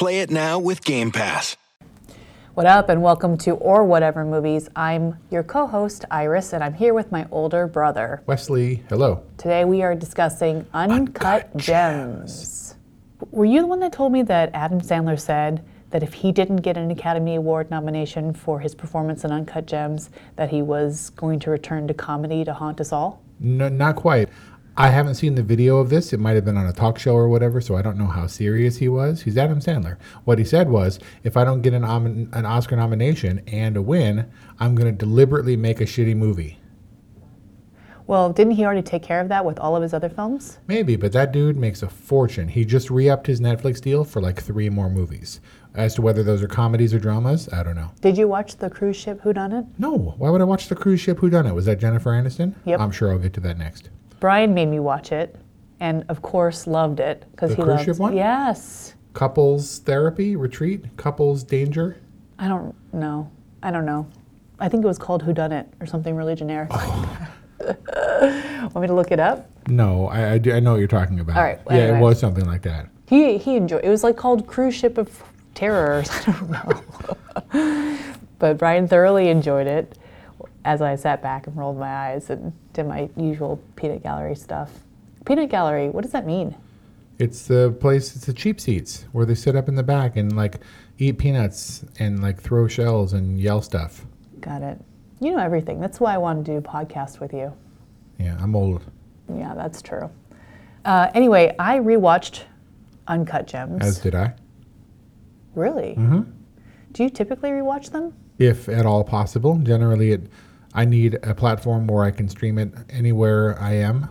Play 0.00 0.20
it 0.20 0.30
now 0.30 0.58
with 0.58 0.82
Game 0.82 1.10
Pass. 1.12 1.58
What 2.54 2.64
up, 2.64 2.88
and 2.88 3.02
welcome 3.02 3.36
to 3.36 3.50
Or 3.50 3.84
Whatever 3.84 4.24
Movies. 4.24 4.66
I'm 4.74 5.18
your 5.30 5.42
co 5.42 5.66
host, 5.66 6.06
Iris, 6.10 6.54
and 6.54 6.64
I'm 6.64 6.72
here 6.72 6.94
with 6.94 7.12
my 7.12 7.26
older 7.30 7.66
brother. 7.66 8.22
Wesley, 8.24 8.82
hello. 8.88 9.22
Today 9.36 9.66
we 9.66 9.82
are 9.82 9.94
discussing 9.94 10.64
Uncut, 10.72 11.54
Gems. 11.54 12.76
Were 13.30 13.44
you 13.44 13.60
the 13.60 13.66
one 13.66 13.80
that 13.80 13.92
told 13.92 14.12
me 14.12 14.22
that 14.22 14.50
Adam 14.54 14.80
Sandler 14.80 15.20
said 15.20 15.62
that 15.90 16.02
if 16.02 16.14
he 16.14 16.32
didn't 16.32 16.62
get 16.62 16.78
an 16.78 16.90
Academy 16.90 17.34
Award 17.34 17.70
nomination 17.70 18.32
for 18.32 18.58
his 18.58 18.74
performance 18.74 19.24
in 19.24 19.32
Uncut 19.32 19.66
Gems, 19.66 20.08
that 20.36 20.48
he 20.48 20.62
was 20.62 21.10
going 21.10 21.38
to 21.40 21.50
return 21.50 21.86
to 21.88 21.92
comedy 21.92 22.42
to 22.46 22.54
haunt 22.54 22.80
us 22.80 22.90
all? 22.90 23.20
No, 23.38 23.68
not 23.68 23.96
quite. 23.96 24.30
I 24.80 24.88
haven't 24.88 25.16
seen 25.16 25.34
the 25.34 25.42
video 25.42 25.76
of 25.76 25.90
this. 25.90 26.14
It 26.14 26.20
might 26.20 26.36
have 26.36 26.46
been 26.46 26.56
on 26.56 26.66
a 26.66 26.72
talk 26.72 26.98
show 26.98 27.14
or 27.14 27.28
whatever, 27.28 27.60
so 27.60 27.76
I 27.76 27.82
don't 27.82 27.98
know 27.98 28.06
how 28.06 28.26
serious 28.26 28.78
he 28.78 28.88
was. 28.88 29.20
He's 29.20 29.36
Adam 29.36 29.60
Sandler. 29.60 29.98
What 30.24 30.38
he 30.38 30.44
said 30.46 30.70
was, 30.70 30.98
if 31.22 31.36
I 31.36 31.44
don't 31.44 31.60
get 31.60 31.74
an, 31.74 31.84
om- 31.84 32.30
an 32.32 32.46
Oscar 32.46 32.76
nomination 32.76 33.42
and 33.46 33.76
a 33.76 33.82
win, 33.82 34.30
I'm 34.58 34.74
going 34.74 34.90
to 34.90 34.96
deliberately 34.96 35.54
make 35.54 35.82
a 35.82 35.84
shitty 35.84 36.16
movie. 36.16 36.60
Well, 38.06 38.32
didn't 38.32 38.54
he 38.54 38.64
already 38.64 38.80
take 38.80 39.02
care 39.02 39.20
of 39.20 39.28
that 39.28 39.44
with 39.44 39.58
all 39.58 39.76
of 39.76 39.82
his 39.82 39.92
other 39.92 40.08
films? 40.08 40.58
Maybe, 40.66 40.96
but 40.96 41.12
that 41.12 41.30
dude 41.30 41.58
makes 41.58 41.82
a 41.82 41.88
fortune. 41.90 42.48
He 42.48 42.64
just 42.64 42.88
re-upped 42.88 43.26
his 43.26 43.38
Netflix 43.38 43.82
deal 43.82 44.02
for 44.02 44.22
like 44.22 44.40
three 44.40 44.70
more 44.70 44.88
movies. 44.88 45.42
As 45.74 45.94
to 45.96 46.00
whether 46.02 46.22
those 46.22 46.42
are 46.42 46.48
comedies 46.48 46.94
or 46.94 46.98
dramas, 46.98 47.52
I 47.52 47.62
don't 47.62 47.76
know. 47.76 47.90
Did 48.00 48.16
you 48.16 48.28
watch 48.28 48.56
the 48.56 48.70
cruise 48.70 48.96
ship 48.96 49.20
Who 49.20 49.34
Done 49.34 49.52
It? 49.52 49.66
No, 49.78 50.14
why 50.16 50.30
would 50.30 50.40
I 50.40 50.44
watch 50.44 50.68
the 50.68 50.74
cruise 50.74 51.00
ship 51.00 51.18
Who 51.18 51.28
Done 51.28 51.46
It? 51.46 51.54
Was 51.54 51.66
that 51.66 51.78
Jennifer 51.78 52.12
Aniston? 52.12 52.54
Yep. 52.64 52.80
I'm 52.80 52.90
sure 52.90 53.12
I'll 53.12 53.18
get 53.18 53.34
to 53.34 53.40
that 53.40 53.58
next. 53.58 53.90
Brian 54.20 54.52
made 54.54 54.66
me 54.66 54.78
watch 54.78 55.12
it, 55.12 55.34
and 55.80 56.04
of 56.08 56.20
course 56.22 56.66
loved 56.66 57.00
it 57.00 57.24
because 57.32 57.50
The 57.50 57.56
he 57.56 57.62
cruise 57.62 57.68
loved 57.76 57.84
ship 57.86 57.98
one? 57.98 58.16
Yes. 58.16 58.94
Couples 59.14 59.78
therapy 59.80 60.36
retreat, 60.36 60.84
couples 60.96 61.42
danger. 61.42 61.96
I 62.38 62.46
don't 62.48 62.74
know. 62.92 63.30
I 63.62 63.70
don't 63.70 63.86
know. 63.86 64.06
I 64.58 64.68
think 64.68 64.84
it 64.84 64.86
was 64.86 64.98
called 64.98 65.22
Who 65.22 65.32
Done 65.32 65.52
It 65.52 65.66
or 65.80 65.86
something 65.86 66.14
really 66.14 66.34
generic. 66.34 66.68
Oh. 66.72 67.28
Want 68.62 68.76
me 68.76 68.86
to 68.86 68.94
look 68.94 69.10
it 69.10 69.20
up? 69.20 69.48
No, 69.68 70.06
I, 70.08 70.32
I, 70.32 70.38
do- 70.38 70.52
I 70.52 70.60
know 70.60 70.72
what 70.72 70.78
you're 70.78 70.88
talking 70.88 71.20
about. 71.20 71.36
All 71.36 71.42
right, 71.42 71.58
Yeah, 71.70 71.76
anyway. 71.76 71.98
it 71.98 72.02
was 72.02 72.18
something 72.20 72.44
like 72.46 72.62
that. 72.62 72.88
He 73.06 73.38
he 73.38 73.56
enjoyed. 73.56 73.84
It 73.84 73.88
was 73.88 74.04
like 74.04 74.16
called 74.16 74.46
Cruise 74.46 74.74
Ship 74.74 74.96
of 74.96 75.22
Terrors. 75.54 76.08
I 76.26 76.32
don't 76.32 76.50
know. 77.52 77.96
but 78.38 78.56
Brian 78.58 78.86
thoroughly 78.86 79.28
enjoyed 79.28 79.66
it 79.66 79.98
as 80.64 80.82
I 80.82 80.94
sat 80.96 81.22
back 81.22 81.46
and 81.46 81.56
rolled 81.56 81.78
my 81.78 81.88
eyes 81.88 82.30
and 82.30 82.52
did 82.72 82.86
my 82.86 83.08
usual 83.16 83.62
peanut 83.76 84.02
gallery 84.02 84.36
stuff. 84.36 84.70
Peanut 85.24 85.50
gallery. 85.50 85.88
What 85.88 86.02
does 86.02 86.12
that 86.12 86.26
mean? 86.26 86.56
It's 87.18 87.46
the 87.46 87.76
place. 87.80 88.16
It's 88.16 88.26
the 88.26 88.32
cheap 88.32 88.60
seats 88.60 89.04
where 89.12 89.26
they 89.26 89.34
sit 89.34 89.54
up 89.56 89.68
in 89.68 89.74
the 89.74 89.82
back 89.82 90.16
and 90.16 90.34
like 90.34 90.60
eat 90.98 91.18
peanuts 91.18 91.84
and 91.98 92.22
like 92.22 92.40
throw 92.40 92.68
shells 92.68 93.12
and 93.12 93.38
yell 93.38 93.62
stuff. 93.62 94.06
Got 94.40 94.62
it. 94.62 94.80
You 95.20 95.32
know 95.32 95.38
everything. 95.38 95.80
That's 95.80 96.00
why 96.00 96.14
I 96.14 96.18
wanted 96.18 96.46
to 96.46 96.52
do 96.52 96.58
a 96.58 96.62
podcast 96.62 97.20
with 97.20 97.32
you. 97.34 97.52
Yeah, 98.18 98.38
I'm 98.40 98.56
old. 98.56 98.82
Yeah, 99.34 99.54
that's 99.54 99.82
true. 99.82 100.10
Uh, 100.84 101.10
anyway, 101.14 101.54
I 101.58 101.78
rewatched 101.78 102.44
Uncut 103.06 103.46
Gems. 103.46 103.82
As 103.82 103.98
did 103.98 104.14
I, 104.14 104.32
really? 105.54 105.94
Mm-hmm. 105.98 106.22
Do 106.92 107.02
you 107.02 107.10
typically 107.10 107.50
rewatch 107.50 107.90
them? 107.90 108.14
if 108.40 108.68
at 108.70 108.86
all 108.86 109.04
possible. 109.04 109.56
Generally, 109.58 110.12
it. 110.12 110.22
I 110.74 110.84
need 110.84 111.18
a 111.22 111.34
platform 111.34 111.86
where 111.86 112.04
I 112.04 112.10
can 112.10 112.28
stream 112.28 112.58
it 112.58 112.72
anywhere 112.90 113.60
I 113.60 113.74
am. 113.74 114.08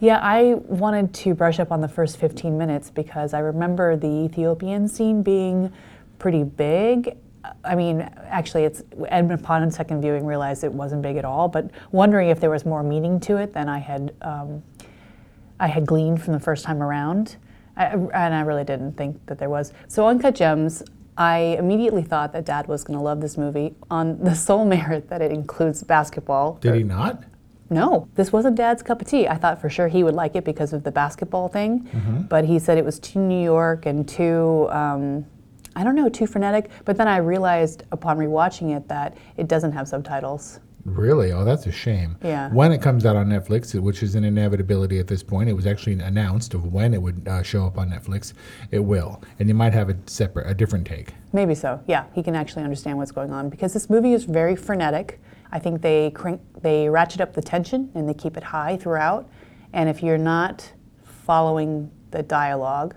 Yeah, 0.00 0.18
I 0.22 0.54
wanted 0.54 1.14
to 1.14 1.34
brush 1.34 1.60
up 1.60 1.70
on 1.70 1.80
the 1.80 1.88
first 1.88 2.16
15 2.18 2.56
minutes 2.56 2.90
because 2.90 3.32
I 3.32 3.38
remember 3.38 3.96
the 3.96 4.08
Ethiopian 4.08 4.88
scene 4.88 5.22
being 5.22 5.72
pretty 6.18 6.42
big. 6.42 7.16
I 7.64 7.74
mean, 7.74 8.00
actually, 8.26 8.64
it's 8.64 8.82
and 9.08 9.30
upon 9.32 9.70
second 9.70 10.00
viewing 10.00 10.24
realized 10.24 10.64
it 10.64 10.72
wasn't 10.72 11.02
big 11.02 11.16
at 11.16 11.24
all. 11.24 11.48
But 11.48 11.70
wondering 11.92 12.30
if 12.30 12.40
there 12.40 12.50
was 12.50 12.64
more 12.64 12.82
meaning 12.82 13.20
to 13.20 13.36
it 13.36 13.52
than 13.52 13.68
I 13.68 13.78
had 13.78 14.14
um, 14.22 14.62
I 15.60 15.68
had 15.68 15.86
gleaned 15.86 16.22
from 16.22 16.32
the 16.32 16.40
first 16.40 16.64
time 16.64 16.82
around, 16.82 17.36
I, 17.76 17.86
and 17.86 18.34
I 18.34 18.40
really 18.40 18.64
didn't 18.64 18.92
think 18.96 19.24
that 19.26 19.38
there 19.38 19.50
was. 19.50 19.72
So 19.88 20.06
Uncut 20.06 20.34
Gems, 20.34 20.82
I 21.16 21.56
immediately 21.58 22.02
thought 22.02 22.32
that 22.32 22.44
Dad 22.44 22.66
was 22.66 22.84
going 22.84 22.98
to 22.98 23.02
love 23.02 23.20
this 23.20 23.36
movie 23.36 23.74
on 23.90 24.18
the 24.22 24.34
sole 24.34 24.64
merit 24.76 25.08
that 25.08 25.22
it 25.22 25.30
includes 25.30 25.82
basketball. 25.82 26.54
Did 26.60 26.74
he 26.74 26.82
not? 26.82 27.22
No, 27.70 28.08
this 28.14 28.32
wasn't 28.32 28.56
Dad's 28.56 28.82
cup 28.82 29.00
of 29.00 29.08
tea. 29.08 29.26
I 29.26 29.36
thought 29.36 29.60
for 29.60 29.70
sure 29.70 29.88
he 29.88 30.02
would 30.04 30.14
like 30.14 30.36
it 30.36 30.44
because 30.44 30.72
of 30.72 30.84
the 30.84 30.92
basketball 30.92 31.48
thing, 31.48 31.88
but 32.28 32.44
he 32.44 32.58
said 32.58 32.76
it 32.76 32.84
was 32.84 32.98
too 32.98 33.18
New 33.18 33.42
York 33.42 33.86
and 33.86 34.06
too, 34.06 34.68
um, 34.70 35.24
I 35.74 35.82
don't 35.82 35.94
know, 35.96 36.08
too 36.08 36.26
frenetic. 36.26 36.70
But 36.84 36.96
then 36.98 37.08
I 37.08 37.16
realized 37.16 37.84
upon 37.90 38.18
rewatching 38.18 38.76
it 38.76 38.86
that 38.88 39.16
it 39.38 39.48
doesn't 39.48 39.72
have 39.72 39.88
subtitles. 39.88 40.60
Really? 40.84 41.32
Oh, 41.32 41.44
that's 41.44 41.66
a 41.66 41.72
shame. 41.72 42.16
Yeah. 42.22 42.50
When 42.50 42.70
it 42.70 42.82
comes 42.82 43.06
out 43.06 43.16
on 43.16 43.28
Netflix, 43.28 43.78
which 43.80 44.02
is 44.02 44.14
an 44.14 44.24
inevitability 44.24 44.98
at 44.98 45.06
this 45.06 45.22
point, 45.22 45.48
it 45.48 45.54
was 45.54 45.66
actually 45.66 45.98
announced 46.00 46.52
of 46.52 46.72
when 46.72 46.92
it 46.92 47.00
would 47.00 47.26
uh, 47.26 47.42
show 47.42 47.66
up 47.66 47.78
on 47.78 47.90
Netflix. 47.90 48.34
It 48.70 48.80
will, 48.80 49.22
and 49.38 49.48
you 49.48 49.54
might 49.54 49.72
have 49.72 49.88
a 49.88 49.96
separate, 50.06 50.48
a 50.48 50.54
different 50.54 50.86
take. 50.86 51.14
Maybe 51.32 51.54
so. 51.54 51.82
Yeah, 51.86 52.04
he 52.12 52.22
can 52.22 52.34
actually 52.34 52.64
understand 52.64 52.98
what's 52.98 53.12
going 53.12 53.32
on 53.32 53.48
because 53.48 53.72
this 53.72 53.88
movie 53.88 54.12
is 54.12 54.24
very 54.24 54.56
frenetic. 54.56 55.20
I 55.52 55.58
think 55.58 55.80
they 55.80 56.10
crank, 56.10 56.40
they 56.60 56.88
ratchet 56.88 57.20
up 57.20 57.32
the 57.32 57.42
tension 57.42 57.90
and 57.94 58.08
they 58.08 58.14
keep 58.14 58.36
it 58.36 58.42
high 58.42 58.76
throughout. 58.76 59.28
And 59.72 59.88
if 59.88 60.02
you're 60.02 60.18
not 60.18 60.70
following 61.02 61.90
the 62.10 62.22
dialogue, 62.22 62.94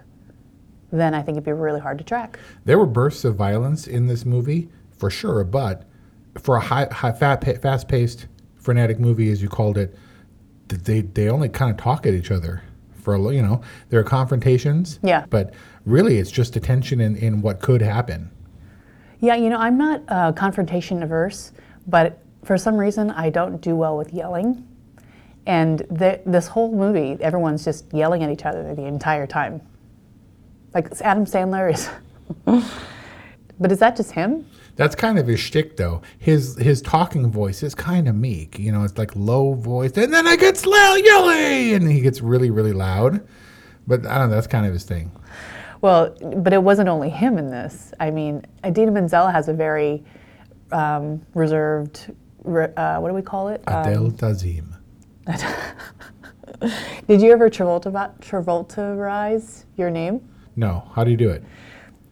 then 0.92 1.14
I 1.14 1.22
think 1.22 1.36
it'd 1.36 1.46
be 1.46 1.52
really 1.54 1.80
hard 1.80 1.98
to 2.00 2.04
track. 2.04 2.38
There 2.66 2.78
were 2.78 2.86
bursts 2.86 3.24
of 3.24 3.36
violence 3.36 3.88
in 3.88 4.08
this 4.08 4.26
movie, 4.26 4.70
for 4.92 5.10
sure, 5.10 5.44
but 5.44 5.87
for 6.40 6.58
a 6.58 6.62
high, 6.62 6.88
high 6.92 7.12
fat, 7.12 7.44
fast-paced, 7.62 8.28
frenetic 8.56 9.00
movie, 9.00 9.32
as 9.32 9.42
you 9.42 9.50
called 9.50 9.78
it, 9.78 9.96
they 10.68 11.02
they 11.02 11.30
only 11.30 11.50
kind 11.50 11.72
of 11.72 11.78
talk 11.78 12.06
at 12.06 12.14
each 12.14 12.32
other 12.32 12.62
for 13.02 13.16
a 13.16 13.34
you 13.34 13.42
know 13.42 13.62
there 13.90 14.00
are 14.00 14.04
confrontations. 14.04 15.00
Yeah. 15.02 15.26
But 15.30 15.54
really, 15.86 16.18
it's 16.18 16.32
just 16.32 16.56
a 16.56 16.60
tension 16.60 17.00
in, 17.00 17.16
in 17.16 17.42
what 17.42 17.62
could 17.62 17.82
happen. 17.82 18.30
Yeah, 19.20 19.36
you 19.36 19.50
know, 19.50 19.58
I'm 19.58 19.78
not 19.78 20.04
uh, 20.10 20.32
confrontation 20.34 21.02
averse, 21.02 21.54
but 21.88 22.22
for 22.44 22.58
some 22.58 22.76
reason 22.76 23.12
I 23.12 23.30
don't 23.30 23.62
do 23.62 23.76
well 23.76 23.98
with 23.98 24.14
yelling. 24.14 24.68
And 25.46 25.80
the, 25.90 26.20
this 26.26 26.48
whole 26.48 26.76
movie, 26.76 27.18
everyone's 27.22 27.64
just 27.64 27.92
yelling 27.94 28.22
at 28.24 28.30
each 28.30 28.46
other 28.46 28.76
the 28.76 28.84
entire 28.84 29.26
time. 29.26 29.62
Like 30.74 30.90
Adam 31.02 31.26
Sandler 31.26 31.74
is. 31.74 31.90
but 33.60 33.72
is 33.72 33.80
that 33.80 33.96
just 33.96 34.12
him? 34.12 34.46
That's 34.76 34.96
kind 34.96 35.18
of 35.18 35.28
his 35.28 35.40
shtick, 35.40 35.78
though. 35.78 36.02
His 36.20 36.56
his 36.58 36.82
talking 36.82 37.32
voice 37.32 37.64
is 37.64 37.74
kind 37.74 38.08
of 38.08 38.16
meek. 38.16 38.60
You 38.60 38.72
know, 38.72 38.84
it's 38.84 38.98
like 38.98 39.16
low 39.16 39.54
voice, 39.54 39.92
and 39.98 40.14
then 40.14 40.28
it 40.28 40.40
gets 40.40 40.66
loud, 40.66 40.96
yelling, 41.04 41.74
and 41.74 41.92
he 41.92 42.02
gets 42.02 42.22
really, 42.22 42.52
really 42.52 42.74
loud. 42.74 43.28
But 43.88 44.06
I 44.06 44.18
don't 44.18 44.30
know. 44.30 44.36
That's 44.36 44.48
kind 44.48 44.66
of 44.66 44.74
his 44.74 44.84
thing. 44.84 45.12
Well, 45.82 46.16
but 46.38 46.54
it 46.54 46.62
wasn't 46.62 46.90
only 46.90 47.10
him 47.10 47.38
in 47.38 47.50
this. 47.50 47.94
I 48.00 48.12
mean, 48.12 48.46
Idina 48.66 48.92
Menzel 48.92 49.28
has 49.28 49.48
a 49.48 49.54
very 49.54 50.04
um, 50.72 51.26
reserved, 51.34 52.14
uh, 52.46 52.98
what 52.98 53.10
do 53.10 53.14
we 53.14 53.22
call 53.22 53.50
it? 53.50 53.62
Adel 53.68 54.08
Adele 54.08 54.12
Dazim. 54.12 54.74
did 57.08 57.22
you 57.22 57.32
ever 57.32 57.50
Travolta 57.50 57.92
Travoltarize 58.20 59.66
your 59.76 59.90
name? 59.90 60.28
No, 60.56 60.90
how 60.94 61.04
do 61.04 61.12
you 61.12 61.18
do 61.18 61.30
it? 61.30 61.44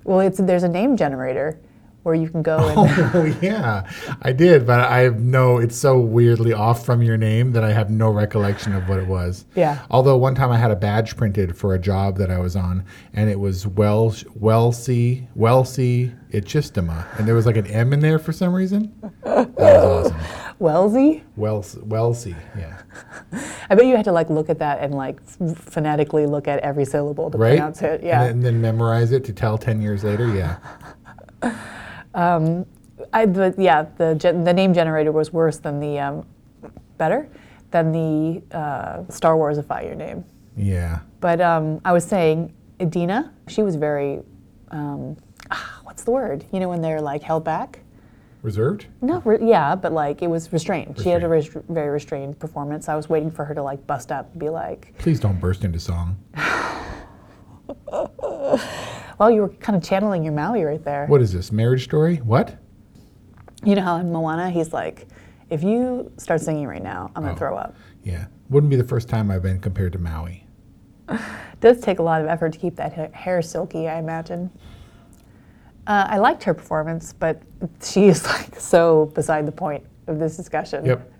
Well, 0.06 0.22
it's 0.22 0.38
there's 0.38 0.64
a 0.64 0.70
name 0.70 0.96
generator 0.96 1.60
where 2.04 2.14
you 2.14 2.30
can 2.30 2.44
go 2.44 2.58
and 2.60 2.78
Oh 3.16 3.26
yeah, 3.42 3.90
I 4.22 4.32
did, 4.32 4.68
but 4.68 4.80
I 4.80 5.00
have 5.00 5.20
no. 5.20 5.58
It's 5.58 5.76
so 5.76 6.00
weirdly 6.00 6.54
off 6.54 6.86
from 6.86 7.02
your 7.02 7.18
name 7.18 7.54
that 7.54 7.64
I 7.64 7.74
have 7.74 7.90
no 7.90 8.12
recollection 8.12 8.74
of 8.74 8.88
what 8.88 9.00
it 9.00 9.08
was. 9.08 9.46
Yeah. 9.56 9.84
Although 9.90 10.16
one 10.18 10.36
time 10.36 10.52
I 10.52 10.58
had 10.58 10.70
a 10.70 10.76
badge 10.76 11.18
printed 11.18 11.58
for 11.58 11.74
a 11.74 11.80
job 11.80 12.18
that 12.18 12.30
I 12.30 12.38
was 12.38 12.56
on, 12.56 12.86
and 13.14 13.28
it 13.28 13.40
was 13.40 13.66
Welsh, 13.66 14.24
Welsey, 14.40 15.28
Welsey 15.36 16.16
Itchistima, 16.32 17.08
and 17.18 17.28
there 17.28 17.34
was 17.34 17.48
like 17.48 17.58
an 17.58 17.66
M 17.66 17.92
in 17.92 18.02
there 18.02 18.20
for 18.20 18.32
some 18.32 18.54
reason. 18.54 18.94
That 19.24 19.56
was 19.56 20.12
awesome. 20.12 20.45
Wellesley? 20.60 21.24
Wells, 21.36 21.76
Wellsy, 21.76 22.36
yeah. 22.58 22.82
I 23.70 23.76
bet 23.76 23.86
you 23.86 23.96
had 23.96 24.06
to 24.06 24.12
like 24.12 24.30
look 24.30 24.50
at 24.50 24.60
that 24.60 24.80
and 24.80 24.94
like 24.94 25.20
f- 25.42 25.58
phonetically 25.58 26.26
look 26.26 26.48
at 26.48 26.60
every 26.60 26.86
syllable 26.86 27.30
to 27.32 27.38
Right? 27.38 27.58
pronounce 27.58 27.82
it. 27.82 28.02
Yeah. 28.04 28.24
And 28.24 28.42
then, 28.44 28.56
and 28.56 28.64
then 28.64 28.74
memorize 28.78 29.12
it 29.12 29.26
to 29.26 29.34
tell 29.34 29.58
10 29.58 29.82
years 29.82 30.04
later, 30.04 30.28
yeah. 30.34 30.58
um, 32.14 32.66
I, 33.14 33.26
the, 33.26 33.54
yeah, 33.58 33.86
the, 33.98 34.16
gen- 34.16 34.44
the 34.44 34.54
name 34.54 34.74
generator 34.74 35.12
was 35.12 35.34
worse 35.34 35.58
than 35.58 35.80
the, 35.80 36.00
um, 36.00 36.26
better 36.98 37.28
than 37.72 37.92
the 37.92 38.42
uh, 38.58 39.04
Star 39.10 39.36
Warsify 39.36 39.84
your 39.86 39.96
name. 39.96 40.24
Yeah. 40.56 41.00
But 41.20 41.42
um, 41.42 41.82
I 41.84 41.92
was 41.92 42.06
saying, 42.06 42.54
Idina, 42.82 43.34
she 43.48 43.62
was 43.62 43.76
very, 43.76 44.22
um, 44.72 45.18
ah, 45.52 45.80
what's 45.84 46.04
the 46.04 46.12
word? 46.12 46.46
You 46.54 46.62
know, 46.62 46.70
when 46.70 46.82
they're 46.82 47.02
like 47.02 47.22
held 47.22 47.44
back? 47.44 47.80
Reserved? 48.50 48.86
No, 49.02 49.22
re- 49.26 49.40
yeah, 49.42 49.74
but 49.76 49.92
like 49.92 50.22
it 50.22 50.28
was 50.30 50.54
restrained. 50.54 51.02
She 51.02 51.10
had 51.10 51.24
a 51.24 51.28
res- 51.28 51.50
very 51.68 51.90
restrained 51.90 52.38
performance. 52.40 52.88
I 52.88 52.96
was 52.96 53.10
waiting 53.10 53.32
for 53.32 53.44
her 53.44 53.56
to 53.56 53.64
like 53.64 53.86
bust 53.88 54.12
up 54.12 54.30
and 54.32 54.40
be 54.40 54.50
like, 54.50 54.96
Please 55.00 55.20
don't 55.20 55.40
burst 55.40 55.64
into 55.64 55.80
song. 55.80 56.16
well, 59.18 59.32
you 59.32 59.42
were 59.42 59.50
kind 59.50 59.76
of 59.76 59.84
channeling 59.84 60.24
your 60.24 60.32
Maui 60.34 60.64
right 60.64 60.84
there. 60.86 61.08
What 61.08 61.24
is 61.24 61.34
this, 61.34 61.52
marriage 61.52 61.86
story? 61.86 62.18
What? 62.18 62.56
You 63.64 63.74
know 63.74 63.82
how 63.82 63.96
in 63.98 64.12
Moana, 64.12 64.52
he's 64.52 64.72
like, 64.72 65.08
if 65.50 65.64
you 65.64 66.12
start 66.18 66.40
singing 66.40 66.68
right 66.68 66.84
now, 66.84 67.10
I'm 67.16 67.24
going 67.24 67.32
Oh. 67.32 67.34
to 67.34 67.40
throw 67.40 67.58
up. 67.58 67.76
Yeah. 68.04 68.26
Wouldn't 68.52 68.70
be 68.70 68.76
the 68.76 68.84
first 68.84 69.10
time 69.10 69.32
I've 69.32 69.42
been 69.42 69.60
compared 69.60 69.92
to 69.94 69.98
Maui. 70.00 70.46
Does 71.62 71.80
take 71.82 71.98
a 71.98 72.04
lot 72.04 72.22
of 72.22 72.28
effort 72.28 72.54
to 72.54 72.60
keep 72.60 72.76
that 72.76 72.94
ha- 72.94 73.08
hair 73.12 73.42
silky, 73.42 73.88
I 73.90 73.98
imagine. 73.98 74.52
Uh, 75.88 76.08
I 76.10 76.18
liked 76.18 76.44
her 76.44 76.54
performance, 76.54 77.14
but 77.14 77.42
she 77.82 78.06
is 78.06 78.26
like 78.26 78.60
so 78.60 79.12
beside 79.14 79.46
the 79.46 79.52
point 79.52 79.84
of 80.08 80.20
this 80.20 80.38
discussion. 80.38 80.86
Yep. 80.86 81.12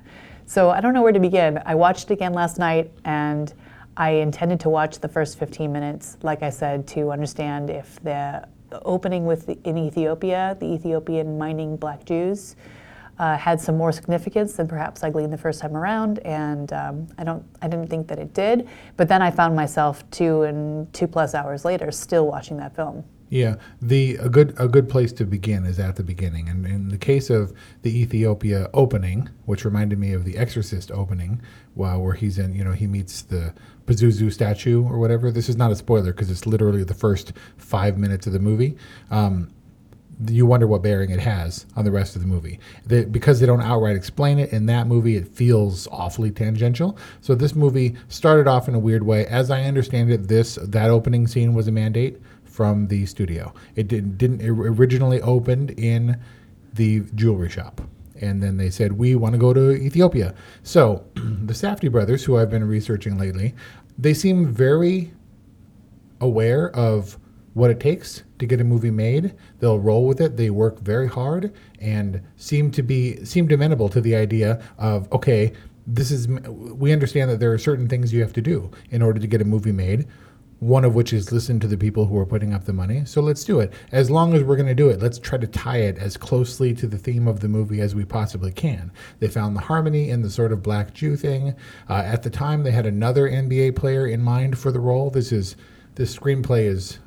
So 0.48 0.70
I 0.70 0.80
don't 0.80 0.94
know 0.94 1.02
where 1.02 1.12
to 1.12 1.20
begin. 1.20 1.62
I 1.66 1.76
watched 1.76 2.12
it 2.12 2.14
again 2.14 2.34
last 2.34 2.60
night, 2.60 2.92
and 3.04 3.54
I 3.98 4.12
intended 4.12 4.60
to 4.62 4.70
watch 4.70 5.00
the 5.00 5.08
first 5.08 5.40
15 5.40 5.72
minutes, 5.72 6.18
like 6.22 6.44
I 6.44 6.50
said, 6.50 6.88
to 6.90 7.12
understand 7.12 7.70
if 7.70 8.00
the, 8.04 8.48
opening 8.84 9.26
with 9.26 9.46
the, 9.48 9.58
in 9.64 9.78
Ethiopia, 9.78 10.58
the 10.60 10.66
Ethiopian 10.66 11.38
mining 11.38 11.78
black 11.78 12.06
Jews, 12.06 12.56
uh, 13.18 13.38
had 13.38 13.62
some 13.62 13.78
more 13.78 13.92
significance 13.92 14.54
than 14.54 14.68
perhaps 14.68 15.04
I 15.04 15.10
gleaned 15.10 15.32
the 15.32 15.38
first 15.38 15.62
time 15.62 15.76
around, 15.78 16.20
and 16.20 16.72
um, 16.74 17.08
I 17.18 17.24
don't, 17.24 17.44
I 17.62 17.68
didn't 17.68 17.88
think 17.88 18.08
that 18.10 18.20
it 18.20 18.34
did. 18.34 18.68
But 18.98 19.08
then 19.08 19.22
I 19.22 19.32
found 19.32 19.56
myself 19.56 20.10
two 20.12 20.44
and 20.44 20.92
two 20.94 21.08
plus 21.08 21.34
hours 21.34 21.64
later 21.64 21.92
still 21.92 22.28
watching 22.28 22.58
that 22.58 22.76
film. 22.76 23.06
Yeah, 23.30 23.56
the 23.82 24.18
a 24.18 24.30
good 24.30 24.54
a 24.58 24.68
good 24.68 24.88
place 24.88 25.12
to 25.14 25.26
begin 25.26 25.66
is 25.66 25.80
at 25.80 25.96
the 25.96 26.04
beginning, 26.04 26.48
and 26.48 26.66
in 26.66 26.90
the 26.90 26.98
case 26.98 27.32
of 27.32 27.54
the 27.82 28.00
Ethiopia 28.00 28.70
opening, 28.74 29.30
which 29.46 29.66
reminded 29.66 29.98
me 29.98 30.14
of 30.14 30.26
the 30.26 30.38
Exorcist 30.38 30.92
opening, 30.92 31.42
where 31.74 32.14
he's 32.14 32.38
in, 32.38 32.54
you 32.54 32.64
know, 32.64 32.74
he 32.74 32.86
meets 32.86 33.24
the 33.24 33.54
Pazuzu 33.88 34.32
statue 34.32 34.84
or 34.84 35.00
whatever. 35.00 35.32
This 35.32 35.50
is 35.50 35.58
not 35.58 35.72
a 35.72 35.76
spoiler 35.76 36.12
because 36.12 36.30
it's 36.30 36.46
literally 36.46 36.84
the 36.84 36.94
first 36.94 37.34
five 37.58 37.98
minutes 37.98 38.28
of 38.28 38.34
the 38.34 38.40
movie. 38.40 38.78
Um, 39.10 39.52
you 40.30 40.46
wonder 40.46 40.66
what 40.66 40.82
bearing 40.82 41.10
it 41.10 41.20
has 41.20 41.66
on 41.76 41.84
the 41.84 41.92
rest 41.92 42.16
of 42.16 42.22
the 42.22 42.28
movie. 42.28 42.60
They, 42.86 43.06
because 43.06 43.40
they 43.40 43.46
don't 43.46 43.62
outright 43.62 43.96
explain 43.96 44.40
it 44.40 44.54
in 44.54 44.66
that 44.68 44.88
movie, 44.88 45.18
it 45.18 45.28
feels 45.28 45.88
awfully 45.92 46.32
tangential. 46.32 46.98
So 47.22 47.36
this 47.36 47.54
movie 47.54 47.96
started 48.08 48.48
off 48.48 48.68
in 48.68 48.76
a 48.76 48.80
weird 48.80 49.04
way. 49.04 49.26
As 49.26 49.52
I 49.52 49.64
understand 49.64 50.12
it, 50.12 50.28
this 50.28 50.56
that 50.62 50.90
opening 50.90 51.28
scene 51.28 51.54
was 51.54 51.68
a 51.68 51.72
mandate 51.72 52.22
from 52.56 52.88
the 52.88 53.06
studio. 53.06 53.54
It 53.76 53.90
didn't, 53.90 54.18
didn't 54.18 54.40
it 54.40 54.50
originally 54.50 55.22
opened 55.22 55.72
in 55.72 56.18
the 56.74 57.02
jewelry 57.14 57.50
shop. 57.50 57.82
And 58.22 58.42
then 58.42 58.56
they 58.56 58.70
said, 58.70 58.94
we 58.94 59.16
want 59.16 59.34
to 59.34 59.40
go 59.40 59.54
to 59.54 59.72
Ethiopia. 59.72 60.34
So 60.64 61.06
the 61.16 61.54
Safdie 61.54 61.92
brothers, 61.92 62.24
who 62.24 62.38
I've 62.38 62.50
been 62.50 62.66
researching 62.66 63.18
lately, 63.18 63.54
they 63.98 64.14
seem 64.14 64.54
very 64.54 65.12
aware 66.22 66.74
of 66.76 67.20
what 67.56 67.72
it 67.72 67.80
takes 67.80 68.24
to 68.40 68.46
get 68.46 68.62
a 68.62 68.64
movie 68.64 68.92
made. 68.92 69.34
They'll 69.60 69.80
roll 69.80 70.06
with 70.06 70.22
it. 70.22 70.38
They 70.38 70.50
work 70.50 70.80
very 70.80 71.08
hard 71.08 71.54
and 71.80 72.22
seem 72.38 72.72
to 72.72 72.84
be 72.84 73.24
seem 73.26 73.50
amenable 73.50 73.90
to 73.90 74.02
the 74.02 74.16
idea 74.16 74.62
of 74.78 75.12
okay, 75.14 75.54
this 75.88 76.12
is 76.12 76.28
we 76.28 76.92
understand 76.92 77.30
that 77.32 77.40
there 77.40 77.54
are 77.54 77.58
certain 77.58 77.88
things 77.88 78.12
you 78.12 78.22
have 78.22 78.34
to 78.34 78.42
do 78.42 78.72
in 78.92 79.02
order 79.02 79.20
to 79.20 79.28
get 79.28 79.42
a 79.42 79.46
movie 79.46 79.72
made. 79.72 80.08
One 80.66 80.84
of 80.84 80.96
which 80.96 81.14
is 81.14 81.32
listen 81.32 81.60
to 81.60 81.68
the 81.68 81.78
people 81.78 82.08
who 82.08 82.18
are 82.18 82.26
putting 82.26 82.52
up 82.52 82.66
the 82.66 82.74
money. 82.74 83.06
So 83.06 83.22
let's 83.22 83.44
do 83.44 83.60
it. 83.60 83.72
As 83.92 84.10
long 84.10 84.34
as 84.34 84.42
we're 84.42 84.56
going 84.56 84.66
to 84.66 84.74
do 84.74 84.90
it, 84.90 85.00
let's 85.00 85.20
try 85.20 85.38
to 85.38 85.46
tie 85.46 85.78
it 85.78 86.00
as 86.00 86.18
closely 86.18 86.74
to 86.74 86.88
the 86.88 86.98
theme 86.98 87.28
of 87.28 87.42
the 87.42 87.48
movie 87.48 87.82
as 87.82 87.94
we 87.94 88.04
possibly 88.04 88.52
can. 88.52 88.92
They 89.20 89.28
found 89.28 89.56
the 89.56 89.62
harmony 89.62 90.10
in 90.10 90.24
the 90.24 90.30
sort 90.32 90.52
of 90.52 90.64
black 90.64 90.96
Jew 90.96 91.18
thing. 91.18 91.54
Uh, 91.88 92.02
at 92.04 92.24
the 92.24 92.32
time, 92.32 92.64
they 92.64 92.72
had 92.72 92.88
another 92.88 93.30
NBA 93.30 93.76
player 93.76 94.08
in 94.08 94.24
mind 94.24 94.58
for 94.58 94.72
the 94.72 94.80
role. 94.80 95.12
This 95.12 95.32
is 95.32 95.56
this 95.94 96.18
screenplay 96.18 96.66
is 96.66 96.98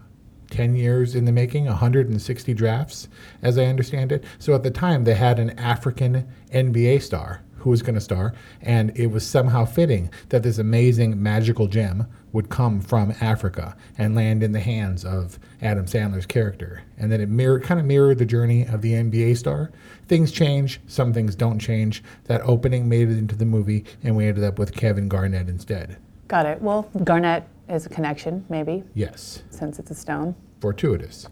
10 0.53 0.77
years 0.77 1.17
in 1.17 1.25
the 1.25 1.33
making, 1.33 1.65
160 1.65 2.55
drafts, 2.55 3.09
as 3.43 3.59
I 3.59 3.65
understand 3.65 4.13
it. 4.13 4.23
So 4.39 4.55
at 4.55 4.63
the 4.63 4.71
time, 4.71 5.03
they 5.03 5.15
had 5.15 5.41
an 5.41 5.59
African 5.59 6.29
NBA 6.53 7.03
star 7.03 7.43
who 7.69 7.73
was 7.73 7.83
going 7.83 7.95
to 7.95 8.01
star, 8.01 8.33
and 8.63 8.97
it 8.97 9.09
was 9.09 9.27
somehow 9.27 9.67
fitting 9.67 10.11
that 10.31 10.43
this 10.43 10.57
amazing 10.57 11.23
magical 11.23 11.67
gem 11.67 12.07
would 12.33 12.49
come 12.49 12.81
from 12.81 13.13
Africa 13.21 13.77
and 13.99 14.15
land 14.15 14.43
in 14.43 14.53
the 14.53 14.61
hands 14.61 15.05
of 15.05 15.39
Adam 15.61 15.85
Sandler's 15.85 16.25
character. 16.25 16.83
And 16.97 17.13
then 17.13 17.21
it 17.21 17.29
mirror, 17.29 17.61
kind 17.61 17.79
of 17.79 17.85
mirrored 17.85 18.17
the 18.19 18.25
journey 18.25 18.63
of 18.65 18.81
the 18.81 18.93
NBA 18.95 19.37
star. 19.37 19.71
Things 20.09 20.33
change, 20.33 20.81
some 20.87 21.13
things 21.13 21.35
don't 21.35 21.59
change. 21.59 22.03
That 22.25 22.41
opening 22.43 22.89
made 22.89 23.11
it 23.11 23.19
into 23.19 23.37
the 23.37 23.45
movie, 23.45 23.85
and 24.03 24.17
we 24.17 24.27
ended 24.27 24.45
up 24.45 24.59
with 24.59 24.75
Kevin 24.75 25.07
Garnett 25.09 25.49
instead. 25.51 25.99
Got 26.27 26.47
it. 26.47 26.63
Well, 26.63 26.89
Garnett 27.05 27.47
is 27.69 27.85
a 27.85 27.91
connection, 27.91 28.47
maybe, 28.49 28.83
Yes, 28.95 29.43
since 29.51 29.79
it's 29.79 29.91
a 29.91 29.95
stone. 29.95 30.35
fortuitous. 30.61 31.29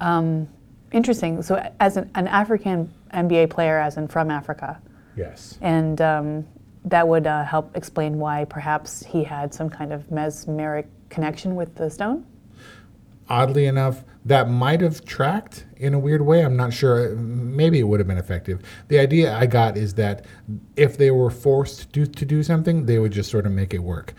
Um, 0.00 0.48
interesting. 0.90 1.40
So, 1.42 1.70
as 1.78 1.96
an, 1.96 2.10
an 2.16 2.26
African 2.26 2.92
NBA 3.14 3.50
player, 3.50 3.78
as 3.78 3.96
in 3.96 4.08
from 4.08 4.28
Africa, 4.30 4.80
Yes. 5.18 5.58
and 5.60 6.00
um, 6.00 6.46
that 6.84 7.06
would 7.06 7.26
uh, 7.26 7.44
help 7.44 7.76
explain 7.76 8.18
why 8.18 8.44
perhaps 8.44 9.04
he 9.04 9.24
had 9.24 9.52
some 9.52 9.68
kind 9.68 9.92
of 9.92 10.10
mesmeric 10.10 10.86
connection 11.10 11.56
with 11.56 11.74
the 11.74 11.90
stone. 11.90 12.24
oddly 13.28 13.66
enough, 13.66 14.04
that 14.24 14.48
might 14.48 14.80
have 14.80 15.04
tracked 15.04 15.66
in 15.76 15.92
a 15.94 15.98
weird 15.98 16.22
way. 16.22 16.42
I'm 16.44 16.56
not 16.56 16.72
sure. 16.72 17.14
Maybe 17.16 17.78
it 17.78 17.84
would 17.84 18.00
have 18.00 18.06
been 18.06 18.18
effective. 18.18 18.60
The 18.88 18.98
idea 18.98 19.34
I 19.34 19.46
got 19.46 19.76
is 19.76 19.94
that 19.94 20.24
if 20.76 20.96
they 20.96 21.10
were 21.10 21.30
forced 21.30 21.92
to, 21.94 22.06
to 22.06 22.24
do 22.24 22.42
something, 22.42 22.86
they 22.86 22.98
would 22.98 23.12
just 23.12 23.30
sort 23.30 23.46
of 23.46 23.52
make 23.52 23.72
it 23.74 23.82
work. 23.82 24.14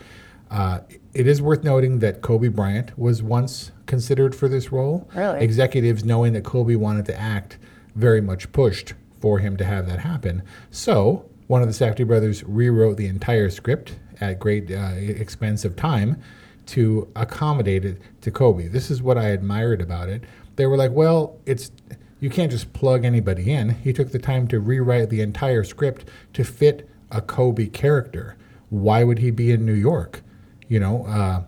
Uh, 0.50 0.80
it 1.14 1.26
is 1.26 1.40
worth 1.40 1.62
noting 1.62 2.00
that 2.00 2.22
Kobe 2.22 2.48
Bryant 2.48 2.98
was 2.98 3.22
once 3.22 3.70
considered 3.86 4.34
for 4.34 4.48
this 4.48 4.72
role. 4.72 5.08
Really? 5.14 5.40
Executives, 5.40 6.04
knowing 6.04 6.32
that 6.32 6.44
Kobe 6.44 6.74
wanted 6.74 7.06
to 7.06 7.18
act, 7.18 7.58
very 7.94 8.20
much 8.20 8.50
pushed 8.52 8.94
for 9.20 9.38
him 9.38 9.56
to 9.56 9.64
have 9.64 9.86
that 9.88 10.00
happen. 10.00 10.42
So, 10.70 11.26
one 11.46 11.62
of 11.62 11.68
the 11.68 11.74
Safdie 11.74 12.06
brothers 12.06 12.44
rewrote 12.44 12.96
the 12.96 13.06
entire 13.06 13.50
script 13.50 13.96
at 14.20 14.38
great 14.38 14.70
uh, 14.70 14.92
expense 14.96 15.64
of 15.64 15.76
time 15.76 16.22
to 16.66 17.10
accommodate 17.16 17.84
it 17.84 18.00
to 18.20 18.30
Kobe. 18.30 18.68
This 18.68 18.90
is 18.90 19.02
what 19.02 19.18
I 19.18 19.28
admired 19.28 19.82
about 19.82 20.08
it. 20.08 20.22
They 20.56 20.66
were 20.66 20.76
like, 20.76 20.92
well, 20.92 21.38
it's 21.46 21.72
you 22.20 22.30
can't 22.30 22.50
just 22.50 22.72
plug 22.72 23.04
anybody 23.04 23.50
in. 23.50 23.70
He 23.70 23.92
took 23.92 24.12
the 24.12 24.18
time 24.18 24.46
to 24.48 24.60
rewrite 24.60 25.08
the 25.08 25.22
entire 25.22 25.64
script 25.64 26.04
to 26.34 26.44
fit 26.44 26.88
a 27.10 27.20
Kobe 27.20 27.66
character. 27.66 28.36
Why 28.68 29.02
would 29.02 29.18
he 29.18 29.30
be 29.30 29.50
in 29.50 29.64
New 29.64 29.74
York? 29.74 30.22
You 30.68 30.78
know, 30.78 31.06
uh, 31.06 31.42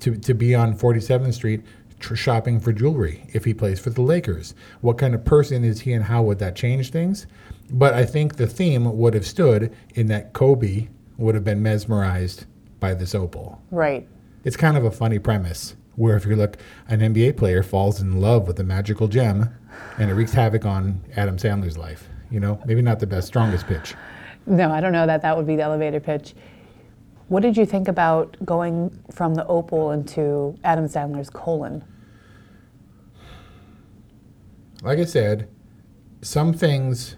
to 0.00 0.16
to 0.16 0.34
be 0.34 0.54
on 0.54 0.78
47th 0.78 1.34
Street 1.34 1.62
tr- 1.98 2.14
shopping 2.14 2.60
for 2.60 2.72
jewelry 2.72 3.26
if 3.32 3.44
he 3.44 3.54
plays 3.54 3.80
for 3.80 3.90
the 3.90 4.02
Lakers. 4.02 4.54
What 4.80 4.98
kind 4.98 5.14
of 5.14 5.24
person 5.24 5.64
is 5.64 5.80
he, 5.80 5.92
and 5.92 6.04
how 6.04 6.22
would 6.22 6.38
that 6.38 6.56
change 6.56 6.90
things? 6.90 7.26
But 7.70 7.94
I 7.94 8.04
think 8.04 8.36
the 8.36 8.46
theme 8.46 8.96
would 8.96 9.14
have 9.14 9.26
stood 9.26 9.74
in 9.94 10.06
that 10.08 10.32
Kobe 10.32 10.88
would 11.18 11.34
have 11.34 11.44
been 11.44 11.62
mesmerized 11.62 12.46
by 12.80 12.94
this 12.94 13.14
opal. 13.14 13.60
Right. 13.70 14.08
It's 14.44 14.56
kind 14.56 14.76
of 14.76 14.84
a 14.84 14.90
funny 14.90 15.18
premise 15.18 15.74
where 15.96 16.16
if 16.16 16.24
you 16.24 16.36
look, 16.36 16.56
an 16.86 17.00
NBA 17.00 17.36
player 17.36 17.62
falls 17.62 18.00
in 18.00 18.20
love 18.20 18.46
with 18.46 18.58
a 18.60 18.64
magical 18.64 19.08
gem 19.08 19.50
and 19.98 20.10
it 20.10 20.14
wreaks 20.14 20.32
havoc 20.32 20.64
on 20.64 21.04
Adam 21.16 21.36
Sandler's 21.36 21.76
life. 21.76 22.08
You 22.30 22.40
know, 22.40 22.62
maybe 22.64 22.82
not 22.82 23.00
the 23.00 23.06
best, 23.06 23.26
strongest 23.26 23.66
pitch. 23.66 23.94
No, 24.46 24.70
I 24.70 24.80
don't 24.80 24.92
know 24.92 25.06
that 25.06 25.22
that 25.22 25.36
would 25.36 25.46
be 25.46 25.56
the 25.56 25.62
elevator 25.62 26.00
pitch. 26.00 26.34
What 27.28 27.42
did 27.42 27.56
you 27.58 27.66
think 27.66 27.88
about 27.88 28.36
going 28.44 29.04
from 29.12 29.34
the 29.34 29.46
opal 29.46 29.90
into 29.90 30.58
Adam 30.64 30.86
Sandler's 30.86 31.28
colon? 31.28 31.84
Like 34.82 34.98
I 34.98 35.04
said, 35.04 35.48
some 36.22 36.54
things 36.54 37.16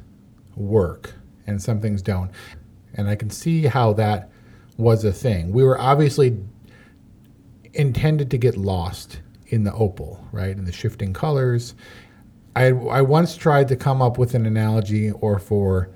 work 0.56 1.14
and 1.46 1.62
some 1.62 1.80
things 1.80 2.02
don't. 2.02 2.30
And 2.94 3.08
I 3.08 3.14
can 3.14 3.30
see 3.30 3.66
how 3.66 3.92
that 3.94 4.30
was 4.76 5.04
a 5.04 5.12
thing. 5.12 5.52
We 5.52 5.62
were 5.62 5.80
obviously 5.80 6.38
intended 7.74 8.30
to 8.32 8.38
get 8.38 8.56
lost 8.56 9.20
in 9.46 9.62
the 9.62 9.72
opal, 9.74 10.26
right? 10.32 10.56
In 10.56 10.64
the 10.64 10.72
shifting 10.72 11.12
colors. 11.12 11.74
I, 12.56 12.66
I 12.66 13.02
once 13.02 13.36
tried 13.36 13.68
to 13.68 13.76
come 13.76 14.02
up 14.02 14.18
with 14.18 14.34
an 14.34 14.44
analogy 14.44 15.12
or 15.12 15.38
for 15.38 15.90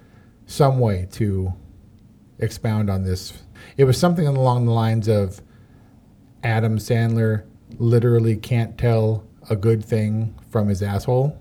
some 0.46 0.78
way 0.78 1.08
to 1.12 1.52
expound 2.38 2.90
on 2.90 3.02
this. 3.02 3.43
It 3.76 3.84
was 3.84 3.98
something 3.98 4.26
along 4.26 4.66
the 4.66 4.72
lines 4.72 5.08
of 5.08 5.40
Adam 6.42 6.78
Sandler 6.78 7.44
literally 7.78 8.36
can't 8.36 8.76
tell 8.78 9.24
a 9.50 9.56
good 9.56 9.84
thing 9.84 10.34
from 10.50 10.68
his 10.68 10.82
asshole 10.82 11.38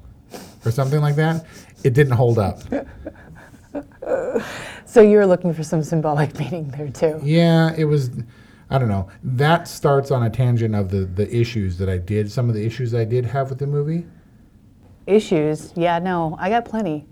or 0.65 0.71
something 0.71 1.01
like 1.01 1.15
that. 1.15 1.45
It 1.83 1.93
didn't 1.93 2.13
hold 2.13 2.39
up. 2.39 2.61
So 4.85 5.01
you 5.01 5.17
were 5.17 5.25
looking 5.25 5.53
for 5.55 5.63
some 5.63 5.81
symbolic 5.81 6.37
meaning 6.39 6.69
there 6.69 6.89
too. 6.89 7.19
Yeah, 7.23 7.73
it 7.75 7.85
was. 7.85 8.11
I 8.69 8.77
don't 8.77 8.89
know. 8.89 9.09
That 9.23 9.67
starts 9.67 10.11
on 10.11 10.21
a 10.21 10.29
tangent 10.29 10.75
of 10.75 10.91
the 10.91 11.05
the 11.05 11.35
issues 11.35 11.79
that 11.79 11.89
I 11.89 11.97
did. 11.97 12.31
Some 12.31 12.47
of 12.47 12.53
the 12.53 12.63
issues 12.63 12.93
I 12.93 13.03
did 13.03 13.25
have 13.25 13.49
with 13.49 13.57
the 13.57 13.65
movie. 13.65 14.05
Issues? 15.07 15.73
Yeah, 15.75 15.97
no, 15.97 16.37
I 16.39 16.49
got 16.49 16.65
plenty. 16.65 17.07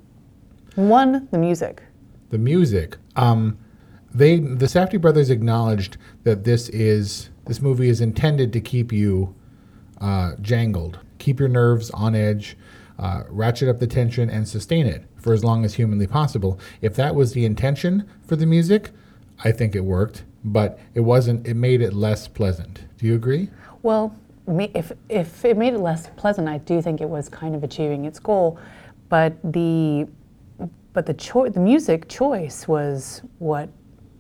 One, 0.76 1.28
the 1.32 1.40
music. 1.40 1.82
The 2.30 2.38
music. 2.38 2.98
Um, 3.16 3.58
they 4.14 4.40
the 4.40 4.66
Safdie 4.66 5.00
brothers 5.00 5.30
acknowledged 5.30 5.98
that 6.24 6.44
this 6.44 6.70
is 6.70 7.30
this 7.46 7.62
movie 7.62 7.90
is 7.90 8.02
intended 8.02 8.54
to 8.54 8.62
keep 8.62 8.92
you 8.92 9.34
uh, 10.00 10.34
jangled, 10.42 11.00
keep 11.20 11.40
your 11.40 11.50
nerves 11.50 11.90
on 11.92 12.16
edge, 12.16 12.58
uh, 13.00 13.24
ratchet 13.30 13.70
up 13.70 13.80
the 13.80 13.88
tension, 13.88 14.30
and 14.30 14.48
sustain 14.48 14.86
it 14.86 15.04
for 15.18 15.34
as 15.34 15.44
long 15.44 15.64
as 15.64 15.76
humanly 15.76 16.08
possible. 16.08 16.60
If 16.82 16.96
that 16.96 17.16
was 17.16 17.34
the 17.34 17.46
intention 17.46 18.08
for 18.26 18.36
the 18.36 18.46
music, 18.46 18.92
I 19.44 19.52
think 19.52 19.76
it 19.76 19.82
worked, 19.82 20.24
but 20.44 20.80
it 20.94 21.02
wasn't. 21.02 21.48
It 21.48 21.56
made 21.56 21.82
it 21.82 21.94
less 21.94 22.28
pleasant. 22.28 22.86
Do 22.98 23.08
you 23.08 23.16
agree? 23.16 23.50
Well, 23.84 24.16
if 24.48 24.92
if 25.10 25.46
it 25.46 25.58
made 25.58 25.74
it 25.74 25.80
less 25.80 26.08
pleasant, 26.18 26.48
I 26.48 26.58
do 26.60 26.82
think 26.82 27.02
it 27.02 27.10
was 27.10 27.30
kind 27.30 27.56
of 27.56 27.64
achieving 27.64 28.06
its 28.06 28.20
goal, 28.20 28.60
but 29.10 29.34
the 29.44 30.08
but 30.94 31.06
the 31.06 31.14
cho- 31.14 31.50
the 31.50 31.60
music 31.60 32.10
choice 32.10 32.68
was 32.68 33.22
what 33.40 33.70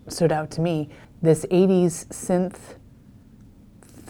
stood 0.08 0.32
out 0.32 0.52
to 0.52 0.62
me. 0.62 0.90
This 1.22 1.46
80s 1.46 2.08
synth 2.08 2.76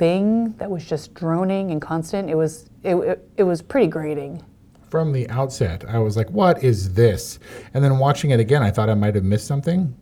thing 0.01 0.53
that 0.57 0.71
was 0.71 0.83
just 0.83 1.13
droning 1.13 1.69
and 1.69 1.79
constant. 1.79 2.29
It 2.29 2.35
was 2.35 2.69
it, 2.83 2.95
it, 2.95 3.29
it 3.37 3.43
was 3.43 3.61
pretty 3.61 3.85
grating. 3.87 4.43
From 4.89 5.13
the 5.13 5.29
outset, 5.29 5.85
I 5.87 5.99
was 5.99 6.17
like, 6.17 6.29
"What 6.31 6.63
is 6.63 6.95
this?" 6.95 7.37
And 7.73 7.83
then 7.83 7.99
watching 7.99 8.31
it 8.31 8.39
again, 8.39 8.63
I 8.63 8.71
thought 8.71 8.89
I 8.89 8.95
might 8.95 9.15
have 9.15 9.23
missed 9.23 9.45
something. 9.45 9.95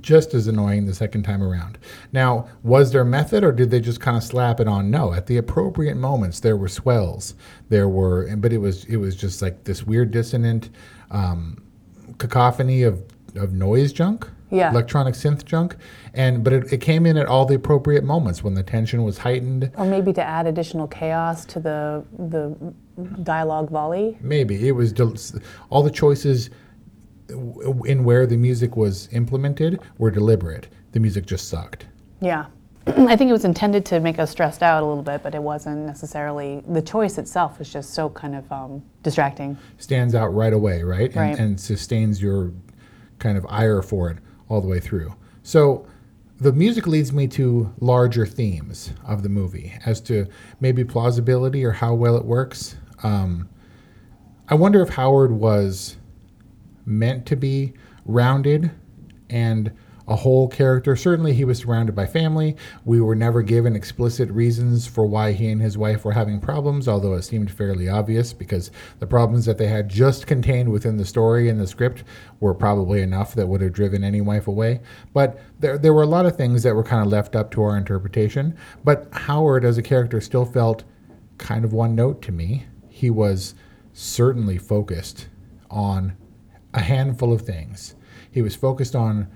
Just 0.00 0.34
as 0.34 0.48
annoying 0.48 0.86
the 0.86 0.94
second 0.94 1.22
time 1.22 1.40
around. 1.40 1.78
Now, 2.10 2.48
was 2.64 2.90
there 2.90 3.04
method, 3.04 3.44
or 3.44 3.52
did 3.52 3.70
they 3.70 3.78
just 3.78 4.00
kind 4.00 4.16
of 4.16 4.24
slap 4.24 4.58
it 4.58 4.66
on? 4.66 4.90
No, 4.90 5.12
at 5.12 5.26
the 5.26 5.36
appropriate 5.36 5.96
moments, 5.96 6.40
there 6.40 6.56
were 6.56 6.66
swells. 6.66 7.34
There 7.68 7.88
were, 7.88 8.34
but 8.36 8.52
it 8.52 8.58
was 8.58 8.84
it 8.86 8.96
was 8.96 9.14
just 9.14 9.42
like 9.42 9.64
this 9.64 9.84
weird 9.84 10.10
dissonant 10.10 10.70
um, 11.10 11.62
cacophony 12.18 12.82
of 12.82 13.04
of 13.36 13.52
noise 13.52 13.92
junk, 13.92 14.28
Yeah. 14.54 14.70
electronic 14.70 15.14
synth 15.14 15.44
junk, 15.44 15.76
and 16.14 16.44
but 16.44 16.52
it, 16.52 16.72
it 16.72 16.78
came 16.80 17.06
in 17.06 17.16
at 17.16 17.26
all 17.26 17.44
the 17.44 17.54
appropriate 17.56 18.04
moments 18.04 18.44
when 18.44 18.54
the 18.54 18.62
tension 18.62 19.02
was 19.04 19.18
heightened. 19.18 19.70
Or 19.76 19.84
maybe 19.84 20.12
to 20.12 20.22
add 20.22 20.46
additional 20.46 20.86
chaos 20.86 21.44
to 21.46 21.60
the 21.60 22.04
the 22.18 22.54
dialogue 23.22 23.70
volley. 23.70 24.16
Maybe 24.20 24.68
it 24.68 24.72
was 24.72 24.92
del- 24.92 25.16
all 25.70 25.82
the 25.82 25.90
choices 25.90 26.50
in 27.28 28.04
where 28.04 28.26
the 28.26 28.36
music 28.36 28.76
was 28.76 29.08
implemented 29.12 29.80
were 29.98 30.10
deliberate. 30.10 30.68
The 30.92 31.00
music 31.00 31.26
just 31.26 31.48
sucked. 31.48 31.86
Yeah. 32.20 32.46
I 32.86 33.16
think 33.16 33.30
it 33.30 33.32
was 33.32 33.44
intended 33.46 33.84
to 33.86 33.98
make 34.00 34.18
us 34.18 34.30
stressed 34.30 34.62
out 34.62 34.82
a 34.82 34.86
little 34.86 35.02
bit, 35.02 35.22
but 35.22 35.34
it 35.34 35.42
wasn't 35.42 35.78
necessarily. 35.86 36.62
The 36.68 36.82
choice 36.82 37.16
itself 37.18 37.58
was 37.58 37.72
just 37.72 37.94
so 37.94 38.10
kind 38.10 38.34
of 38.36 38.52
um, 38.52 38.82
distracting. 39.02 39.56
Stands 39.78 40.14
out 40.14 40.28
right 40.34 40.52
away, 40.52 40.82
right? 40.82 41.06
And, 41.08 41.16
Right. 41.16 41.38
and 41.38 41.58
sustains 41.58 42.20
your 42.22 42.52
kind 43.18 43.38
of 43.38 43.46
ire 43.48 43.80
for 43.80 44.10
it 44.10 44.18
all 44.48 44.60
the 44.60 44.68
way 44.68 44.80
through. 44.80 45.14
So 45.42 45.86
the 46.40 46.52
music 46.52 46.86
leads 46.86 47.12
me 47.12 47.28
to 47.28 47.72
larger 47.80 48.26
themes 48.26 48.92
of 49.06 49.22
the 49.22 49.28
movie 49.28 49.74
as 49.86 50.00
to 50.02 50.26
maybe 50.60 50.84
plausibility 50.84 51.64
or 51.64 51.72
how 51.72 51.94
well 51.94 52.16
it 52.16 52.24
works. 52.24 52.76
Um, 53.02 53.48
I 54.48 54.54
wonder 54.54 54.82
if 54.82 54.90
Howard 54.90 55.32
was 55.32 55.96
meant 56.84 57.24
to 57.26 57.36
be 57.36 57.72
rounded 58.04 58.70
and 59.30 59.72
a 60.06 60.16
whole 60.16 60.48
character. 60.48 60.94
Certainly, 60.96 61.34
he 61.34 61.44
was 61.44 61.58
surrounded 61.58 61.94
by 61.94 62.06
family. 62.06 62.56
We 62.84 63.00
were 63.00 63.14
never 63.14 63.42
given 63.42 63.74
explicit 63.74 64.30
reasons 64.30 64.86
for 64.86 65.06
why 65.06 65.32
he 65.32 65.48
and 65.48 65.62
his 65.62 65.78
wife 65.78 66.04
were 66.04 66.12
having 66.12 66.40
problems, 66.40 66.86
although 66.86 67.14
it 67.14 67.22
seemed 67.22 67.50
fairly 67.50 67.88
obvious 67.88 68.32
because 68.32 68.70
the 68.98 69.06
problems 69.06 69.46
that 69.46 69.58
they 69.58 69.68
had 69.68 69.88
just 69.88 70.26
contained 70.26 70.70
within 70.70 70.96
the 70.96 71.04
story 71.04 71.48
and 71.48 71.60
the 71.60 71.66
script 71.66 72.04
were 72.40 72.54
probably 72.54 73.00
enough 73.00 73.34
that 73.34 73.46
would 73.46 73.62
have 73.62 73.72
driven 73.72 74.04
any 74.04 74.20
wife 74.20 74.46
away. 74.46 74.80
But 75.12 75.40
there, 75.58 75.78
there 75.78 75.94
were 75.94 76.02
a 76.02 76.06
lot 76.06 76.26
of 76.26 76.36
things 76.36 76.62
that 76.64 76.74
were 76.74 76.84
kind 76.84 77.04
of 77.04 77.10
left 77.10 77.34
up 77.34 77.50
to 77.52 77.62
our 77.62 77.76
interpretation. 77.76 78.56
But 78.84 79.08
Howard, 79.12 79.64
as 79.64 79.78
a 79.78 79.82
character, 79.82 80.20
still 80.20 80.44
felt 80.44 80.84
kind 81.38 81.64
of 81.64 81.72
one 81.72 81.94
note 81.94 82.20
to 82.22 82.32
me. 82.32 82.66
He 82.88 83.10
was 83.10 83.54
certainly 83.94 84.58
focused 84.58 85.28
on 85.70 86.16
a 86.74 86.80
handful 86.80 87.32
of 87.32 87.42
things. 87.42 87.94
He 88.30 88.42
was 88.42 88.54
focused 88.56 88.94
on 88.94 89.28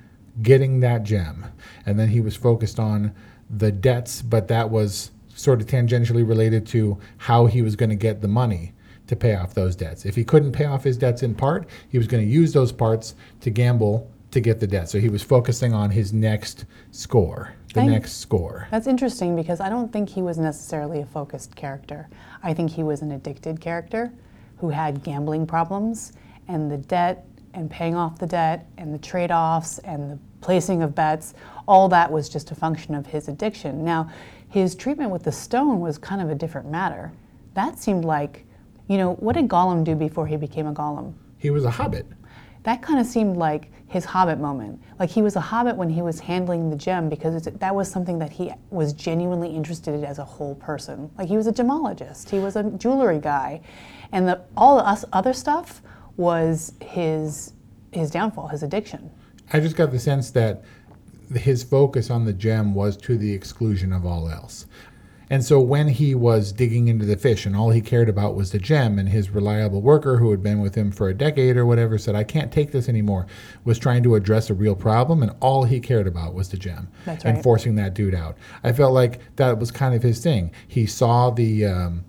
getting 0.42 0.80
that 0.80 1.02
gem, 1.02 1.46
and 1.86 1.98
then 1.98 2.08
he 2.08 2.20
was 2.20 2.36
focused 2.36 2.78
on 2.78 3.14
the 3.50 3.72
debts, 3.72 4.22
but 4.22 4.48
that 4.48 4.70
was 4.70 5.10
sort 5.34 5.60
of 5.60 5.66
tangentially 5.66 6.26
related 6.26 6.66
to 6.66 6.98
how 7.16 7.46
he 7.46 7.62
was 7.62 7.76
going 7.76 7.90
to 7.90 7.96
get 7.96 8.20
the 8.20 8.28
money 8.28 8.72
to 9.06 9.16
pay 9.16 9.34
off 9.34 9.54
those 9.54 9.74
debts. 9.74 10.04
If 10.04 10.16
he 10.16 10.24
couldn't 10.24 10.52
pay 10.52 10.66
off 10.66 10.84
his 10.84 10.96
debts 10.96 11.22
in 11.22 11.34
part, 11.34 11.68
he 11.88 11.98
was 11.98 12.06
going 12.06 12.24
to 12.24 12.30
use 12.30 12.52
those 12.52 12.72
parts 12.72 13.14
to 13.40 13.50
gamble 13.50 14.10
to 14.30 14.40
get 14.40 14.60
the 14.60 14.66
debt. 14.66 14.90
So 14.90 15.00
he 15.00 15.08
was 15.08 15.22
focusing 15.22 15.72
on 15.72 15.90
his 15.90 16.12
next 16.12 16.66
score, 16.90 17.54
the 17.72 17.84
next 17.84 18.18
score. 18.18 18.68
That's 18.70 18.86
interesting 18.86 19.34
because 19.34 19.60
I 19.60 19.70
don't 19.70 19.90
think 19.90 20.10
he 20.10 20.20
was 20.20 20.38
necessarily 20.38 21.00
a 21.00 21.06
focused 21.06 21.56
character. 21.56 22.08
I 22.42 22.52
think 22.52 22.70
he 22.70 22.82
was 22.82 23.00
an 23.00 23.12
addicted 23.12 23.60
character 23.60 24.12
who 24.58 24.68
had 24.68 25.02
gambling 25.02 25.46
problems, 25.46 26.12
and 26.48 26.70
the 26.70 26.76
debt 26.76 27.24
and 27.54 27.70
paying 27.70 27.94
off 27.94 28.18
the 28.18 28.26
debt 28.26 28.66
and 28.76 28.92
the 28.92 28.98
trade 28.98 29.30
offs 29.30 29.78
and 29.80 30.10
the 30.10 30.18
placing 30.40 30.82
of 30.82 30.94
bets, 30.94 31.34
all 31.66 31.88
that 31.88 32.10
was 32.10 32.28
just 32.28 32.50
a 32.50 32.54
function 32.54 32.94
of 32.94 33.06
his 33.06 33.28
addiction. 33.28 33.84
Now, 33.84 34.10
his 34.48 34.74
treatment 34.74 35.10
with 35.10 35.24
the 35.24 35.32
stone 35.32 35.80
was 35.80 35.98
kind 35.98 36.22
of 36.22 36.30
a 36.30 36.34
different 36.34 36.70
matter. 36.70 37.12
That 37.54 37.78
seemed 37.78 38.04
like, 38.04 38.46
you 38.88 38.96
know, 38.96 39.14
what 39.14 39.34
did 39.34 39.48
Gollum 39.48 39.84
do 39.84 39.94
before 39.94 40.26
he 40.26 40.36
became 40.36 40.66
a 40.66 40.72
Gollum? 40.72 41.12
He 41.38 41.50
was 41.50 41.64
a 41.64 41.70
hobbit. 41.70 42.06
that 42.64 42.82
kind 42.82 42.98
of 42.98 43.06
seemed 43.06 43.36
like 43.36 43.70
his 43.86 44.04
hobbit 44.04 44.38
moment 44.38 44.82
like 44.98 45.08
he 45.08 45.22
was 45.22 45.36
a 45.36 45.40
hobbit 45.40 45.74
when 45.76 45.88
he 45.88 46.02
was 46.02 46.20
handling 46.20 46.68
the 46.68 46.76
gem 46.76 47.08
because 47.08 47.34
it's, 47.34 47.58
that 47.58 47.74
was 47.74 47.90
something 47.90 48.18
that 48.18 48.30
he 48.30 48.50
was 48.70 48.92
genuinely 48.92 49.48
interested 49.48 49.94
in 49.94 50.04
as 50.04 50.18
a 50.18 50.24
whole 50.24 50.54
person 50.56 51.10
like 51.16 51.28
he 51.28 51.36
was 51.36 51.46
a 51.46 51.52
gemologist 51.52 52.28
he 52.28 52.38
was 52.38 52.56
a 52.56 52.64
jewelry 52.72 53.18
guy 53.18 53.60
and 54.12 54.28
the, 54.28 54.40
all 54.56 54.76
the 54.76 55.08
other 55.12 55.32
stuff 55.32 55.80
was 56.16 56.72
his 56.82 57.52
his 57.92 58.10
downfall 58.10 58.48
his 58.48 58.62
addiction 58.62 59.10
I 59.52 59.60
just 59.60 59.76
got 59.76 59.90
the 59.90 59.98
sense 59.98 60.30
that 60.32 60.62
his 61.34 61.62
focus 61.62 62.10
on 62.10 62.24
the 62.24 62.32
gem 62.32 62.74
was 62.74 62.96
to 62.98 63.18
the 63.18 63.32
exclusion 63.32 63.92
of 63.92 64.04
all 64.06 64.28
else. 64.28 64.66
And 65.30 65.44
so 65.44 65.60
when 65.60 65.88
he 65.88 66.14
was 66.14 66.52
digging 66.52 66.88
into 66.88 67.04
the 67.04 67.16
fish 67.16 67.44
and 67.44 67.54
all 67.54 67.68
he 67.68 67.82
cared 67.82 68.08
about 68.08 68.34
was 68.34 68.50
the 68.50 68.58
gem, 68.58 68.98
and 68.98 69.10
his 69.10 69.28
reliable 69.28 69.82
worker 69.82 70.16
who 70.16 70.30
had 70.30 70.42
been 70.42 70.60
with 70.60 70.74
him 70.74 70.90
for 70.90 71.08
a 71.08 71.14
decade 71.14 71.56
or 71.56 71.66
whatever 71.66 71.98
said, 71.98 72.14
I 72.14 72.24
can't 72.24 72.50
take 72.50 72.72
this 72.72 72.88
anymore, 72.88 73.26
was 73.64 73.78
trying 73.78 74.02
to 74.04 74.14
address 74.14 74.48
a 74.48 74.54
real 74.54 74.74
problem, 74.74 75.22
and 75.22 75.34
all 75.40 75.64
he 75.64 75.80
cared 75.80 76.06
about 76.06 76.32
was 76.32 76.48
the 76.48 76.56
gem 76.56 76.88
That's 77.04 77.24
and 77.26 77.42
forcing 77.42 77.74
that 77.74 77.92
dude 77.92 78.14
out. 78.14 78.38
I 78.64 78.72
felt 78.72 78.94
like 78.94 79.20
that 79.36 79.58
was 79.58 79.70
kind 79.70 79.94
of 79.94 80.02
his 80.02 80.20
thing. 80.20 80.50
He 80.66 80.86
saw 80.86 81.30
the. 81.30 81.66
Um, 81.66 82.04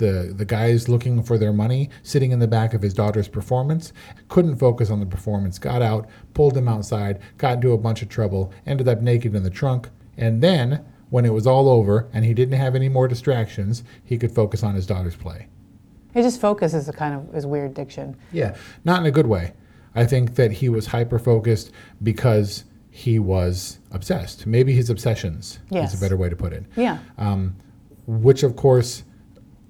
the, 0.00 0.32
the 0.34 0.46
guys 0.46 0.88
looking 0.88 1.22
for 1.22 1.36
their 1.36 1.52
money 1.52 1.90
sitting 2.02 2.32
in 2.32 2.38
the 2.38 2.48
back 2.48 2.72
of 2.72 2.80
his 2.80 2.94
daughter's 2.94 3.28
performance 3.28 3.92
couldn't 4.28 4.56
focus 4.56 4.90
on 4.90 4.98
the 4.98 5.04
performance 5.06 5.58
got 5.58 5.82
out 5.82 6.08
pulled 6.32 6.56
him 6.56 6.66
outside 6.66 7.20
got 7.36 7.56
into 7.56 7.72
a 7.72 7.78
bunch 7.78 8.00
of 8.00 8.08
trouble 8.08 8.50
ended 8.66 8.88
up 8.88 9.02
naked 9.02 9.34
in 9.34 9.42
the 9.42 9.50
trunk 9.50 9.90
and 10.16 10.42
then 10.42 10.82
when 11.10 11.26
it 11.26 11.32
was 11.34 11.46
all 11.46 11.68
over 11.68 12.08
and 12.14 12.24
he 12.24 12.32
didn't 12.32 12.58
have 12.58 12.74
any 12.74 12.88
more 12.88 13.06
distractions 13.06 13.84
he 14.02 14.16
could 14.16 14.32
focus 14.32 14.62
on 14.62 14.74
his 14.74 14.86
daughter's 14.86 15.16
play. 15.16 15.46
It 16.14 16.22
just 16.22 16.40
focus 16.40 16.72
is 16.72 16.88
a 16.88 16.92
kind 16.94 17.14
of 17.14 17.34
his 17.34 17.46
weird 17.46 17.74
diction. 17.74 18.16
Yeah 18.32 18.56
not 18.84 19.00
in 19.00 19.06
a 19.06 19.10
good 19.10 19.26
way. 19.26 19.52
I 19.94 20.06
think 20.06 20.36
that 20.36 20.50
he 20.52 20.68
was 20.70 20.86
hyper 20.86 21.18
focused 21.18 21.72
because 22.02 22.64
he 22.90 23.18
was 23.18 23.78
obsessed. 23.90 24.46
Maybe 24.46 24.72
his 24.72 24.88
obsessions 24.88 25.58
Yes. 25.68 25.92
is 25.92 26.00
a 26.00 26.02
better 26.02 26.16
way 26.16 26.30
to 26.30 26.36
put 26.36 26.52
it. 26.54 26.64
Yeah. 26.74 26.98
Um, 27.18 27.56
which 28.06 28.42
of 28.42 28.56
course 28.56 29.04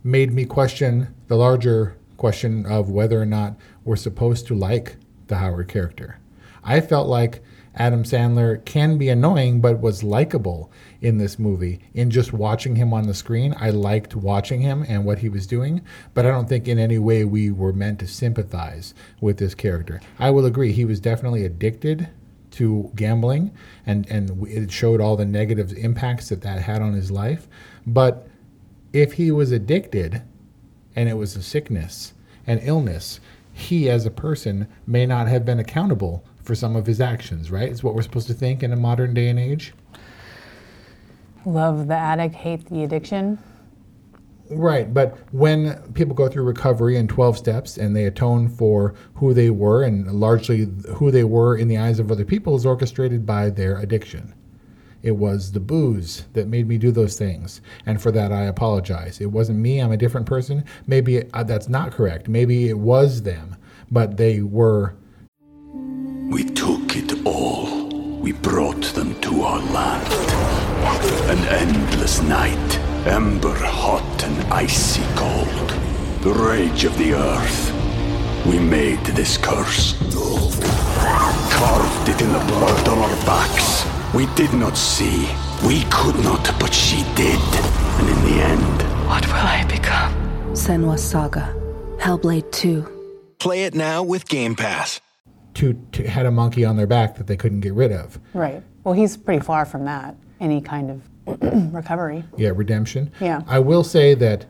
made 0.03 0.33
me 0.33 0.45
question 0.45 1.15
the 1.29 1.37
larger 1.37 1.97
question 2.17 2.67
of 2.67 2.91
whether 2.91 3.21
or 3.21 3.27
not 3.27 3.57
we're 3.85 3.97
supposed 3.97 4.47
to 4.47 4.55
like 4.55 4.97
the 5.29 5.37
Howard 5.37 5.69
character. 5.69 6.19
I 6.63 6.81
felt 6.81 7.09
like 7.09 7.43
Adam 7.75 8.03
Sandler 8.03 8.63
can 8.65 8.99
be 8.99 9.09
annoying, 9.09 9.61
but 9.61 9.81
was 9.81 10.03
likable 10.03 10.71
in 11.01 11.19
this 11.19 11.39
movie. 11.39 11.81
In 11.95 12.11
just 12.11 12.33
watching 12.33 12.77
him 12.77 12.93
on 12.93 13.07
the 13.07 13.15
screen, 13.15 13.55
I 13.59 13.71
liked 13.71 14.17
watching 14.17 14.61
him 14.61 14.85
and 14.89 15.05
what 15.05 15.19
he 15.19 15.29
was 15.29 15.47
doing, 15.47 15.81
but 16.13 16.27
I 16.27 16.31
don't 16.31 16.49
think 16.49 16.67
in 16.67 16.79
any 16.79 16.99
way 16.99 17.25
we 17.25 17.51
were 17.51 17.73
meant 17.73 18.01
to 18.01 18.07
sympathize 18.07 18.93
with 19.21 19.39
this 19.39 19.55
character. 19.55 20.01
I 20.19 20.31
will 20.31 20.47
agree, 20.47 20.73
he 20.73 20.85
was 20.85 21.01
definitely 21.01 21.45
addicted 21.45 22.09
to 22.53 22.91
gambling 22.97 23.53
and, 23.87 24.11
and 24.11 24.47
it 24.49 24.73
showed 24.73 25.01
all 25.01 25.17
the 25.17 25.25
negative 25.25 25.73
impacts 25.73 26.29
that 26.31 26.43
that 26.43 26.61
had 26.61 26.83
on 26.83 26.93
his 26.93 27.11
life. 27.11 27.47
But 27.87 28.29
if 28.93 29.15
he 29.15 29.31
was 29.31 29.53
addicted 29.53 30.23
and 30.97 31.09
it 31.09 31.15
was 31.15 31.37
a 31.37 31.43
sickness 31.43 32.15
and 32.47 32.61
illness, 32.63 33.21
he 33.53 33.89
as 33.89 34.07
a 34.07 34.11
person 34.11 34.67
may 34.87 35.07
not 35.07 35.29
have 35.29 35.45
been 35.45 35.59
accountable 35.59 36.25
for 36.43 36.55
some 36.55 36.75
of 36.75 36.87
his 36.87 37.01
actions, 37.01 37.51
right? 37.51 37.71
Is 37.71 37.83
what 37.83 37.95
we're 37.95 38.03
supposed 38.03 38.27
to 38.29 38.35
think 38.35 38.63
in 38.63 38.73
a 38.73 38.77
modern 38.77 39.15
day 39.15 39.29
and 39.29 39.39
age. 39.39 39.73
Love 41.45 41.87
the 41.87 41.95
addict, 41.95 42.35
hate 42.35 42.67
the 42.67 42.83
addiction. 42.83 43.39
Right, 44.51 44.93
but 44.93 45.17
when 45.31 45.81
people 45.93 46.15
go 46.15 46.29
through 46.29 46.43
recovery 46.43 46.97
in 46.97 47.07
12 47.07 47.39
steps 47.39 47.79
and 47.79 47.95
they 47.95 48.07
atone 48.07 48.49
for 48.49 48.95
who 49.15 49.33
they 49.33 49.49
were 49.49 49.85
and 49.85 50.11
largely 50.11 50.67
who 50.97 51.13
they 51.13 51.23
were 51.23 51.57
in 51.57 51.69
the 51.69 51.79
eyes 51.79 52.01
of 52.01 52.11
other 52.11 52.25
people 52.25 52.57
is 52.57 52.67
orchestrated 52.67 53.25
by 53.25 53.51
their 53.51 53.79
addiction. 53.79 54.35
It 55.03 55.13
was 55.13 55.53
the 55.53 55.61
booze 55.61 56.27
that 56.35 56.49
made 56.49 56.69
me 56.69 56.77
do 56.77 56.91
those 56.91 57.17
things, 57.19 57.63
and 57.87 58.01
for 58.03 58.11
that 58.13 58.33
I 58.33 58.45
apologize. 58.45 59.21
It 59.21 59.33
wasn't 59.33 59.59
me, 59.59 59.79
I'm 59.79 59.93
a 59.93 59.97
different 59.97 60.27
person. 60.27 60.65
Maybe 60.87 61.17
it, 61.19 61.31
uh, 61.33 61.43
that's 61.43 61.69
not 61.69 61.93
correct. 61.93 62.29
Maybe 62.29 62.69
it 62.69 62.79
was 62.79 63.23
them, 63.23 63.57
but 63.91 64.19
they 64.19 64.43
were. 64.43 64.95
We 66.29 66.45
took 66.45 66.97
it 66.97 67.27
all. 67.27 67.89
We 68.21 68.33
brought 68.33 68.83
them 68.95 69.19
to 69.23 69.43
our 69.43 69.61
land. 69.73 70.13
An 71.31 71.39
endless 71.49 72.21
night, 72.23 72.79
ember 73.07 73.55
hot 73.55 74.23
and 74.25 74.53
icy 74.53 75.03
cold. 75.15 75.71
The 76.23 76.33
rage 76.33 76.85
of 76.85 76.97
the 76.99 77.15
earth. 77.15 77.73
We 78.47 78.59
made 78.59 79.05
this 79.07 79.39
curse. 79.39 79.97
Carved 81.53 82.09
it 82.09 82.21
in 82.21 82.33
the 82.33 82.45
blood 82.47 82.89
on 82.89 82.99
our. 82.99 83.30
We 84.21 84.27
did 84.35 84.53
not 84.53 84.77
see. 84.77 85.31
We 85.67 85.85
could 85.85 86.15
not, 86.17 86.45
but 86.61 86.75
she 86.75 87.05
did. 87.15 87.41
And 87.41 88.07
in 88.07 88.23
the 88.27 88.43
end, 88.45 89.09
What 89.09 89.27
will 89.27 89.33
I 89.33 89.65
become? 89.67 90.13
Senua's 90.53 91.03
Saga. 91.03 91.55
Hellblade 91.97 92.53
2. 92.53 93.35
Play 93.39 93.65
it 93.65 93.75
now 93.75 94.03
with 94.03 94.29
Game 94.29 94.55
Pass. 94.55 95.01
To, 95.55 95.73
to 95.93 96.07
had 96.07 96.27
a 96.27 96.31
monkey 96.31 96.67
on 96.67 96.77
their 96.77 96.87
back 96.87 97.17
that 97.17 97.29
they 97.29 97.37
couldn't 97.39 97.61
get 97.61 97.73
rid 97.73 97.93
of. 97.93 98.21
Right. 98.35 98.63
Well, 98.85 98.93
he's 98.93 99.17
pretty 99.17 99.43
far 99.43 99.65
from 99.65 99.87
that. 99.87 100.15
Any 100.39 100.61
kind 100.61 100.91
of 101.27 101.73
recovery. 101.75 102.23
Yeah, 102.37 102.51
redemption. 102.55 103.13
Yeah. 103.23 103.41
I 103.47 103.61
will 103.61 103.85
say 103.85 104.13
that 104.17 104.45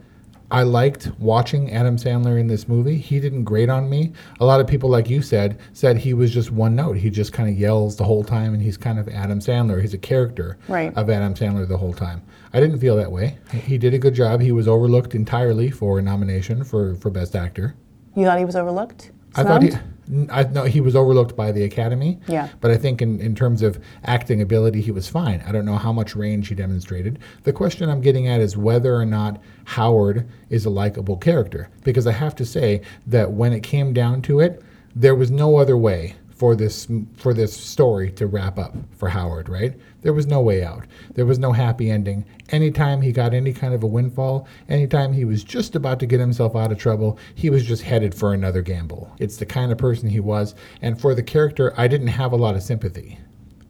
I 0.51 0.65
liked 0.65 1.11
watching 1.19 1.71
Adam 1.71 1.97
Sandler 1.97 2.39
in 2.41 2.49
this 2.49 2.67
movie. 2.67 2.97
He 2.97 3.21
didn't 3.21 3.45
grate 3.45 3.69
on 3.69 3.89
me. 3.89 4.13
A 4.41 4.45
lot 4.45 4.61
of 4.61 4.67
people, 4.67 4.91
like 4.91 5.09
you 5.09 5.23
said, 5.23 5.59
said 5.75 5.97
he 5.97 6.13
was 6.13 6.33
just 6.33 6.51
one 6.51 6.75
note. 6.75 6.97
He 6.97 7.09
just 7.09 7.33
kind 7.33 7.49
of 7.49 7.57
yells 7.57 7.97
the 7.97 8.05
whole 8.05 8.25
time, 8.25 8.53
and 8.53 8.63
he's 8.63 8.77
kind 8.77 8.99
of 8.99 9.09
Adam 9.09 9.39
Sandler. 9.39 9.81
He's 9.81 9.95
a 9.95 9.99
character 9.99 10.59
Right. 10.69 10.93
of 10.97 11.09
Adam 11.09 11.35
Sandler 11.35 11.69
the 11.69 11.77
whole 11.79 11.93
time. 11.95 12.23
I 12.53 12.59
didn't 12.59 12.81
feel 12.81 12.97
that 12.97 13.13
way. 13.13 13.39
He 13.53 13.79
did 13.79 13.95
a 13.95 13.99
good 13.99 14.15
job. 14.15 14.41
He 14.41 14.51
was 14.53 14.67
overlooked 14.67 15.15
entirely 15.15 15.71
for 15.71 15.99
a 16.01 16.03
nomination 16.03 16.65
for, 16.65 16.97
for 16.97 17.11
Best 17.11 17.37
Actor. 17.37 17.77
You 18.17 18.25
thought 18.25 18.39
he 18.39 18.45
was 18.45 18.57
overlooked? 18.57 19.13
I 19.37 19.45
thought 19.45 19.63
he, 19.63 19.71
Snubbed? 19.71 19.85
I 20.31 20.45
know 20.45 20.65
he 20.65 20.81
was 20.81 20.97
overlooked 20.97 21.37
by 21.37 21.53
the 21.53 21.63
Academy. 21.63 22.19
Yeah. 22.27 22.49
But 22.61 22.71
I 22.71 22.77
think 22.77 23.01
in, 23.01 23.21
in 23.21 23.35
terms 23.35 23.63
of 23.63 23.79
acting 24.05 24.41
ability, 24.41 24.81
he 24.81 24.91
was 24.91 25.09
fine. 25.09 25.43
I 25.47 25.53
don't 25.53 25.65
know 25.65 25.77
how 25.77 25.93
much 25.93 26.17
range 26.17 26.49
he 26.49 26.55
demonstrated. 26.55 27.19
The 27.45 27.53
question 27.53 27.89
I'm 27.89 28.01
getting 28.01 28.27
at 28.27 28.41
is 28.41 28.57
whether 28.57 28.95
or 28.95 29.07
not 29.07 29.41
Howard 29.65 30.29
is 30.49 30.65
a 30.65 30.71
likable 30.71 31.17
character. 31.17 31.71
Because 31.85 32.07
I 32.07 32.13
have 32.13 32.35
to 32.37 32.45
say 32.45 32.83
that 33.07 33.33
when 33.33 33.53
it 33.53 33.63
came 33.63 33.93
down 33.93 34.23
to 34.23 34.41
it, 34.41 34.63
there 34.95 35.15
was 35.15 35.31
no 35.31 35.57
other 35.57 35.77
way 35.77 36.17
for 36.41 36.57
this 36.57 36.89
for 37.19 37.35
this 37.35 37.55
story 37.55 38.11
to 38.11 38.27
wrap 38.27 38.59
up 38.59 38.75
for 38.97 39.11
Howard, 39.11 39.51
right? 39.51 39.75
There 40.01 40.15
was 40.15 40.27
no 40.27 40.41
way 40.41 40.65
out. 40.65 40.87
There 41.13 41.27
was 41.27 41.39
no 41.39 41.53
happy 41.53 41.91
ending. 41.91 42.25
Anytime 42.49 43.03
he 43.03 43.13
got 43.13 43.35
any 43.35 43.53
kind 43.53 43.75
of 43.75 43.83
a 43.83 43.87
windfall, 43.87 44.49
anytime 44.67 45.13
he 45.13 45.27
was 45.27 45.45
just 45.45 45.77
about 45.77 46.01
to 46.01 46.07
get 46.07 46.19
himself 46.19 46.57
out 46.57 46.73
of 46.73 46.79
trouble, 46.79 47.19
he 47.35 47.51
was 47.51 47.67
just 47.67 47.83
headed 47.83 48.15
for 48.15 48.33
another 48.33 48.63
gamble. 48.63 49.15
It's 49.19 49.37
the 49.37 49.45
kind 49.45 49.71
of 49.71 49.77
person 49.77 50.09
he 50.09 50.19
was, 50.19 50.55
and 50.81 50.99
for 50.99 51.15
the 51.15 51.23
character, 51.23 51.75
I 51.77 51.89
didn't 51.89 52.07
have 52.07 52.33
a 52.33 52.37
lot 52.37 52.55
of 52.55 52.63
sympathy. 52.63 53.19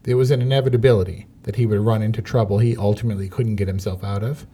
There 0.03 0.15
was 0.15 0.31
an 0.31 0.41
inevitability 0.41 1.27
that 1.43 1.57
he 1.57 1.65
would 1.65 1.81
run 1.81 2.01
into 2.01 2.21
trouble 2.21 2.59
he 2.59 2.77
ultimately 2.77 3.27
couldn't 3.27 3.57
get 3.57 3.67
himself 3.67 4.01
out 4.01 4.23
of. 4.23 4.47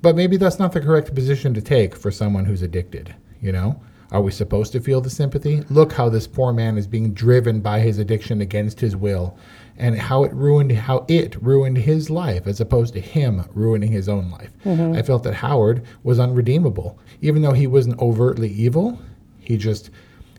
But 0.00 0.14
maybe 0.14 0.36
that's 0.36 0.60
not 0.60 0.70
the 0.70 0.80
correct 0.80 1.12
position 1.12 1.54
to 1.54 1.60
take 1.60 1.96
for 1.96 2.12
someone 2.12 2.44
who's 2.44 2.62
addicted, 2.62 3.16
you 3.42 3.50
know? 3.50 3.80
Are 4.12 4.20
we 4.20 4.30
supposed 4.30 4.72
to 4.72 4.80
feel 4.80 5.00
the 5.00 5.10
sympathy? 5.10 5.62
Look 5.68 5.92
how 5.92 6.08
this 6.08 6.26
poor 6.26 6.52
man 6.52 6.78
is 6.78 6.86
being 6.86 7.12
driven 7.12 7.60
by 7.60 7.80
his 7.80 7.98
addiction 7.98 8.40
against 8.40 8.80
his 8.80 8.94
will 8.94 9.36
and 9.78 9.98
how 9.98 10.24
it 10.24 10.32
ruined 10.32 10.72
how 10.72 11.04
it 11.08 11.36
ruined 11.42 11.78
his 11.78 12.08
life 12.08 12.46
as 12.46 12.60
opposed 12.60 12.94
to 12.94 13.00
him 13.00 13.44
ruining 13.52 13.92
his 13.92 14.08
own 14.08 14.30
life. 14.30 14.50
I 14.64 15.02
felt 15.02 15.22
that 15.24 15.34
Howard 15.34 15.84
was 16.02 16.18
unredeemable. 16.20 16.98
Even 17.20 17.42
though 17.42 17.52
he 17.52 17.66
wasn't 17.66 17.98
overtly 18.00 18.48
evil, 18.48 18.98
he 19.40 19.56
just 19.56 19.90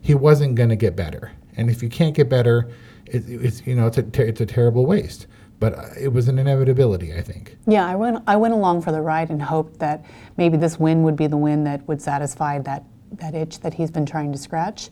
he 0.02 0.14
wasn't 0.14 0.54
going 0.54 0.70
to 0.70 0.76
get 0.76 0.96
better. 0.96 1.32
And 1.56 1.70
if 1.70 1.82
you 1.82 1.88
can't 1.88 2.14
get 2.14 2.28
better, 2.28 2.68
it, 3.06 3.24
it's 3.28 3.66
you 3.66 3.74
know 3.74 3.86
it's 3.86 3.98
a 3.98 4.02
ter- 4.02 4.24
it's 4.24 4.40
a 4.40 4.46
terrible 4.46 4.86
waste. 4.86 5.26
But 5.60 5.76
uh, 5.76 5.86
it 6.00 6.12
was 6.12 6.28
an 6.28 6.38
inevitability, 6.38 7.12
I 7.14 7.20
think. 7.20 7.56
Yeah, 7.66 7.84
I 7.84 7.96
went. 7.96 8.22
I 8.26 8.36
went 8.36 8.54
along 8.54 8.82
for 8.82 8.92
the 8.92 9.00
ride 9.00 9.28
and 9.28 9.42
hoped 9.42 9.80
that 9.80 10.04
maybe 10.36 10.56
this 10.56 10.78
win 10.78 11.02
would 11.02 11.16
be 11.16 11.26
the 11.26 11.36
win 11.36 11.64
that 11.64 11.86
would 11.88 12.00
satisfy 12.00 12.60
that 12.60 12.84
that 13.12 13.34
itch 13.34 13.60
that 13.60 13.74
he's 13.74 13.90
been 13.90 14.06
trying 14.06 14.32
to 14.32 14.38
scratch. 14.38 14.90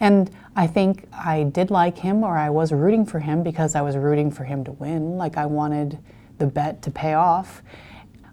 And 0.00 0.30
I 0.56 0.66
think 0.66 1.06
I 1.12 1.44
did 1.44 1.70
like 1.70 1.96
him, 1.96 2.24
or 2.24 2.36
I 2.36 2.50
was 2.50 2.72
rooting 2.72 3.06
for 3.06 3.20
him 3.20 3.42
because 3.42 3.74
I 3.74 3.82
was 3.82 3.96
rooting 3.96 4.30
for 4.30 4.44
him 4.44 4.64
to 4.64 4.72
win. 4.72 5.16
Like 5.16 5.36
I 5.36 5.46
wanted 5.46 5.98
the 6.38 6.46
bet 6.46 6.82
to 6.82 6.90
pay 6.90 7.14
off. 7.14 7.62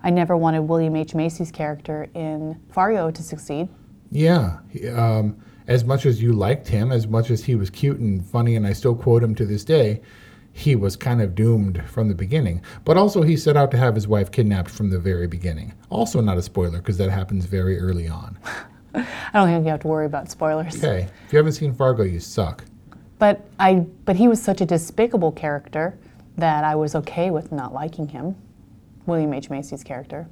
I 0.02 0.10
never 0.10 0.36
wanted 0.36 0.62
William 0.62 0.96
H 0.96 1.14
Macy's 1.14 1.52
character 1.52 2.10
in 2.14 2.60
Fargo 2.70 3.12
to 3.12 3.22
succeed. 3.22 3.70
Yeah. 4.12 4.58
Um, 4.96 5.38
as 5.68 5.86
much 5.86 6.06
as 6.06 6.22
you 6.22 6.34
liked 6.34 6.68
him, 6.68 6.92
as 6.92 7.08
much 7.08 7.30
as 7.30 7.44
he 7.44 7.56
was 7.56 7.70
cute 7.70 8.00
and 8.00 8.26
funny, 8.26 8.56
and 8.56 8.66
I 8.66 8.74
still 8.74 8.96
quote 8.96 9.22
him 9.22 9.36
to 9.36 9.46
this 9.46 9.64
day, 9.64 10.02
he 10.52 10.76
was 10.76 10.96
kind 10.96 11.22
of 11.22 11.36
doomed 11.36 11.84
from 11.88 12.08
the 12.08 12.16
beginning. 12.16 12.64
But 12.84 12.98
also, 12.98 13.22
he 13.22 13.38
set 13.38 13.56
out 13.56 13.70
to 13.72 13.78
have 13.78 13.94
his 13.94 14.08
wife 14.08 14.32
kidnapped 14.32 14.72
from 14.72 14.90
the 14.90 15.00
very 15.00 15.28
beginning. 15.28 15.74
Also, 15.90 16.22
not 16.22 16.38
a 16.38 16.42
spoiler 16.42 16.80
because 16.80 16.98
that 16.98 17.12
happens 17.12 17.46
very 17.46 17.80
early 17.80 18.08
on. 18.08 18.40
I 18.94 19.06
don't 19.34 19.48
think 19.48 19.66
you 19.66 19.72
have 19.72 19.82
to 19.82 19.88
worry 19.88 20.06
about 20.06 20.30
spoilers. 20.30 20.76
Okay. 20.78 21.08
If 21.26 21.34
you 21.34 21.38
haven't 21.38 21.54
seen 21.54 21.74
Fargo, 21.74 22.04
you 22.04 22.20
suck. 22.20 22.66
But 23.18 23.46
I 23.60 23.86
but 24.06 24.16
he 24.16 24.28
was 24.28 24.42
such 24.42 24.62
a 24.62 24.66
despicable 24.66 25.32
character 25.32 25.98
that 26.38 26.64
I 26.64 26.76
was 26.76 26.96
okay 26.96 27.32
with 27.32 27.52
not 27.52 27.74
liking 27.74 28.08
him. 28.08 28.36
William 29.06 29.34
H 29.34 29.50
Macy's 29.50 29.84
character. 29.84 30.28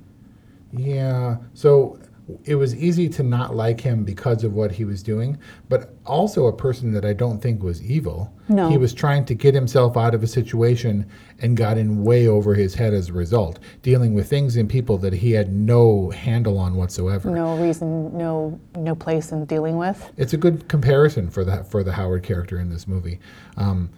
Yeah. 0.71 1.37
So 1.53 1.99
it 2.43 2.55
was 2.55 2.75
easy 2.75 3.07
to 3.07 3.23
not 3.23 3.55
like 3.55 3.79
him 3.79 4.03
because 4.03 4.43
of 4.43 4.53
what 4.53 4.71
he 4.71 4.83
was 4.83 5.01
doing, 5.01 5.37
but 5.69 5.93
also 6.05 6.47
a 6.47 6.53
person 6.53 6.91
that 6.91 7.05
I 7.05 7.13
don't 7.13 7.41
think 7.41 7.63
was 7.63 7.81
evil. 7.81 8.33
No. 8.49 8.69
He 8.69 8.77
was 8.77 8.93
trying 8.93 9.23
to 9.25 9.33
get 9.33 9.53
himself 9.53 9.95
out 9.95 10.13
of 10.13 10.23
a 10.23 10.27
situation 10.27 11.09
and 11.39 11.55
got 11.55 11.77
in 11.77 12.03
way 12.03 12.27
over 12.27 12.53
his 12.53 12.75
head 12.75 12.93
as 12.93 13.09
a 13.09 13.13
result, 13.13 13.59
dealing 13.81 14.13
with 14.13 14.29
things 14.29 14.57
and 14.57 14.69
people 14.69 14.97
that 14.99 15.13
he 15.13 15.31
had 15.31 15.53
no 15.53 16.09
handle 16.09 16.57
on 16.57 16.75
whatsoever. 16.75 17.29
No 17.29 17.55
reason, 17.57 18.17
no 18.17 18.59
no 18.75 18.95
place 18.95 19.31
in 19.31 19.45
dealing 19.45 19.77
with. 19.77 20.11
It's 20.17 20.33
a 20.33 20.37
good 20.37 20.67
comparison 20.67 21.29
for 21.29 21.45
the 21.45 21.63
for 21.63 21.83
the 21.83 21.93
Howard 21.93 22.23
character 22.23 22.59
in 22.59 22.69
this 22.69 22.87
movie. 22.87 23.19
Um, 23.55 23.89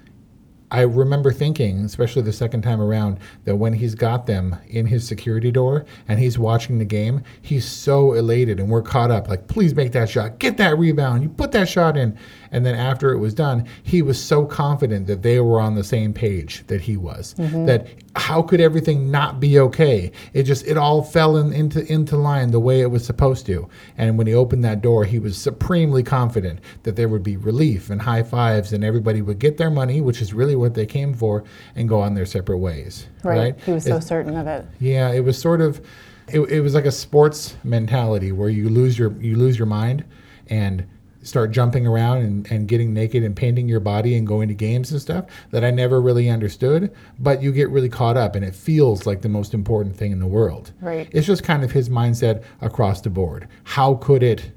I 0.72 0.82
remember 0.82 1.32
thinking, 1.32 1.84
especially 1.86 2.22
the 2.22 2.34
second 2.34 2.62
time 2.62 2.80
around, 2.80 3.20
that 3.46 3.56
when 3.56 3.74
he's 3.74 3.96
got 3.96 4.28
them 4.28 4.56
in 4.68 4.86
his 4.86 5.08
security 5.08 5.52
door 5.52 5.86
and 6.08 6.20
he's 6.20 6.38
watching 6.38 6.78
the 6.78 6.86
game, 6.86 7.24
he's 7.42 7.66
so 7.66 8.14
elated 8.14 8.60
and 8.60 8.70
we're 8.70 8.84
caught 8.84 9.10
up. 9.10 9.28
Like, 9.28 9.48
please 9.48 9.74
make 9.74 9.94
that 9.94 10.10
shot, 10.10 10.38
get 10.38 10.58
that 10.58 10.78
rebound, 10.78 11.24
you 11.24 11.30
put 11.30 11.52
that 11.54 11.68
shot 11.68 11.98
in. 11.98 12.18
And 12.52 12.66
then 12.66 12.76
after 12.76 13.12
it 13.12 13.20
was 13.20 13.34
done, 13.34 13.66
he 13.84 14.02
was 14.02 14.22
so 14.22 14.46
confident 14.46 15.08
that 15.08 15.22
they 15.22 15.40
were 15.40 15.60
on 15.60 15.76
the 15.76 15.84
same 15.84 16.14
page 16.14 16.66
that 16.68 16.82
he 16.82 16.98
was. 16.98 17.36
Mm-hmm. 17.38 17.66
That 17.66 17.88
how 18.16 18.42
could 18.42 18.60
everything 18.60 19.12
not 19.12 19.40
be 19.40 19.60
okay? 19.60 20.12
It 20.34 20.44
just 20.44 20.66
it 20.66 20.78
all 20.78 21.04
fell 21.04 21.38
in, 21.38 21.54
into 21.54 21.86
into 21.92 22.18
line 22.18 22.52
the 22.52 22.60
way 22.60 22.82
it 22.82 22.88
was 22.88 23.06
supposed 23.06 23.46
to. 23.46 23.70
And 23.98 24.18
when 24.18 24.28
he 24.28 24.34
opened 24.34 24.64
that 24.66 24.82
door, 24.82 25.06
he 25.06 25.20
was 25.20 25.38
supremely 25.38 26.04
confident 26.04 26.60
that 26.84 26.96
there 26.96 27.08
would 27.08 27.24
be 27.24 27.38
relief 27.38 27.90
and 27.90 28.02
high 28.02 28.24
fives, 28.24 28.74
and 28.74 28.84
everybody 28.84 29.22
would 29.22 29.40
get 29.40 29.58
their 29.58 29.70
money, 29.70 30.02
which 30.02 30.22
is 30.22 30.34
really 30.34 30.56
what 30.56 30.74
they 30.74 30.86
came 30.86 31.14
for, 31.14 31.44
and 31.76 31.88
go 31.88 32.02
on 32.02 32.14
their 32.16 32.26
separate 32.26 32.58
ways. 32.58 33.08
Right? 33.24 33.60
He 33.62 33.72
was 33.72 33.84
so 33.84 34.00
certain 34.00 34.36
of 34.36 34.48
it. 34.48 34.66
yeah, 34.80 35.12
it 35.12 35.22
was 35.22 35.38
sort 35.38 35.62
of, 35.62 35.82
it, 36.28 36.40
it 36.42 36.62
was 36.62 36.74
like 36.74 36.86
a 36.86 36.92
sports 36.92 37.56
mentality 37.64 38.32
where 38.32 38.50
you 38.50 38.70
lose 38.70 38.98
your 38.98 39.12
you 39.22 39.36
lose 39.36 39.58
your 39.58 39.68
mind, 39.68 40.04
and 40.48 40.86
start 41.30 41.52
jumping 41.52 41.88
around 41.88 42.18
and, 42.18 42.52
and 42.52 42.68
getting 42.68 42.94
naked 42.94 43.24
and 43.24 43.36
painting 43.36 43.70
your 43.70 43.80
body 43.80 44.16
and 44.18 44.28
going 44.28 44.48
to 44.48 44.54
games 44.54 44.92
and 44.92 45.02
stuff 45.02 45.26
that 45.52 45.64
I 45.64 45.72
never 45.72 46.02
really 46.02 46.30
understood, 46.30 46.94
but 47.20 47.42
you 47.42 47.52
get 47.52 47.70
really 47.70 47.90
caught 47.90 48.18
up 48.18 48.36
and 48.36 48.44
it 48.44 48.56
feels 48.56 49.06
like 49.06 49.22
the 49.22 49.30
most 49.30 49.54
important 49.54 49.96
thing 49.96 50.12
in 50.12 50.20
the 50.20 50.28
world. 50.28 50.74
Right. 50.82 51.08
It's 51.12 51.28
just 51.28 51.44
kind 51.44 51.64
of 51.64 51.72
his 51.72 51.90
mindset 51.90 52.44
across 52.62 53.02
the 53.02 53.10
board. 53.10 53.48
How 53.64 53.96
could 53.96 54.24
it 54.24 54.52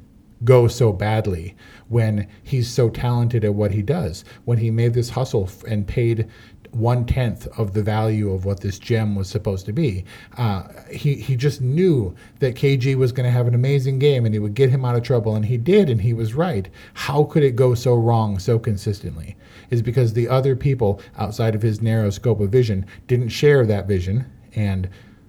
go 0.45 0.67
so 0.67 0.93
badly 0.93 1.55
when 1.89 2.27
he's 2.43 2.69
so 2.69 2.91
talented 2.91 3.45
at 3.45 3.55
what 3.55 3.71
he 3.71 3.83
does? 3.83 4.25
When 4.45 4.59
he 4.59 4.71
made 4.71 4.95
this 4.95 5.11
hustle 5.11 5.49
and 5.69 5.87
paid 5.87 6.29
one 6.73 7.05
tenth 7.05 7.47
of 7.59 7.75
the 7.75 7.83
value 7.83 8.33
of 8.33 8.45
what 8.45 8.61
this 8.61 8.79
gem 8.79 9.15
was 9.15 9.29
supposed 9.29 9.67
to 9.67 9.73
be. 9.73 10.05
Uh, 10.37 10.65
he 10.91 11.15
he 11.15 11.37
just 11.37 11.61
knew 11.61 12.15
that 12.41 12.55
KG 12.55 12.95
was 12.95 13.13
going 13.13 13.25
to 13.25 13.31
have 13.31 13.47
an 13.47 13.55
amazing 13.55 13.99
game 13.99 14.25
and 14.25 14.35
he 14.35 14.39
would 14.39 14.55
get 14.55 14.71
him 14.71 14.85
out 14.85 14.97
of 14.97 15.03
trouble, 15.03 15.37
and 15.37 15.45
he 15.45 15.57
did, 15.57 15.91
and 15.91 16.01
he 16.01 16.13
was 16.15 16.35
right. 16.35 16.69
How 16.95 17.25
could 17.25 17.43
it 17.43 17.57
go 17.57 17.75
so 17.75 17.95
wrong 17.95 18.39
so 18.39 18.59
consistently? 18.59 19.37
Is 19.71 19.83
because 19.83 20.13
the 20.13 20.29
other 20.29 20.57
people 20.57 21.01
outside 21.19 21.55
of 21.55 21.63
his 21.63 21.83
narrow 21.83 22.11
scope 22.11 22.41
of 22.41 22.51
vision 22.51 22.87
didn't 23.07 23.29
share 23.29 23.67
that 23.67 23.87
vision, 23.87 24.27
and 24.55 24.89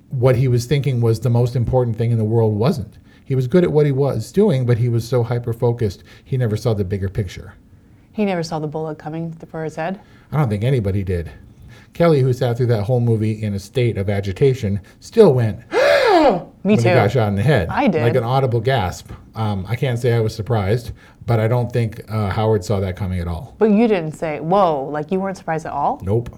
what 0.09 0.35
he 0.35 0.47
was 0.47 0.65
thinking 0.65 1.01
was 1.01 1.19
the 1.19 1.29
most 1.29 1.55
important 1.55 1.97
thing 1.97 2.11
in 2.11 2.17
the 2.17 2.23
world 2.23 2.53
wasn't. 2.53 2.97
He 3.25 3.35
was 3.35 3.47
good 3.47 3.63
at 3.63 3.71
what 3.71 3.85
he 3.85 3.91
was 3.91 4.31
doing, 4.31 4.65
but 4.65 4.77
he 4.77 4.89
was 4.89 5.07
so 5.07 5.23
hyper 5.23 5.53
focused, 5.53 6.03
he 6.23 6.37
never 6.37 6.57
saw 6.57 6.73
the 6.73 6.83
bigger 6.83 7.09
picture. 7.09 7.53
He 8.13 8.25
never 8.25 8.43
saw 8.43 8.59
the 8.59 8.67
bullet 8.67 8.97
coming 8.97 9.33
for 9.33 9.63
his 9.63 9.75
head. 9.75 9.99
I 10.31 10.37
don't 10.37 10.49
think 10.49 10.63
anybody 10.63 11.03
did. 11.03 11.31
Kelly, 11.93 12.21
who 12.21 12.31
sat 12.33 12.57
through 12.57 12.67
that 12.67 12.83
whole 12.83 12.99
movie 12.99 13.43
in 13.43 13.53
a 13.53 13.59
state 13.59 13.97
of 13.97 14.09
agitation, 14.09 14.79
still 14.99 15.33
went 15.33 15.59
Me 16.65 16.75
when 16.75 16.77
too. 16.77 16.89
he 16.89 16.95
got 16.95 17.11
shot 17.11 17.27
in 17.27 17.35
the 17.35 17.43
head. 17.43 17.67
I 17.69 17.87
did. 17.87 18.01
Like 18.01 18.15
an 18.15 18.23
audible 18.23 18.61
gasp. 18.61 19.11
Um, 19.35 19.65
I 19.67 19.75
can't 19.75 19.99
say 19.99 20.13
I 20.13 20.19
was 20.21 20.33
surprised, 20.33 20.91
but 21.25 21.39
I 21.39 21.47
don't 21.47 21.71
think 21.71 22.01
uh, 22.09 22.29
Howard 22.29 22.63
saw 22.63 22.79
that 22.79 22.95
coming 22.95 23.19
at 23.19 23.27
all. 23.27 23.55
But 23.57 23.71
you 23.71 23.87
didn't 23.87 24.13
say, 24.13 24.39
whoa, 24.39 24.85
like 24.85 25.11
you 25.11 25.19
weren't 25.19 25.37
surprised 25.37 25.65
at 25.65 25.73
all? 25.73 25.99
Nope. 26.03 26.29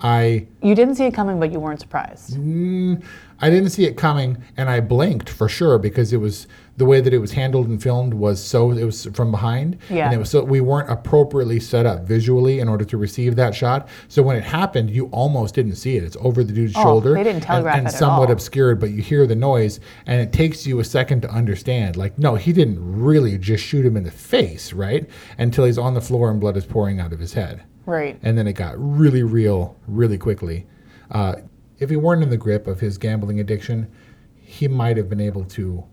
I 0.00 0.46
You 0.62 0.74
didn't 0.74 0.96
see 0.96 1.04
it 1.04 1.14
coming, 1.14 1.38
but 1.38 1.52
you 1.52 1.60
weren't 1.60 1.80
surprised. 1.80 2.36
Mm. 2.36 3.04
I 3.40 3.50
didn't 3.50 3.70
see 3.70 3.84
it 3.84 3.96
coming, 3.96 4.38
and 4.56 4.68
I 4.70 4.80
blinked 4.80 5.28
for 5.28 5.48
sure 5.48 5.78
because 5.78 6.12
it 6.12 6.16
was 6.18 6.46
the 6.78 6.84
way 6.84 7.00
that 7.00 7.14
it 7.14 7.18
was 7.18 7.32
handled 7.32 7.68
and 7.68 7.82
filmed 7.82 8.12
was 8.14 8.42
so 8.42 8.70
it 8.70 8.84
was 8.84 9.06
from 9.14 9.30
behind, 9.30 9.78
Yeah. 9.90 10.06
and 10.06 10.14
it 10.14 10.18
was 10.18 10.28
so 10.30 10.44
we 10.44 10.60
weren't 10.60 10.90
appropriately 10.90 11.58
set 11.58 11.86
up 11.86 12.06
visually 12.06 12.60
in 12.60 12.68
order 12.68 12.84
to 12.84 12.96
receive 12.98 13.36
that 13.36 13.54
shot. 13.54 13.88
So 14.08 14.22
when 14.22 14.36
it 14.36 14.42
happened, 14.44 14.90
you 14.90 15.06
almost 15.06 15.54
didn't 15.54 15.76
see 15.76 15.96
it. 15.96 16.02
It's 16.04 16.16
over 16.20 16.44
the 16.44 16.52
dude's 16.52 16.74
Oh, 16.76 16.82
shoulder, 16.82 17.14
they 17.14 17.24
didn't 17.24 17.42
telegraph 17.42 17.76
and, 17.78 17.86
and 17.86 17.94
somewhat 17.96 18.26
all. 18.28 18.32
obscured, 18.32 18.78
but 18.78 18.90
you 18.90 19.00
hear 19.02 19.26
the 19.26 19.34
noise, 19.36 19.80
and 20.06 20.20
it 20.20 20.32
takes 20.32 20.66
you 20.66 20.78
a 20.80 20.84
second 20.84 21.22
to 21.22 21.30
understand. 21.30 21.96
Like, 21.96 22.18
no, 22.18 22.34
he 22.34 22.52
didn't 22.52 22.78
really 22.80 23.38
just 23.38 23.64
shoot 23.64 23.84
him 23.86 23.96
in 23.96 24.04
the 24.04 24.10
face, 24.10 24.72
right? 24.74 25.08
Until 25.38 25.64
he's 25.64 25.78
on 25.78 25.94
the 25.94 26.00
floor 26.02 26.30
and 26.30 26.38
blood 26.40 26.56
is 26.58 26.66
pouring 26.66 27.00
out 27.00 27.12
of 27.12 27.20
his 27.20 27.32
head 27.32 27.62
Right. 27.86 28.18
and 28.22 28.36
then 28.36 28.46
it 28.46 28.52
got 28.54 28.74
really 28.76 29.22
real 29.22 29.76
really 29.86 30.18
quickly. 30.18 30.66
Uh, 31.10 31.36
if 31.78 31.90
he 31.90 31.96
weren't 31.96 32.22
in 32.22 32.30
the 32.30 32.36
grip 32.36 32.66
of 32.66 32.80
his 32.80 32.98
gambling 32.98 33.40
addiction, 33.40 33.90
he 34.40 34.68
might 34.68 34.96
have 34.96 35.08
been 35.08 35.20
able 35.20 35.44
to 35.44 35.84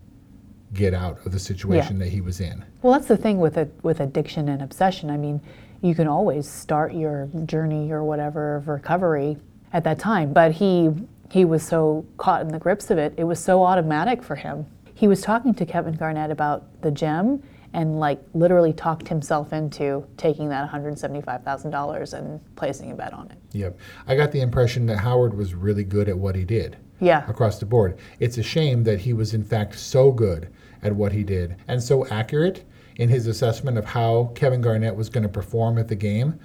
get 0.72 0.94
out 0.94 1.24
of 1.24 1.32
the 1.32 1.38
situation 1.38 1.98
that 1.98 2.08
he 2.08 2.20
was 2.20 2.40
in. 2.40 2.64
Well, 2.82 2.92
that's 2.92 3.06
the 3.06 3.16
thing 3.16 3.38
with 3.38 3.56
it, 3.56 3.72
with 3.82 4.00
addiction 4.00 4.48
and 4.48 4.62
obsession. 4.62 5.10
I 5.10 5.16
mean, 5.16 5.40
you 5.82 5.94
can 5.94 6.08
always 6.08 6.48
start 6.48 6.94
your 6.94 7.28
journey 7.46 7.92
or 7.92 8.02
whatever 8.02 8.56
of 8.56 8.68
recovery 8.68 9.36
at 9.72 9.84
that 9.84 9.98
time, 9.98 10.32
but 10.32 10.52
he 10.52 10.90
he 11.30 11.44
was 11.44 11.62
so 11.62 12.06
caught 12.16 12.42
in 12.42 12.48
the 12.48 12.58
grips 12.58 12.90
of 12.90 12.98
it. 12.98 13.14
It 13.16 13.24
was 13.24 13.42
so 13.42 13.64
automatic 13.64 14.22
for 14.22 14.36
him. 14.36 14.66
He 14.94 15.08
was 15.08 15.20
talking 15.20 15.52
to 15.54 15.66
Kevin 15.66 15.94
Garnett 15.94 16.30
about 16.30 16.80
the 16.82 16.90
gem 16.90 17.42
and 17.74 17.98
like 17.98 18.20
literally 18.32 18.72
talked 18.72 19.08
himself 19.08 19.52
into 19.52 20.06
taking 20.16 20.48
that 20.48 20.70
$175,000 20.70 22.12
and 22.14 22.56
placing 22.56 22.92
a 22.92 22.94
bet 22.94 23.12
on 23.12 23.30
it. 23.30 23.38
Yep. 23.52 23.78
I 24.06 24.14
got 24.14 24.30
the 24.32 24.40
impression 24.40 24.86
that 24.86 24.98
Howard 24.98 25.34
was 25.34 25.54
really 25.54 25.84
good 25.84 26.08
at 26.08 26.16
what 26.16 26.36
he 26.36 26.44
did. 26.44 26.78
Yeah. 27.00 27.28
Across 27.28 27.58
the 27.58 27.66
board. 27.66 27.98
It's 28.20 28.38
a 28.38 28.42
shame 28.42 28.84
that 28.84 29.00
he 29.00 29.12
was 29.12 29.34
in 29.34 29.42
fact 29.42 29.78
so 29.78 30.12
good 30.12 30.48
at 30.82 30.94
what 30.94 31.12
he 31.12 31.24
did 31.24 31.56
and 31.66 31.82
so 31.82 32.06
accurate 32.06 32.64
in 32.96 33.08
his 33.08 33.26
assessment 33.26 33.76
of 33.76 33.84
how 33.84 34.30
Kevin 34.36 34.60
Garnett 34.60 34.94
was 34.94 35.08
going 35.08 35.24
to 35.24 35.28
perform 35.28 35.76
at 35.76 35.88
the 35.88 35.96
game 35.96 36.38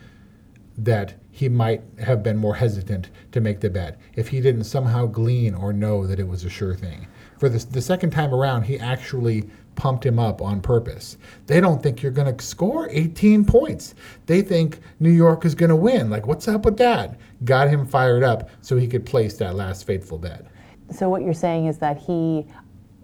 that 0.80 1.14
he 1.30 1.48
might 1.48 1.84
have 2.00 2.24
been 2.24 2.38
more 2.38 2.56
hesitant 2.56 3.10
to 3.32 3.40
make 3.40 3.60
the 3.60 3.70
bet 3.70 4.00
if 4.16 4.30
he 4.30 4.42
didn't 4.42 4.64
somehow 4.64 5.06
glean 5.06 5.54
or 5.54 5.72
know 5.72 6.08
that 6.08 6.20
it 6.20 6.28
was 6.28 6.44
a 6.44 6.50
sure 6.50 6.74
thing. 6.74 7.06
For 7.38 7.50
the, 7.50 7.60
the 7.68 7.82
second 7.82 8.10
time 8.10 8.34
around, 8.34 8.64
he 8.64 8.80
actually 8.80 9.50
pumped 9.76 10.06
him 10.06 10.20
up 10.20 10.42
on 10.42 10.62
purpose. 10.62 11.18
They 11.48 11.62
don't 11.62 11.82
think 11.82 12.04
you're 12.04 12.12
going 12.12 12.36
to 12.36 12.44
score 12.44 12.90
18 12.92 13.46
points. 13.46 13.96
They 14.26 14.42
think 14.42 14.80
New 15.00 15.12
York 15.12 15.46
is 15.46 15.56
going 15.56 15.70
to 15.70 15.76
win. 15.76 16.10
Like, 16.10 16.28
what's 16.28 16.48
up 16.48 16.66
with 16.66 16.78
that? 16.78 17.18
Got 17.46 17.70
him 17.70 17.86
fired 17.86 18.24
up 18.24 18.50
so 18.62 18.76
he 18.78 18.88
could 18.88 19.06
place 19.06 19.38
that 19.38 19.56
last 19.56 19.86
fateful 19.86 20.18
bet. 20.18 20.46
So 20.92 21.10
what 21.10 21.22
you're 21.22 21.34
saying 21.34 21.68
is 21.68 21.78
that 21.80 21.98
he 21.98 22.46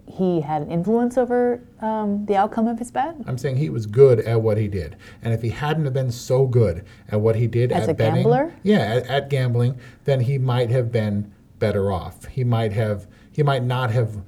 he 0.08 0.40
had 0.40 0.62
an 0.62 0.70
influence 0.70 1.18
over 1.18 1.60
um, 1.80 2.24
the 2.26 2.36
outcome 2.36 2.68
of 2.68 2.78
his 2.78 2.90
bet? 2.92 3.16
I'm 3.26 3.36
saying 3.36 3.56
he 3.56 3.70
was 3.70 3.86
good 3.86 4.20
at 4.20 4.40
what 4.40 4.56
he 4.56 4.68
did. 4.68 4.96
And 5.22 5.34
if 5.34 5.42
he 5.42 5.48
hadn't 5.48 5.84
have 5.84 5.94
been 5.94 6.12
so 6.12 6.46
good 6.46 6.84
at 7.08 7.20
what 7.20 7.34
he 7.34 7.48
did 7.48 7.72
As 7.72 7.84
at 7.84 7.90
a 7.90 7.94
betting, 7.94 8.22
gambler? 8.22 8.54
yeah, 8.62 8.78
at, 8.78 9.06
at 9.06 9.30
gambling, 9.30 9.80
then 10.04 10.20
he 10.20 10.38
might 10.38 10.70
have 10.70 10.92
been 10.92 11.32
better 11.58 11.90
off. 11.90 12.26
He 12.26 12.44
might 12.44 12.72
have 12.72 13.08
he 13.32 13.42
might 13.42 13.64
not 13.64 13.90
have 13.90 14.22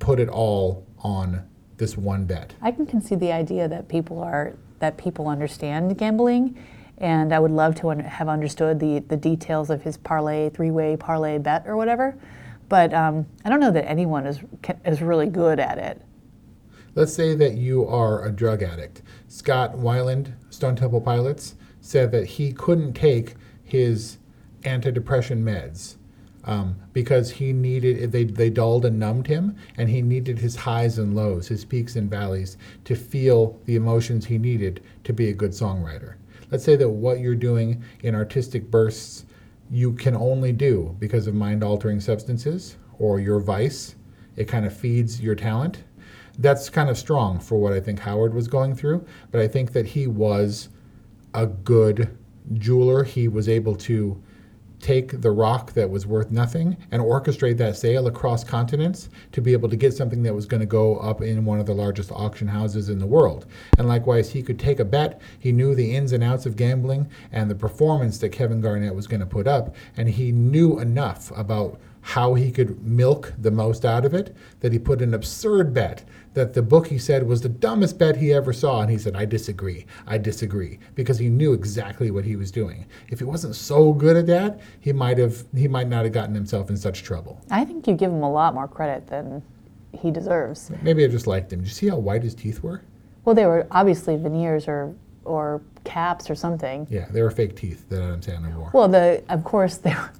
put 0.00 0.18
it 0.18 0.28
all 0.28 0.84
on 0.98 1.46
this 1.80 1.96
one 1.96 2.26
bet. 2.26 2.54
I 2.62 2.70
can 2.70 2.86
concede 2.86 3.18
the 3.18 3.32
idea 3.32 3.66
that 3.66 3.88
people 3.88 4.20
are 4.20 4.54
that 4.78 4.96
people 4.96 5.26
understand 5.26 5.98
gambling, 5.98 6.56
and 6.98 7.34
I 7.34 7.40
would 7.40 7.50
love 7.50 7.74
to 7.76 7.90
un- 7.90 7.98
have 7.98 8.28
understood 8.28 8.78
the 8.78 9.00
the 9.00 9.16
details 9.16 9.70
of 9.70 9.82
his 9.82 9.96
parlay 9.96 10.50
three 10.50 10.70
way 10.70 10.96
parlay 10.96 11.38
bet 11.38 11.66
or 11.66 11.76
whatever. 11.76 12.16
But 12.68 12.94
um, 12.94 13.26
I 13.44 13.48
don't 13.48 13.58
know 13.58 13.72
that 13.72 13.88
anyone 13.88 14.26
is 14.26 14.38
ca- 14.62 14.76
is 14.84 15.02
really 15.02 15.26
good 15.26 15.58
at 15.58 15.78
it. 15.78 16.00
Let's 16.94 17.12
say 17.12 17.34
that 17.34 17.54
you 17.54 17.86
are 17.88 18.24
a 18.24 18.30
drug 18.30 18.62
addict. 18.62 19.02
Scott 19.26 19.74
Weiland, 19.76 20.34
Stone 20.50 20.76
Temple 20.76 21.00
Pilots, 21.00 21.54
said 21.80 22.12
that 22.12 22.26
he 22.26 22.52
couldn't 22.52 22.92
take 22.92 23.34
his 23.64 24.18
antidepressant 24.62 25.42
meds 25.42 25.96
um, 26.44 26.76
because 26.92 27.30
he 27.30 27.52
needed 27.52 28.12
they 28.12 28.24
they 28.24 28.50
dulled 28.50 28.84
and 28.84 28.98
numbed 28.98 29.26
him, 29.26 29.56
and 29.76 29.88
he 29.88 30.02
needed 30.02 30.38
his 30.38 30.56
highs 30.56 30.98
and 30.98 31.14
lows, 31.14 31.48
his 31.48 31.64
peaks 31.64 31.96
and 31.96 32.10
valleys, 32.10 32.56
to 32.84 32.94
feel 32.94 33.60
the 33.66 33.76
emotions 33.76 34.26
he 34.26 34.38
needed 34.38 34.82
to 35.04 35.12
be 35.12 35.28
a 35.28 35.34
good 35.34 35.52
songwriter. 35.52 36.14
Let's 36.50 36.64
say 36.64 36.76
that 36.76 36.88
what 36.88 37.20
you're 37.20 37.34
doing 37.34 37.82
in 38.02 38.14
artistic 38.14 38.70
bursts 38.70 39.24
you 39.70 39.92
can 39.92 40.16
only 40.16 40.52
do 40.52 40.96
because 40.98 41.26
of 41.26 41.34
mind 41.34 41.62
altering 41.62 42.00
substances 42.00 42.76
or 42.98 43.20
your 43.20 43.38
vice. 43.38 43.94
It 44.36 44.46
kind 44.46 44.66
of 44.66 44.76
feeds 44.76 45.20
your 45.20 45.34
talent. 45.34 45.84
That's 46.38 46.70
kind 46.70 46.88
of 46.88 46.98
strong 46.98 47.38
for 47.38 47.60
what 47.60 47.72
I 47.72 47.80
think 47.80 48.00
Howard 48.00 48.34
was 48.34 48.48
going 48.48 48.74
through, 48.74 49.04
but 49.30 49.40
I 49.40 49.46
think 49.46 49.72
that 49.72 49.86
he 49.86 50.06
was 50.06 50.70
a 51.34 51.46
good 51.46 52.16
jeweler. 52.54 53.04
He 53.04 53.28
was 53.28 53.48
able 53.48 53.76
to 53.76 54.20
take 54.80 55.20
the 55.20 55.30
rock 55.30 55.72
that 55.74 55.90
was 55.90 56.06
worth 56.06 56.30
nothing 56.30 56.76
and 56.90 57.02
orchestrate 57.02 57.58
that 57.58 57.76
sale 57.76 58.06
across 58.06 58.42
continents 58.42 59.08
to 59.32 59.40
be 59.40 59.52
able 59.52 59.68
to 59.68 59.76
get 59.76 59.94
something 59.94 60.22
that 60.22 60.34
was 60.34 60.46
going 60.46 60.60
to 60.60 60.66
go 60.66 60.96
up 60.96 61.20
in 61.20 61.44
one 61.44 61.60
of 61.60 61.66
the 61.66 61.74
largest 61.74 62.10
auction 62.12 62.48
houses 62.48 62.88
in 62.88 62.98
the 62.98 63.06
world. 63.06 63.46
And 63.78 63.86
likewise, 63.86 64.30
he 64.30 64.42
could 64.42 64.58
take 64.58 64.80
a 64.80 64.84
bet. 64.84 65.20
He 65.38 65.52
knew 65.52 65.74
the 65.74 65.94
ins 65.94 66.12
and 66.12 66.24
outs 66.24 66.46
of 66.46 66.56
gambling 66.56 67.08
and 67.32 67.50
the 67.50 67.54
performance 67.54 68.18
that 68.18 68.30
Kevin 68.30 68.60
Garnett 68.60 68.94
was 68.94 69.06
going 69.06 69.20
to 69.20 69.26
put 69.26 69.46
up, 69.46 69.74
and 69.96 70.08
he 70.08 70.32
knew 70.32 70.78
enough 70.78 71.30
about 71.36 71.78
how 72.02 72.34
he 72.34 72.50
could 72.50 72.82
milk 72.82 73.32
the 73.38 73.50
most 73.50 73.84
out 73.84 74.04
of 74.04 74.14
it 74.14 74.34
that 74.60 74.72
he 74.72 74.78
put 74.78 75.02
an 75.02 75.14
absurd 75.14 75.74
bet 75.74 76.04
that 76.34 76.54
the 76.54 76.62
book 76.62 76.86
he 76.86 76.98
said 76.98 77.26
was 77.26 77.40
the 77.40 77.48
dumbest 77.48 77.98
bet 77.98 78.16
he 78.16 78.32
ever 78.32 78.52
saw. 78.52 78.80
And 78.80 78.90
he 78.90 78.98
said 78.98 79.16
i 79.16 79.24
disagree. 79.24 79.84
I 80.06 80.16
disagree. 80.18 80.78
Because 80.94 81.18
he 81.18 81.28
knew 81.28 81.52
exactly 81.52 82.10
what 82.10 82.24
he 82.24 82.36
was 82.36 82.50
doing. 82.50 82.86
If 83.08 83.18
he 83.18 83.24
wasn't 83.24 83.56
so 83.56 83.92
good 83.92 84.16
at 84.16 84.26
that 84.28 84.60
he 84.80 84.92
might 84.92 85.18
have 85.18 85.44
he 85.54 85.68
might 85.68 85.88
not 85.88 86.04
have 86.04 86.12
gotten 86.12 86.34
himself 86.34 86.70
in 86.70 86.76
such 86.76 87.02
trouble. 87.02 87.40
I 87.50 87.64
think 87.64 87.86
you 87.86 87.94
give 87.94 88.10
him 88.10 88.22
a 88.22 88.30
lot 88.30 88.54
more 88.54 88.68
credit 88.68 89.08
than 89.08 89.42
he 89.92 90.10
deserves. 90.12 90.70
maybe 90.82 91.04
i 91.04 91.08
just 91.08 91.26
liked 91.26 91.52
him. 91.52 91.60
Did 91.60 91.66
you 91.68 91.74
see 91.74 91.88
how 91.88 91.96
white 91.96 92.22
his 92.22 92.34
teeth 92.34 92.62
were? 92.62 92.82
Well, 93.24 93.34
they 93.34 93.44
were 93.46 93.66
obviously 93.70 94.16
veneers 94.16 94.68
or 94.68 94.94
or 95.24 95.60
caps 95.84 96.30
or 96.30 96.34
something. 96.34 96.86
yeah 96.90 97.06
they 97.10 97.22
were 97.22 97.30
fake 97.30 97.54
teeth 97.56 97.88
that 97.88 98.02
adam 98.02 98.20
sandler 98.20 98.54
wore. 98.54 98.70
Well, 98.72 98.88
the 98.88 99.22
of 99.28 99.42
course 99.44 99.76
they 99.78 99.90
were, 99.90 100.10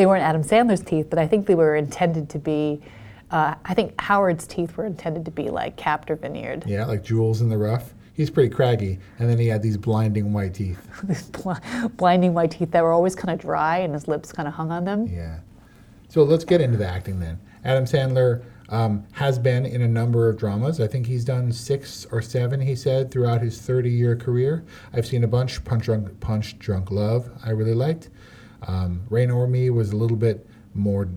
they 0.00 0.06
weren't 0.06 0.22
Adam 0.22 0.42
Sandler's 0.42 0.80
teeth, 0.80 1.08
but 1.10 1.18
I 1.18 1.26
think 1.26 1.46
they 1.46 1.54
were 1.54 1.76
intended 1.76 2.30
to 2.30 2.38
be. 2.38 2.80
Uh, 3.30 3.54
I 3.66 3.74
think 3.74 4.00
Howard's 4.00 4.46
teeth 4.46 4.74
were 4.78 4.86
intended 4.86 5.26
to 5.26 5.30
be 5.30 5.50
like 5.50 5.76
capped 5.76 6.10
or 6.10 6.16
veneered. 6.16 6.64
yeah 6.66 6.86
like 6.86 7.04
jewels 7.04 7.42
in 7.42 7.48
the 7.50 7.56
rough 7.58 7.92
he's 8.14 8.28
pretty 8.30 8.48
craggy 8.52 8.98
and 9.20 9.28
then 9.30 9.38
he 9.38 9.46
had 9.46 9.62
these 9.62 9.76
blinding 9.76 10.32
white 10.32 10.52
teeth 10.54 10.78
These 11.04 11.24
bl- 11.28 11.52
blinding 11.96 12.34
white 12.34 12.50
teeth 12.50 12.72
that 12.72 12.82
were 12.82 12.90
always 12.92 13.14
kind 13.14 13.30
of 13.32 13.38
dry 13.38 13.78
and 13.78 13.92
his 13.94 14.08
lips 14.08 14.32
kind 14.32 14.48
of 14.48 14.54
hung 14.54 14.72
on 14.72 14.84
them. 14.84 15.06
Yeah. 15.06 15.38
So 16.08 16.24
let's 16.24 16.44
get 16.44 16.60
into 16.62 16.76
the 16.78 16.88
acting 16.88 17.20
then. 17.20 17.38
Adam 17.64 17.84
Sandler 17.84 18.42
Um, 18.70 19.04
has 19.12 19.38
been 19.38 19.64
in 19.66 19.82
a 19.82 19.88
number 19.88 20.28
of 20.28 20.36
dramas. 20.38 20.80
I 20.80 20.86
think 20.88 21.06
he's 21.06 21.24
done 21.24 21.52
six 21.52 22.06
or 22.12 22.22
seven, 22.22 22.60
he 22.60 22.74
said, 22.76 23.10
throughout 23.10 23.42
his 23.42 23.60
30 23.60 23.90
year 23.90 24.14
career. 24.16 24.64
I've 24.92 25.06
seen 25.06 25.22
a 25.24 25.28
bunch. 25.28 25.64
Punch 25.64 25.84
Drunk, 25.84 26.18
Punch 26.20 26.56
Drunk 26.58 26.90
Love, 26.90 27.28
I 27.44 27.50
really 27.50 27.74
liked. 27.74 28.10
Um, 28.66 29.02
Reign 29.10 29.30
Over 29.30 29.46
Me 29.46 29.70
was 29.70 29.92
a 29.92 29.96
little 29.96 30.16
bit 30.16 30.46
more, 30.74 31.08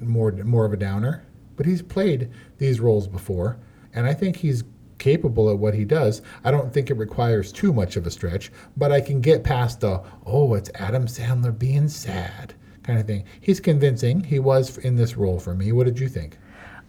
more, 0.00 0.32
more 0.32 0.64
of 0.64 0.72
a 0.72 0.76
downer, 0.76 1.24
but 1.56 1.66
he's 1.66 1.82
played 1.82 2.30
these 2.58 2.80
roles 2.80 3.06
before, 3.06 3.58
and 3.94 4.06
I 4.06 4.14
think 4.14 4.36
he's 4.36 4.64
capable 4.98 5.50
at 5.50 5.58
what 5.58 5.74
he 5.74 5.84
does. 5.84 6.22
I 6.44 6.50
don't 6.50 6.72
think 6.72 6.90
it 6.90 6.94
requires 6.94 7.50
too 7.50 7.72
much 7.72 7.96
of 7.96 8.06
a 8.06 8.10
stretch, 8.10 8.52
but 8.76 8.92
I 8.92 9.00
can 9.00 9.20
get 9.20 9.42
past 9.42 9.80
the, 9.80 10.02
oh, 10.26 10.54
it's 10.54 10.70
Adam 10.74 11.06
Sandler 11.06 11.58
being 11.58 11.88
sad 11.88 12.54
kind 12.82 12.98
of 13.00 13.06
thing. 13.06 13.24
He's 13.40 13.60
convincing. 13.60 14.22
He 14.22 14.38
was 14.38 14.78
in 14.78 14.96
this 14.96 15.16
role 15.16 15.40
for 15.40 15.54
me. 15.54 15.72
What 15.72 15.86
did 15.86 15.98
you 15.98 16.08
think? 16.08 16.38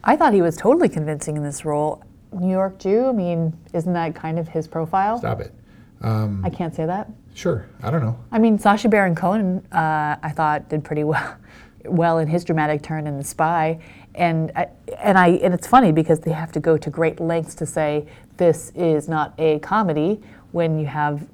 I 0.04 0.15
thought 0.15 0.34
he 0.34 0.41
was 0.41 0.58
totally 0.58 0.89
convincing 0.89 1.38
in 1.38 1.43
this 1.43 1.65
role. 1.65 2.04
New 2.34 2.50
York 2.50 2.80
Jew, 2.80 3.08
I 3.08 3.12
mean, 3.12 3.58
isn't 3.74 3.93
that 3.93 4.15
kind 4.15 4.39
of 4.39 4.47
his 4.47 4.67
profile? 4.67 5.17
Stop 5.17 5.41
it. 5.41 5.54
I 6.04 6.50
can't 6.50 6.74
say 6.74 6.86
that. 6.86 7.10
Sure. 7.34 7.66
I 7.82 7.92
don't 7.92 8.02
know. 8.02 8.18
I 8.32 8.40
mean, 8.40 8.58
Sacha 8.60 8.90
Baron 8.90 9.16
Cohen, 9.16 9.66
uh, 9.72 10.18
I 10.22 10.32
thought 10.36 10.70
did 10.70 10.84
pretty 10.84 11.04
well, 11.04 11.38
well 11.86 12.18
in 12.20 12.28
his 12.28 12.44
dramatic 12.44 12.82
turn 12.82 13.08
in 13.08 13.18
The 13.18 13.24
Spy, 13.24 13.80
and 14.16 14.52
I, 14.56 14.68
and 14.98 15.18
I 15.18 15.30
and 15.30 15.54
it's 15.54 15.68
funny 15.68 15.92
because 15.92 16.20
they 16.20 16.32
have 16.32 16.52
to 16.54 16.60
go 16.60 16.78
to 16.78 16.90
great 16.90 17.20
lengths 17.20 17.56
to 17.56 17.66
say 17.66 18.06
this 18.38 18.72
is 18.76 19.08
not 19.08 19.34
a 19.38 19.60
comedy 19.60 20.22
when 20.52 20.80
you 20.80 20.86
have 20.86 21.28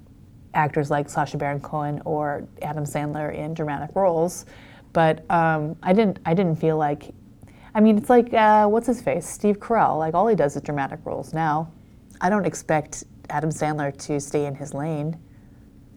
actors 0.54 0.92
like 0.92 1.10
Sacha 1.10 1.38
Baron 1.38 1.60
Cohen 1.60 2.02
or 2.06 2.48
Adam 2.62 2.84
Sandler 2.84 3.34
in 3.34 3.54
dramatic 3.54 3.96
roles, 3.96 4.46
but 4.94 5.30
um, 5.32 5.76
I 5.82 5.94
didn't 5.94 6.20
I 6.26 6.34
didn't 6.34 6.58
feel 6.58 6.78
like, 6.78 7.14
I 7.74 7.80
mean, 7.80 7.98
it's 7.98 8.10
like 8.10 8.34
uh, 8.34 8.68
what's 8.68 8.88
his 8.88 9.02
face, 9.02 9.28
Steve 9.28 9.60
Carell, 9.60 9.98
like 9.98 10.14
all 10.14 10.28
he 10.28 10.36
does 10.36 10.56
is 10.56 10.62
dramatic 10.62 11.00
roles 11.04 11.34
now. 11.34 11.72
I 12.22 12.30
don't 12.30 12.46
expect 12.46 13.04
Adam 13.30 13.50
Sandler 13.50 13.96
to 14.06 14.20
stay 14.20 14.46
in 14.46 14.56
his 14.56 14.74
lane. 14.74 15.18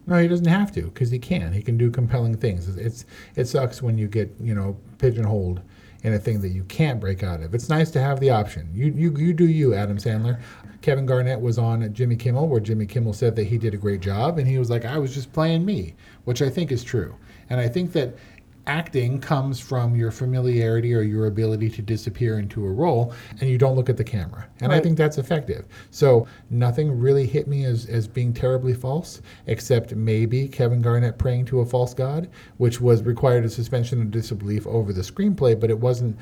No, 0.07 0.17
he 0.17 0.27
doesn't 0.27 0.47
have 0.47 0.71
to 0.73 0.83
because 0.83 1.11
he 1.11 1.19
can. 1.19 1.53
He 1.53 1.61
can 1.61 1.77
do 1.77 1.91
compelling 1.91 2.35
things. 2.35 2.67
It's, 2.75 3.05
it 3.35 3.47
sucks 3.47 3.81
when 3.81 3.97
you 3.97 4.07
get 4.07 4.33
you 4.39 4.55
know 4.55 4.77
pigeonholed 4.97 5.61
in 6.03 6.13
a 6.13 6.19
thing 6.19 6.41
that 6.41 6.49
you 6.49 6.63
can't 6.63 6.99
break 6.99 7.23
out 7.23 7.41
of. 7.41 7.53
It's 7.53 7.69
nice 7.69 7.91
to 7.91 8.01
have 8.01 8.19
the 8.19 8.31
option. 8.31 8.69
You 8.73 8.87
you 8.87 9.15
you 9.17 9.33
do 9.33 9.47
you, 9.47 9.73
Adam 9.73 9.97
Sandler. 9.97 10.41
Kevin 10.81 11.05
Garnett 11.05 11.39
was 11.39 11.59
on 11.59 11.93
Jimmy 11.93 12.15
Kimmel 12.15 12.47
where 12.47 12.59
Jimmy 12.59 12.87
Kimmel 12.87 13.13
said 13.13 13.35
that 13.35 13.43
he 13.43 13.59
did 13.59 13.75
a 13.75 13.77
great 13.77 14.01
job 14.01 14.39
and 14.39 14.47
he 14.47 14.57
was 14.57 14.69
like 14.71 14.83
I 14.83 14.97
was 14.97 15.13
just 15.13 15.31
playing 15.31 15.63
me, 15.63 15.95
which 16.25 16.41
I 16.41 16.49
think 16.49 16.71
is 16.71 16.83
true. 16.83 17.15
And 17.51 17.59
I 17.59 17.67
think 17.67 17.91
that 17.91 18.15
acting 18.67 19.19
comes 19.19 19.59
from 19.59 19.95
your 19.95 20.11
familiarity 20.11 20.93
or 20.93 21.01
your 21.01 21.25
ability 21.27 21.69
to 21.69 21.81
disappear 21.81 22.39
into 22.39 22.65
a 22.65 22.69
role 22.69 23.13
and 23.39 23.49
you 23.49 23.57
don't 23.57 23.75
look 23.75 23.89
at 23.89 23.97
the 23.97 24.03
camera. 24.03 24.47
And 24.61 24.71
I 24.71 24.79
think 24.79 24.97
that's 24.97 25.17
effective. 25.17 25.65
So 25.89 26.27
nothing 26.49 26.99
really 26.99 27.25
hit 27.25 27.47
me 27.47 27.65
as, 27.65 27.85
as 27.87 28.07
being 28.07 28.33
terribly 28.33 28.73
false, 28.73 29.21
except 29.47 29.95
maybe 29.95 30.47
Kevin 30.47 30.81
Garnett 30.81 31.17
praying 31.17 31.45
to 31.45 31.61
a 31.61 31.65
false 31.65 31.93
god, 31.93 32.29
which 32.57 32.79
was 32.79 33.03
required 33.03 33.45
a 33.45 33.49
suspension 33.49 34.01
of 34.01 34.11
disbelief 34.11 34.67
over 34.67 34.93
the 34.93 35.01
screenplay, 35.01 35.59
but 35.59 35.69
it 35.69 35.79
wasn't 35.79 36.17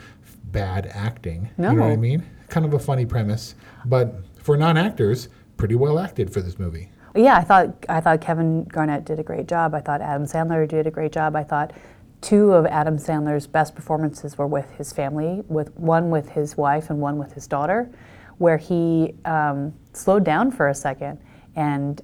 bad 0.45 0.88
acting. 0.93 1.49
You 1.58 1.73
know 1.73 1.73
what 1.73 1.91
I 1.91 1.95
mean? 1.95 2.23
Kind 2.47 2.65
of 2.65 2.73
a 2.73 2.80
funny 2.80 3.06
premise, 3.06 3.56
but 3.86 4.15
for 4.38 4.58
non-actors, 4.58 5.30
pretty 5.58 5.75
well 5.75 5.99
acted 5.99 6.32
for 6.34 6.41
this 6.41 6.58
movie. 6.58 6.89
Yeah, 7.15 7.38
I 7.38 7.43
thought 7.43 7.86
I 7.89 8.02
thought 8.02 8.21
Kevin 8.21 8.63
Garnett 8.65 9.06
did 9.06 9.19
a 9.19 9.23
great 9.23 9.47
job. 9.47 9.73
I 9.73 9.82
thought 9.82 10.02
Adam 10.02 10.25
Sandler 10.25 10.67
did 10.67 10.88
a 10.88 10.91
great 10.91 11.12
job. 11.12 11.36
I 11.36 11.43
thought 11.43 11.73
two 12.22 12.54
of 12.54 12.66
Adam 12.66 12.98
Sandler's 12.98 13.48
best 13.48 13.76
performances 13.76 14.38
were 14.38 14.48
with 14.48 14.72
his 14.72 14.92
family, 14.92 15.44
with 15.48 15.76
one 15.78 16.10
with 16.10 16.30
his 16.30 16.58
wife 16.58 16.90
and 16.90 17.00
one 17.00 17.18
with 17.18 17.34
his 17.34 17.48
daughter, 17.48 17.90
where 18.38 18.58
he 18.58 19.16
um, 19.26 19.74
slowed 19.94 20.24
down 20.24 20.52
for 20.52 20.68
a 20.70 20.76
second 20.76 21.20
and 21.56 22.02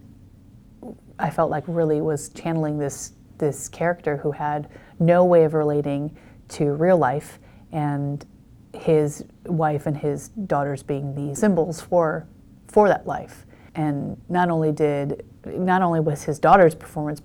I 1.17 1.29
felt 1.29 1.49
like 1.49 1.63
really 1.67 2.01
was 2.01 2.29
channeling 2.29 2.77
this 2.77 3.13
this 3.37 3.67
character 3.67 4.17
who 4.17 4.31
had 4.31 4.69
no 4.99 5.25
way 5.25 5.43
of 5.43 5.53
relating 5.53 6.15
to 6.49 6.73
real 6.73 6.97
life 6.97 7.39
and 7.71 8.25
his 8.73 9.25
wife 9.45 9.85
and 9.87 9.97
his 9.97 10.29
daughters 10.29 10.83
being 10.83 11.15
the 11.15 11.35
symbols 11.35 11.81
for 11.81 12.27
for 12.67 12.87
that 12.87 13.07
life. 13.07 13.45
And 13.75 14.21
not 14.29 14.49
only 14.49 14.71
did 14.71 15.25
not 15.45 15.81
only 15.81 15.99
was 15.99 16.23
his 16.23 16.39
daughter's 16.39 16.75
performance 16.75 17.21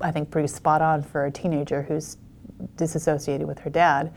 I 0.00 0.10
think 0.10 0.30
pretty 0.30 0.48
spot 0.48 0.82
on 0.82 1.02
for 1.02 1.26
a 1.26 1.30
teenager 1.30 1.82
who's 1.82 2.16
disassociated 2.76 3.46
with 3.46 3.58
her 3.60 3.70
dad, 3.70 4.12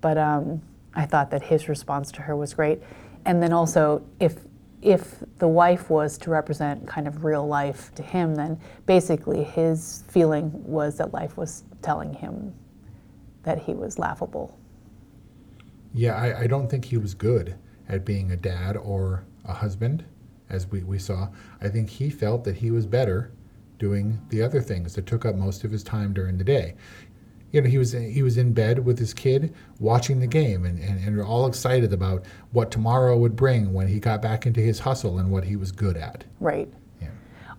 but 0.00 0.18
um, 0.18 0.62
I 0.94 1.06
thought 1.06 1.30
that 1.30 1.42
his 1.42 1.68
response 1.68 2.12
to 2.12 2.22
her 2.22 2.36
was 2.36 2.54
great. 2.54 2.82
And 3.24 3.42
then 3.42 3.52
also 3.52 4.04
if 4.20 4.36
if 4.82 5.22
the 5.38 5.46
wife 5.46 5.88
was 5.90 6.18
to 6.18 6.28
represent 6.30 6.86
kind 6.88 7.06
of 7.06 7.24
real 7.24 7.46
life 7.46 7.94
to 7.94 8.02
him, 8.02 8.34
then 8.34 8.60
basically 8.84 9.44
his 9.44 10.02
feeling 10.08 10.50
was 10.52 10.96
that 10.96 11.14
life 11.14 11.36
was 11.36 11.62
telling 11.82 12.12
him 12.12 12.52
that 13.44 13.58
he 13.58 13.74
was 13.74 13.96
laughable. 13.96 14.58
Yeah, 15.94 16.16
I, 16.16 16.40
I 16.40 16.46
don't 16.48 16.68
think 16.68 16.84
he 16.84 16.96
was 16.96 17.14
good 17.14 17.56
at 17.88 18.04
being 18.04 18.32
a 18.32 18.36
dad 18.36 18.76
or 18.76 19.24
a 19.44 19.52
husband, 19.52 20.04
as 20.48 20.66
we, 20.66 20.82
we 20.82 20.98
saw. 20.98 21.28
I 21.60 21.68
think 21.68 21.88
he 21.88 22.10
felt 22.10 22.42
that 22.44 22.56
he 22.56 22.72
was 22.72 22.84
better 22.84 23.30
doing 23.78 24.20
the 24.30 24.42
other 24.42 24.60
things 24.60 24.94
that 24.94 25.06
took 25.06 25.24
up 25.24 25.36
most 25.36 25.64
of 25.64 25.70
his 25.70 25.82
time 25.82 26.12
during 26.12 26.38
the 26.38 26.44
day. 26.44 26.74
You 27.52 27.60
know, 27.60 27.68
he 27.68 27.78
was 27.78 27.92
he 27.92 28.22
was 28.22 28.38
in 28.38 28.52
bed 28.54 28.84
with 28.84 28.98
his 28.98 29.12
kid 29.12 29.54
watching 29.78 30.20
the 30.20 30.26
game 30.26 30.64
and, 30.64 30.78
and, 30.78 30.98
and 31.06 31.20
all 31.20 31.46
excited 31.46 31.92
about 31.92 32.24
what 32.50 32.70
tomorrow 32.70 33.16
would 33.16 33.36
bring 33.36 33.72
when 33.74 33.88
he 33.88 34.00
got 34.00 34.22
back 34.22 34.46
into 34.46 34.60
his 34.60 34.80
hustle 34.80 35.18
and 35.18 35.30
what 35.30 35.44
he 35.44 35.56
was 35.56 35.70
good 35.70 35.96
at. 35.96 36.24
Right. 36.40 36.68
Yeah. 37.00 37.08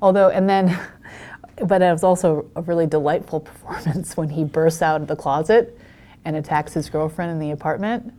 Although, 0.01 0.29
and 0.29 0.49
then, 0.49 0.77
but 1.67 1.83
it 1.83 1.91
was 1.91 2.03
also 2.03 2.49
a 2.55 2.61
really 2.63 2.87
delightful 2.87 3.39
performance 3.51 4.17
when 4.17 4.29
he 4.29 4.43
bursts 4.43 4.81
out 4.81 5.01
of 5.01 5.07
the 5.07 5.15
closet 5.15 5.77
and 6.25 6.35
attacks 6.35 6.73
his 6.73 6.89
girlfriend 6.89 7.31
in 7.31 7.39
the 7.39 7.51
apartment. 7.51 8.13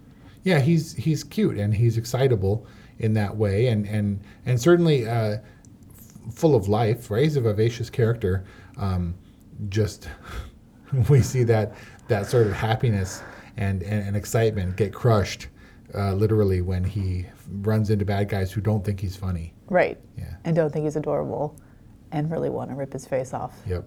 Yeah, 0.45 0.61
he's 0.61 0.95
he's 0.95 1.25
cute 1.25 1.57
and 1.57 1.75
he's 1.75 1.97
excitable 1.97 2.67
in 2.99 3.15
that 3.15 3.37
way, 3.37 3.67
and 3.67 3.87
and 3.87 4.21
and 4.47 4.61
certainly 4.61 5.09
uh, 5.09 5.39
f- 5.39 6.35
full 6.35 6.55
of 6.55 6.69
life. 6.69 7.11
Right, 7.11 7.25
he's 7.25 7.37
a 7.37 7.41
vivacious 7.41 7.91
character. 7.91 8.45
Um, 8.77 9.15
just 9.69 10.09
we 11.09 11.21
see 11.21 11.43
that 11.45 11.75
that 12.09 12.27
sort 12.27 12.47
of 12.47 12.53
happiness 12.53 13.23
and 13.57 13.83
and, 13.83 14.09
and 14.09 14.17
excitement 14.17 14.77
get 14.77 14.93
crushed 14.93 15.49
uh, 15.95 16.13
literally 16.15 16.61
when 16.61 16.85
he 16.85 17.27
runs 17.61 17.91
into 17.91 18.05
bad 18.05 18.29
guys 18.29 18.53
who 18.53 18.61
don't 18.61 18.85
think 18.85 19.01
he's 19.01 19.17
funny. 19.17 19.55
Right. 19.69 19.99
Yeah. 20.19 20.35
And 20.45 20.57
don't 20.57 20.73
think 20.73 20.85
he's 20.85 20.97
adorable 20.97 21.57
and 22.13 22.31
really 22.31 22.51
want 22.51 22.71
to 22.71 22.77
rip 22.77 22.93
his 22.93 23.07
face 23.07 23.33
off. 23.33 23.57
Yep. 23.67 23.85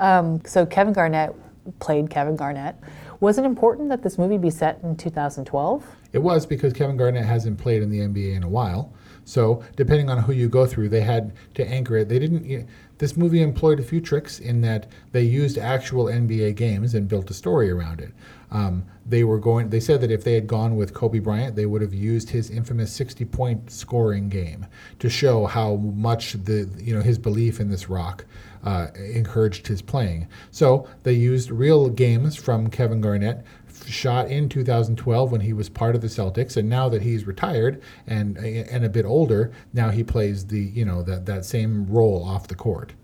Um, 0.00 0.42
so 0.44 0.66
Kevin 0.66 0.92
Garnett 0.92 1.34
played 1.78 2.10
Kevin 2.10 2.36
Garnett. 2.36 2.76
Was 3.20 3.38
it 3.38 3.44
important 3.44 3.88
that 3.90 4.02
this 4.02 4.18
movie 4.18 4.38
be 4.38 4.50
set 4.50 4.80
in 4.82 4.96
2012? 4.96 5.86
It 6.12 6.18
was 6.18 6.44
because 6.44 6.72
Kevin 6.72 6.96
Garnett 6.96 7.24
hasn't 7.24 7.58
played 7.58 7.82
in 7.82 7.90
the 7.90 8.00
NBA 8.00 8.34
in 8.34 8.42
a 8.42 8.48
while. 8.48 8.92
So, 9.24 9.62
depending 9.76 10.10
on 10.10 10.18
who 10.18 10.32
you 10.32 10.48
go 10.48 10.66
through, 10.66 10.88
they 10.88 11.00
had 11.00 11.32
to 11.54 11.64
anchor 11.64 11.96
it. 11.98 12.08
They 12.08 12.18
didn't. 12.18 12.44
You 12.44 12.66
this 13.02 13.16
movie 13.16 13.42
employed 13.42 13.80
a 13.80 13.82
few 13.82 14.00
tricks 14.00 14.38
in 14.38 14.60
that 14.60 14.86
they 15.10 15.22
used 15.22 15.58
actual 15.58 16.04
NBA 16.04 16.54
games 16.54 16.94
and 16.94 17.08
built 17.08 17.28
a 17.30 17.34
story 17.34 17.68
around 17.68 18.00
it. 18.00 18.14
Um, 18.52 18.84
they 19.04 19.24
were 19.24 19.40
going. 19.40 19.70
They 19.70 19.80
said 19.80 20.00
that 20.02 20.12
if 20.12 20.22
they 20.22 20.34
had 20.34 20.46
gone 20.46 20.76
with 20.76 20.94
Kobe 20.94 21.18
Bryant, 21.18 21.56
they 21.56 21.66
would 21.66 21.82
have 21.82 21.92
used 21.92 22.30
his 22.30 22.48
infamous 22.48 22.96
60-point 22.96 23.72
scoring 23.72 24.28
game 24.28 24.66
to 25.00 25.10
show 25.10 25.46
how 25.46 25.74
much 25.74 26.34
the 26.44 26.70
you 26.78 26.94
know 26.94 27.02
his 27.02 27.18
belief 27.18 27.58
in 27.58 27.70
this 27.70 27.88
rock 27.90 28.24
uh, 28.62 28.86
encouraged 28.94 29.66
his 29.66 29.82
playing. 29.82 30.28
So 30.52 30.88
they 31.02 31.14
used 31.14 31.50
real 31.50 31.88
games 31.88 32.36
from 32.36 32.70
Kevin 32.70 33.00
Garnett, 33.00 33.44
shot 33.86 34.28
in 34.28 34.48
2012 34.48 35.32
when 35.32 35.40
he 35.40 35.52
was 35.52 35.68
part 35.68 35.94
of 35.94 36.00
the 36.00 36.08
Celtics, 36.08 36.56
and 36.56 36.68
now 36.68 36.88
that 36.88 37.02
he's 37.02 37.26
retired 37.26 37.82
and 38.06 38.36
and 38.36 38.84
a 38.84 38.88
bit 38.88 39.04
older, 39.04 39.52
now 39.72 39.90
he 39.90 40.04
plays 40.04 40.46
the 40.46 40.60
you 40.60 40.84
know 40.84 41.02
that 41.02 41.26
that 41.26 41.44
same 41.44 41.86
role 41.86 42.24
off 42.24 42.48
the 42.48 42.54
court. 42.54 42.94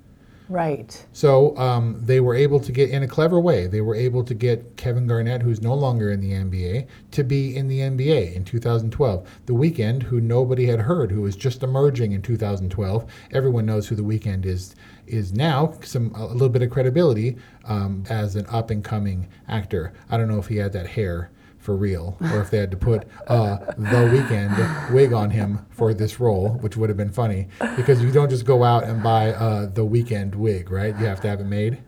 Right. 0.48 1.06
So 1.12 1.56
um, 1.58 2.00
they 2.02 2.20
were 2.20 2.34
able 2.34 2.58
to 2.60 2.72
get 2.72 2.88
in 2.88 3.02
a 3.02 3.08
clever 3.08 3.38
way. 3.38 3.66
They 3.66 3.82
were 3.82 3.94
able 3.94 4.24
to 4.24 4.32
get 4.32 4.78
Kevin 4.78 5.06
Garnett, 5.06 5.42
who's 5.42 5.60
no 5.60 5.74
longer 5.74 6.10
in 6.10 6.20
the 6.20 6.32
NBA, 6.32 6.86
to 7.10 7.22
be 7.22 7.54
in 7.54 7.68
the 7.68 7.80
NBA 7.80 8.34
in 8.34 8.44
2012. 8.44 9.28
The 9.44 9.52
Weeknd, 9.52 10.04
who 10.04 10.20
nobody 10.20 10.66
had 10.66 10.80
heard, 10.80 11.10
who 11.10 11.20
was 11.20 11.36
just 11.36 11.62
emerging 11.62 12.12
in 12.12 12.22
2012. 12.22 13.04
Everyone 13.32 13.66
knows 13.66 13.88
who 13.88 13.94
the 13.94 14.02
Weeknd 14.02 14.46
is 14.46 14.74
is 15.08 15.32
now. 15.32 15.74
Some 15.82 16.12
a 16.14 16.26
little 16.26 16.48
bit 16.48 16.62
of 16.62 16.70
credibility 16.70 17.36
um, 17.64 18.04
as 18.08 18.36
an 18.36 18.46
up 18.48 18.70
and 18.70 18.82
coming 18.84 19.28
actor. 19.48 19.92
I 20.10 20.16
don't 20.16 20.28
know 20.28 20.38
if 20.38 20.48
he 20.48 20.56
had 20.56 20.72
that 20.72 20.86
hair 20.86 21.30
for 21.58 21.76
real, 21.76 22.16
or 22.32 22.40
if 22.40 22.50
they 22.50 22.58
had 22.58 22.70
to 22.70 22.76
put 22.76 23.06
uh, 23.26 23.56
the 23.76 24.08
Weeknd 24.08 24.92
wig 24.92 25.12
on 25.12 25.30
him 25.30 25.66
for 25.70 25.92
this 25.92 26.18
role, 26.18 26.50
which 26.60 26.76
would 26.76 26.88
have 26.88 26.96
been 26.96 27.12
funny 27.12 27.48
because 27.76 28.02
you 28.02 28.10
don't 28.10 28.30
just 28.30 28.46
go 28.46 28.64
out 28.64 28.84
and 28.84 29.02
buy 29.02 29.32
uh, 29.32 29.66
the 29.66 29.84
Weeknd 29.84 30.34
wig, 30.34 30.70
right? 30.70 30.98
You 30.98 31.04
have 31.06 31.20
to 31.22 31.28
have 31.28 31.40
it 31.40 31.46
made. 31.46 31.78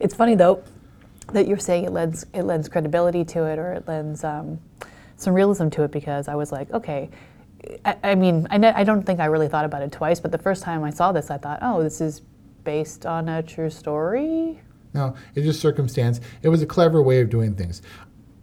It's 0.00 0.14
funny 0.14 0.34
though 0.34 0.62
that 1.32 1.48
you're 1.48 1.58
saying 1.58 1.84
it 1.84 1.92
lends 1.92 2.26
it 2.34 2.42
lends 2.42 2.68
credibility 2.68 3.24
to 3.24 3.44
it 3.44 3.58
or 3.58 3.72
it 3.72 3.88
lends 3.88 4.24
um, 4.24 4.58
some 5.16 5.32
realism 5.32 5.68
to 5.70 5.82
it 5.84 5.90
because 5.90 6.28
I 6.28 6.34
was 6.34 6.52
like, 6.52 6.70
okay. 6.72 7.08
I, 7.84 7.96
I 8.02 8.14
mean, 8.14 8.46
I, 8.50 8.58
ne- 8.58 8.72
I 8.72 8.84
don't 8.84 9.02
think 9.04 9.20
I 9.20 9.26
really 9.26 9.48
thought 9.48 9.64
about 9.64 9.82
it 9.82 9.92
twice, 9.92 10.20
but 10.20 10.32
the 10.32 10.38
first 10.38 10.62
time 10.62 10.84
I 10.84 10.90
saw 10.90 11.12
this, 11.12 11.30
I 11.30 11.38
thought, 11.38 11.58
oh, 11.62 11.82
this 11.82 12.00
is 12.00 12.22
based 12.64 13.06
on 13.06 13.28
a 13.28 13.42
true 13.42 13.70
story. 13.70 14.60
No, 14.94 15.14
it's 15.34 15.44
just 15.44 15.60
circumstance. 15.60 16.20
It 16.42 16.48
was 16.48 16.62
a 16.62 16.66
clever 16.66 17.02
way 17.02 17.20
of 17.20 17.28
doing 17.28 17.54
things. 17.54 17.82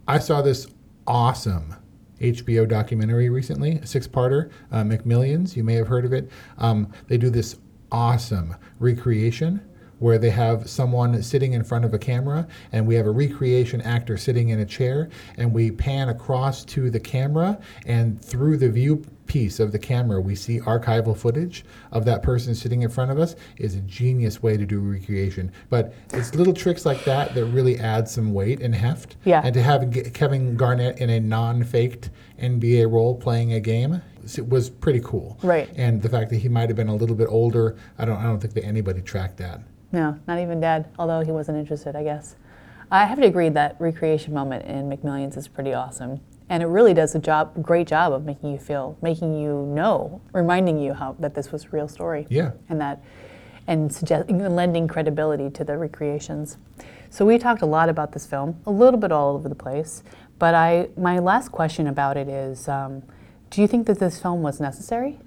I 0.06 0.18
saw 0.18 0.42
this 0.42 0.66
awesome 1.06 1.74
HBO 2.20 2.68
documentary 2.68 3.28
recently, 3.28 3.76
a 3.76 3.86
six-parter, 3.86 4.50
uh, 4.70 4.82
McMillions. 4.82 5.56
You 5.56 5.64
may 5.64 5.74
have 5.74 5.88
heard 5.88 6.04
of 6.04 6.12
it. 6.12 6.30
Um, 6.58 6.92
they 7.08 7.18
do 7.18 7.30
this 7.30 7.56
awesome 7.90 8.56
recreation 8.78 9.60
where 10.02 10.18
they 10.18 10.30
have 10.30 10.68
someone 10.68 11.22
sitting 11.22 11.52
in 11.52 11.62
front 11.62 11.84
of 11.84 11.94
a 11.94 11.98
camera 11.98 12.46
and 12.72 12.86
we 12.86 12.94
have 12.94 13.06
a 13.06 13.10
recreation 13.10 13.80
actor 13.82 14.16
sitting 14.16 14.48
in 14.48 14.60
a 14.60 14.66
chair 14.66 15.08
and 15.36 15.52
we 15.52 15.70
pan 15.70 16.08
across 16.08 16.64
to 16.64 16.90
the 16.90 17.00
camera 17.00 17.58
and 17.86 18.22
through 18.22 18.56
the 18.56 18.68
view 18.68 19.04
piece 19.26 19.60
of 19.60 19.72
the 19.72 19.78
camera 19.78 20.20
we 20.20 20.34
see 20.34 20.60
archival 20.60 21.16
footage 21.16 21.64
of 21.92 22.04
that 22.04 22.22
person 22.22 22.54
sitting 22.54 22.82
in 22.82 22.90
front 22.90 23.10
of 23.10 23.18
us. 23.18 23.34
Is 23.56 23.76
a 23.76 23.80
genius 23.80 24.42
way 24.42 24.56
to 24.56 24.66
do 24.66 24.80
recreation. 24.80 25.52
But 25.70 25.94
it's 26.12 26.34
little 26.34 26.52
tricks 26.52 26.84
like 26.84 27.04
that 27.04 27.34
that 27.34 27.44
really 27.46 27.78
add 27.78 28.08
some 28.08 28.34
weight 28.34 28.60
and 28.60 28.74
heft. 28.74 29.16
Yeah. 29.24 29.40
and 29.44 29.54
to 29.54 29.62
have 29.62 29.90
kevin 30.12 30.56
garnett 30.56 30.98
in 30.98 31.08
a 31.10 31.20
non-faked 31.20 32.10
nba 32.42 32.90
role 32.90 33.14
playing 33.14 33.52
a 33.52 33.60
game 33.60 34.02
it 34.36 34.48
was 34.48 34.70
pretty 34.70 35.00
cool. 35.00 35.38
Right. 35.42 35.68
and 35.76 36.02
the 36.02 36.08
fact 36.08 36.30
that 36.30 36.36
he 36.36 36.48
might 36.48 36.68
have 36.68 36.76
been 36.76 36.88
a 36.88 36.94
little 36.94 37.16
bit 37.16 37.28
older 37.28 37.76
i 37.98 38.04
don't 38.04 38.18
i 38.18 38.24
don't 38.24 38.40
think 38.40 38.54
that 38.54 38.64
anybody 38.64 39.00
tracked 39.00 39.38
that 39.38 39.60
No, 39.92 40.18
not 40.26 40.38
even 40.38 40.60
dad, 40.60 40.88
although 40.98 41.20
he 41.20 41.30
wasn't 41.30 41.58
interested, 41.58 41.94
I 41.94 42.02
guess. 42.02 42.36
I 42.90 43.04
have 43.04 43.18
to 43.20 43.26
agree 43.26 43.48
that 43.50 43.76
recreation 43.78 44.34
moment 44.34 44.64
in 44.64 44.88
McMillions 44.88 45.36
is 45.36 45.48
pretty 45.48 45.72
awesome. 45.72 46.20
And 46.48 46.62
it 46.62 46.66
really 46.66 46.92
does 46.92 47.14
a 47.14 47.18
job, 47.18 47.62
great 47.62 47.86
job 47.86 48.12
of 48.12 48.24
making 48.24 48.52
you 48.52 48.58
feel, 48.58 48.98
making 49.00 49.40
you 49.40 49.64
know, 49.74 50.20
reminding 50.32 50.78
you 50.78 50.92
how 50.92 51.16
that 51.18 51.34
this 51.34 51.50
was 51.52 51.64
a 51.64 51.68
real 51.68 51.88
story. 51.88 52.26
Yeah. 52.28 52.52
And 52.68 52.80
that, 52.80 53.02
and 53.66 53.92
suggest, 53.92 54.28
lending 54.30 54.88
credibility 54.88 55.48
to 55.50 55.64
the 55.64 55.78
recreations. 55.78 56.58
So 57.08 57.24
we 57.24 57.38
talked 57.38 57.62
a 57.62 57.66
lot 57.66 57.88
about 57.88 58.12
this 58.12 58.26
film, 58.26 58.60
a 58.66 58.70
little 58.70 59.00
bit 59.00 59.12
all 59.12 59.34
over 59.34 59.48
the 59.48 59.54
place. 59.54 60.02
But 60.38 60.54
I, 60.54 60.88
my 60.96 61.18
last 61.18 61.52
question 61.52 61.86
about 61.86 62.16
it 62.16 62.28
is, 62.28 62.68
um, 62.68 63.02
do 63.50 63.62
you 63.62 63.68
think 63.68 63.86
that 63.86 63.98
this 63.98 64.20
film 64.20 64.42
was 64.42 64.60
necessary? 64.60 65.18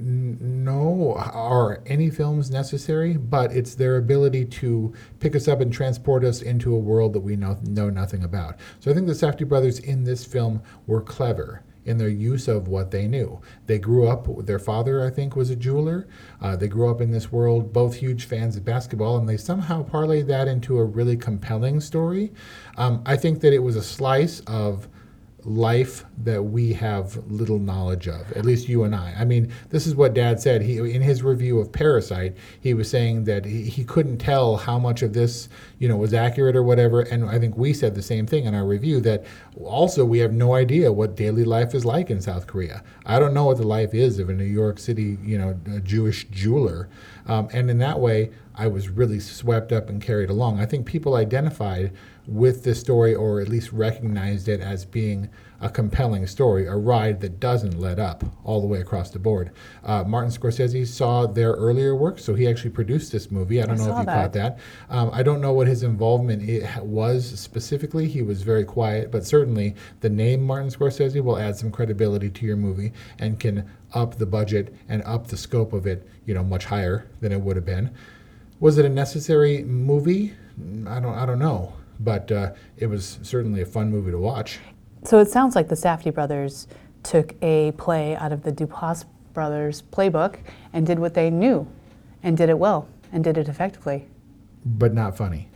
No 0.00 1.14
are 1.16 1.82
any 1.86 2.10
films 2.10 2.50
necessary 2.50 3.16
but 3.16 3.52
it's 3.52 3.74
their 3.74 3.96
ability 3.96 4.44
to 4.44 4.92
pick 5.18 5.36
us 5.36 5.46
up 5.46 5.60
and 5.60 5.72
transport 5.72 6.24
us 6.24 6.42
into 6.42 6.74
a 6.74 6.78
world 6.78 7.12
that 7.12 7.20
we 7.20 7.36
know, 7.36 7.58
know 7.62 7.90
nothing 7.90 8.24
about. 8.24 8.56
So 8.80 8.90
i 8.90 8.94
think 8.94 9.06
the 9.06 9.12
safdie 9.12 9.48
brothers 9.48 9.78
in 9.78 10.04
this 10.04 10.24
film 10.24 10.62
were 10.86 11.02
clever 11.02 11.62
in 11.84 11.96
their 11.96 12.10
use 12.10 12.46
of 12.46 12.68
what 12.68 12.90
they 12.90 13.08
knew. 13.08 13.40
They 13.66 13.78
grew 13.78 14.06
up 14.06 14.46
their 14.46 14.58
father 14.58 15.04
i 15.04 15.10
think 15.10 15.36
was 15.36 15.50
a 15.50 15.56
jeweler. 15.56 16.08
Uh, 16.40 16.56
they 16.56 16.68
grew 16.68 16.90
up 16.90 17.00
in 17.00 17.10
this 17.10 17.30
world 17.30 17.72
both 17.72 17.94
huge 17.94 18.24
fans 18.24 18.56
of 18.56 18.64
basketball 18.64 19.18
and 19.18 19.28
they 19.28 19.36
somehow 19.36 19.82
parlayed 19.82 20.26
that 20.26 20.48
into 20.48 20.78
a 20.78 20.84
really 20.84 21.16
compelling 21.16 21.80
story. 21.80 22.32
Um, 22.76 23.02
i 23.04 23.16
think 23.16 23.40
that 23.40 23.52
it 23.52 23.62
was 23.62 23.76
a 23.76 23.82
slice 23.82 24.40
of 24.40 24.88
life 25.44 26.04
that 26.18 26.42
we 26.42 26.72
have 26.72 27.16
little 27.30 27.58
knowledge 27.58 28.08
of 28.08 28.30
at 28.32 28.44
least 28.44 28.68
you 28.68 28.84
and 28.84 28.94
i. 28.94 29.14
I 29.18 29.24
mean 29.24 29.52
this 29.70 29.86
is 29.86 29.94
what 29.94 30.14
dad 30.14 30.40
said. 30.40 30.62
He 30.62 30.78
in 30.78 31.02
his 31.02 31.22
review 31.22 31.58
of 31.58 31.72
parasite 31.72 32.36
he 32.60 32.74
was 32.74 32.90
saying 32.90 33.24
that 33.24 33.44
he, 33.44 33.62
he 33.64 33.84
couldn't 33.84 34.18
tell 34.18 34.56
how 34.56 34.78
much 34.78 35.02
of 35.02 35.12
this 35.12 35.48
you 35.78 35.88
know 35.88 35.96
was 35.96 36.14
accurate 36.14 36.56
or 36.56 36.62
whatever. 36.62 37.00
And 37.00 37.24
i 37.24 37.38
think 37.38 37.56
we 37.56 37.72
said 37.72 37.94
the 37.94 38.02
same 38.02 38.26
thing 38.26 38.44
in 38.44 38.54
our 38.54 38.66
review 38.66 39.00
that 39.00 39.24
also 39.62 40.04
we 40.04 40.18
have 40.18 40.32
no 40.32 40.54
idea 40.54 40.92
what 40.92 41.16
daily 41.16 41.44
life 41.44 41.74
is 41.74 41.84
like 41.84 42.10
in 42.10 42.20
south 42.20 42.46
korea. 42.46 42.82
I 43.06 43.18
don't 43.18 43.34
know 43.34 43.44
what 43.44 43.58
the 43.58 43.66
life 43.66 43.94
is 43.94 44.18
of 44.18 44.28
a 44.28 44.34
new 44.34 44.44
york 44.44 44.78
city 44.78 45.18
you 45.22 45.38
know 45.38 45.58
jewish 45.82 46.24
jeweler. 46.30 46.88
Um, 47.26 47.48
and 47.52 47.70
in 47.70 47.78
that 47.78 48.00
way 48.00 48.30
i 48.54 48.66
was 48.66 48.88
really 48.88 49.20
swept 49.20 49.72
up 49.72 49.88
and 49.88 50.02
carried 50.02 50.30
along. 50.30 50.60
I 50.60 50.66
think 50.66 50.86
people 50.86 51.14
identified 51.14 51.92
with 52.26 52.64
this 52.64 52.80
story, 52.80 53.14
or 53.14 53.40
at 53.40 53.48
least 53.48 53.72
recognized 53.72 54.48
it 54.48 54.60
as 54.60 54.84
being 54.84 55.28
a 55.60 55.68
compelling 55.68 56.26
story, 56.26 56.66
a 56.66 56.74
ride 56.74 57.20
that 57.20 57.38
doesn't 57.38 57.78
let 57.78 57.98
up 57.98 58.24
all 58.44 58.60
the 58.60 58.66
way 58.66 58.80
across 58.80 59.10
the 59.10 59.18
board. 59.18 59.50
Uh, 59.84 60.02
Martin 60.04 60.30
Scorsese 60.30 60.86
saw 60.86 61.26
their 61.26 61.52
earlier 61.52 61.94
work, 61.94 62.18
so 62.18 62.34
he 62.34 62.48
actually 62.48 62.70
produced 62.70 63.12
this 63.12 63.30
movie. 63.30 63.62
I 63.62 63.66
don't 63.66 63.80
I 63.80 63.84
know 63.84 63.92
if 63.92 63.98
you 64.00 64.04
caught 64.06 64.32
that. 64.32 64.58
Um, 64.88 65.10
I 65.12 65.22
don't 65.22 65.40
know 65.40 65.52
what 65.52 65.66
his 65.66 65.82
involvement 65.82 66.42
was 66.82 67.38
specifically. 67.38 68.08
He 68.08 68.22
was 68.22 68.42
very 68.42 68.64
quiet, 68.64 69.10
but 69.10 69.26
certainly 69.26 69.74
the 70.00 70.08
name 70.08 70.42
Martin 70.42 70.70
Scorsese 70.70 71.22
will 71.22 71.38
add 71.38 71.56
some 71.56 71.70
credibility 71.70 72.30
to 72.30 72.46
your 72.46 72.56
movie 72.56 72.92
and 73.18 73.38
can 73.38 73.70
up 73.92 74.16
the 74.16 74.26
budget 74.26 74.74
and 74.88 75.02
up 75.02 75.26
the 75.26 75.36
scope 75.36 75.72
of 75.72 75.86
it, 75.86 76.08
you 76.24 76.32
know, 76.32 76.44
much 76.44 76.64
higher 76.64 77.06
than 77.20 77.32
it 77.32 77.40
would 77.40 77.56
have 77.56 77.66
been. 77.66 77.90
Was 78.60 78.78
it 78.78 78.84
a 78.84 78.90
necessary 78.90 79.62
movie? 79.64 80.34
I 80.86 81.00
don't. 81.00 81.14
I 81.14 81.24
don't 81.24 81.38
know, 81.38 81.72
but 82.00 82.32
uh, 82.32 82.52
it 82.78 82.86
was 82.86 83.18
certainly 83.22 83.60
a 83.60 83.66
fun 83.66 83.90
movie 83.90 84.10
to 84.10 84.18
watch. 84.18 84.58
So 85.04 85.18
it 85.18 85.28
sounds 85.30 85.54
like 85.54 85.68
the 85.68 85.74
Safdie 85.74 86.12
brothers 86.12 86.66
took 87.02 87.34
a 87.42 87.72
play 87.72 88.16
out 88.16 88.32
of 88.32 88.42
the 88.42 88.52
Duplass 88.52 89.04
brothers 89.32 89.82
playbook 89.92 90.36
and 90.72 90.86
did 90.86 90.98
what 90.98 91.14
they 91.14 91.30
knew 91.30 91.66
and 92.22 92.36
did 92.36 92.48
it 92.48 92.58
well 92.58 92.88
and 93.12 93.22
did 93.24 93.38
it 93.38 93.48
effectively, 93.48 94.06
But 94.64 94.92
not 94.92 95.16
funny. 95.16 95.48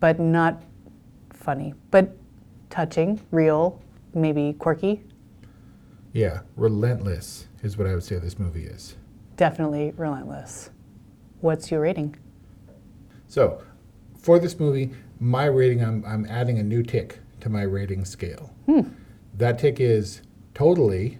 but 0.00 0.18
not 0.18 0.62
funny, 1.32 1.74
but 1.90 2.16
touching, 2.70 3.20
real, 3.30 3.80
maybe 4.14 4.54
quirky, 4.58 5.02
Yeah, 6.12 6.40
relentless 6.56 7.46
is 7.62 7.76
what 7.78 7.86
I 7.86 7.94
would 7.94 8.04
say 8.04 8.16
this 8.18 8.38
movie 8.38 8.64
is. 8.64 8.96
definitely 9.36 9.92
relentless. 9.96 10.70
What's 11.40 11.70
your 11.70 11.80
rating? 11.80 12.16
So, 13.28 13.62
for 14.18 14.38
this 14.38 14.58
movie, 14.60 14.92
my 15.20 15.46
rating, 15.46 15.82
I'm, 15.82 16.04
I'm 16.06 16.26
adding 16.26 16.58
a 16.58 16.62
new 16.62 16.82
tick 16.82 17.20
to 17.40 17.48
my 17.48 17.62
rating 17.62 18.04
scale. 18.04 18.54
That 19.36 19.58
tick 19.58 19.80
is 19.80 20.22
totally 20.54 21.18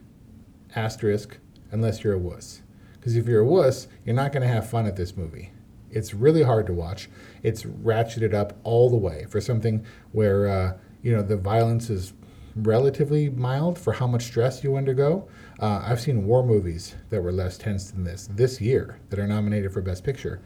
asterisk 0.77 1.39
unless 1.71 2.03
you're 2.05 2.15
a 2.15 2.19
wuss. 2.19 2.63
Because 2.95 3.17
if 3.17 3.27
you're 3.27 3.41
a 3.41 3.47
wuss, 3.47 3.89
you're 4.05 4.15
not 4.15 4.33
going 4.33 4.43
to 4.43 4.49
have 4.49 4.69
fun 4.69 4.87
at 4.87 4.97
this 4.97 5.17
movie. 5.17 5.51
It's 5.91 6.15
really 6.15 6.43
hard 6.43 6.67
to 6.67 6.73
watch. 6.73 7.09
It's 7.43 7.63
ratcheted 7.65 8.35
up 8.35 8.59
all 8.65 8.91
the 8.91 8.97
way 8.97 9.27
for 9.29 9.41
something 9.41 9.85
where 10.13 10.49
uh, 10.49 10.79
you 11.03 11.13
know 11.15 11.23
the 11.23 11.37
violence 11.37 11.91
is 11.91 12.15
relatively 12.57 13.29
mild 13.29 13.79
for 13.79 13.93
how 13.93 14.07
much 14.07 14.23
stress 14.23 14.65
you 14.65 14.77
undergo. 14.77 15.29
Uh, 15.61 15.83
I've 15.85 16.01
seen 16.01 16.27
war 16.27 16.45
movies 16.45 16.95
that 17.11 17.23
were 17.23 17.33
less 17.33 17.59
tense 17.59 17.91
than 17.91 18.05
this 18.05 18.29
this 18.33 18.61
year 18.61 18.99
that 19.11 19.19
are 19.19 19.27
nominated 19.27 19.73
for 19.73 19.83
Best 19.83 20.03
Picture. 20.03 20.41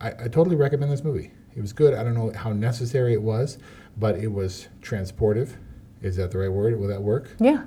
I, 0.00 0.08
I 0.08 0.28
totally 0.28 0.56
recommend 0.56 0.90
this 0.92 1.04
movie. 1.04 1.32
It 1.56 1.60
was 1.60 1.72
good. 1.72 1.94
I 1.94 2.02
don't 2.02 2.14
know 2.14 2.32
how 2.34 2.52
necessary 2.52 3.12
it 3.12 3.22
was, 3.22 3.58
but 3.96 4.16
it 4.16 4.28
was 4.32 4.68
transportive. 4.80 5.56
Is 6.00 6.16
that 6.16 6.30
the 6.30 6.38
right 6.38 6.50
word? 6.52 6.78
Will 6.78 6.88
that 6.88 7.02
work? 7.02 7.30
Yeah. 7.38 7.64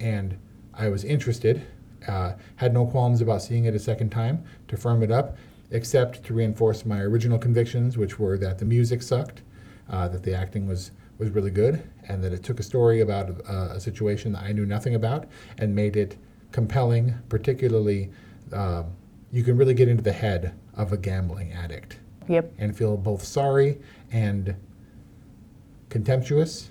and 0.00 0.36
I 0.74 0.88
was 0.88 1.04
interested. 1.04 1.66
Uh, 2.06 2.34
had 2.56 2.72
no 2.74 2.86
qualms 2.86 3.20
about 3.20 3.42
seeing 3.42 3.64
it 3.64 3.74
a 3.74 3.78
second 3.78 4.10
time 4.10 4.44
to 4.68 4.76
firm 4.76 5.02
it 5.02 5.10
up, 5.10 5.36
except 5.70 6.22
to 6.24 6.34
reinforce 6.34 6.84
my 6.84 7.00
original 7.00 7.38
convictions, 7.38 7.96
which 7.96 8.18
were 8.18 8.38
that 8.38 8.58
the 8.58 8.64
music 8.64 9.02
sucked, 9.02 9.42
uh, 9.90 10.06
that 10.08 10.22
the 10.22 10.34
acting 10.34 10.66
was 10.66 10.90
was 11.18 11.30
really 11.30 11.50
good, 11.50 11.82
and 12.08 12.22
that 12.22 12.32
it 12.34 12.42
took 12.42 12.60
a 12.60 12.62
story 12.62 13.00
about 13.00 13.30
uh, 13.48 13.70
a 13.72 13.80
situation 13.80 14.32
that 14.32 14.42
I 14.42 14.52
knew 14.52 14.66
nothing 14.66 14.94
about 14.94 15.26
and 15.56 15.74
made 15.74 15.96
it 15.96 16.18
compelling. 16.52 17.14
Particularly, 17.30 18.10
um 18.52 18.92
you 19.32 19.42
can 19.42 19.56
really 19.56 19.74
get 19.74 19.88
into 19.88 20.02
the 20.04 20.12
head 20.12 20.54
of 20.76 20.92
a 20.92 20.96
gambling 20.96 21.52
addict 21.52 21.98
Yep. 22.28 22.52
and 22.58 22.76
feel 22.76 22.96
both 22.96 23.22
sorry 23.22 23.78
and 24.12 24.54
contemptuous 25.88 26.70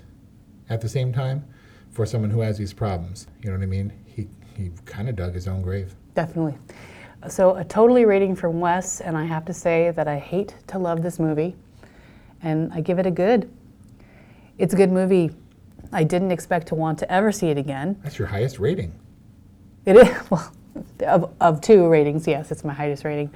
at 0.68 0.80
the 0.80 0.88
same 0.88 1.12
time 1.12 1.44
for 1.90 2.04
someone 2.06 2.30
who 2.30 2.40
has 2.40 2.58
these 2.58 2.72
problems. 2.72 3.26
You 3.42 3.50
know 3.50 3.56
what 3.56 3.62
I 3.62 3.66
mean? 3.66 3.92
He 4.04 4.28
he 4.56 4.70
kind 4.84 5.08
of 5.08 5.16
dug 5.16 5.34
his 5.34 5.46
own 5.48 5.62
grave. 5.62 5.94
Definitely. 6.14 6.56
So, 7.28 7.56
a 7.56 7.64
totally 7.64 8.04
rating 8.04 8.36
from 8.36 8.60
Wes, 8.60 9.00
and 9.00 9.16
I 9.16 9.24
have 9.24 9.44
to 9.46 9.52
say 9.52 9.90
that 9.92 10.06
I 10.06 10.18
hate 10.18 10.54
to 10.68 10.78
love 10.78 11.02
this 11.02 11.18
movie, 11.18 11.56
and 12.42 12.72
I 12.72 12.80
give 12.80 12.98
it 12.98 13.06
a 13.06 13.10
good. 13.10 13.50
It's 14.58 14.72
a 14.74 14.76
good 14.76 14.92
movie. 14.92 15.30
I 15.92 16.04
didn't 16.04 16.30
expect 16.30 16.68
to 16.68 16.74
want 16.74 16.98
to 17.00 17.10
ever 17.12 17.32
see 17.32 17.48
it 17.48 17.58
again. 17.58 17.98
That's 18.02 18.18
your 18.18 18.28
highest 18.28 18.58
rating. 18.58 18.92
It 19.84 19.96
is, 19.96 20.08
well, 20.30 20.52
of, 21.00 21.32
of 21.40 21.60
two 21.60 21.88
ratings, 21.88 22.26
yes, 22.26 22.50
it's 22.50 22.64
my 22.64 22.72
highest 22.72 23.04
rating. 23.04 23.30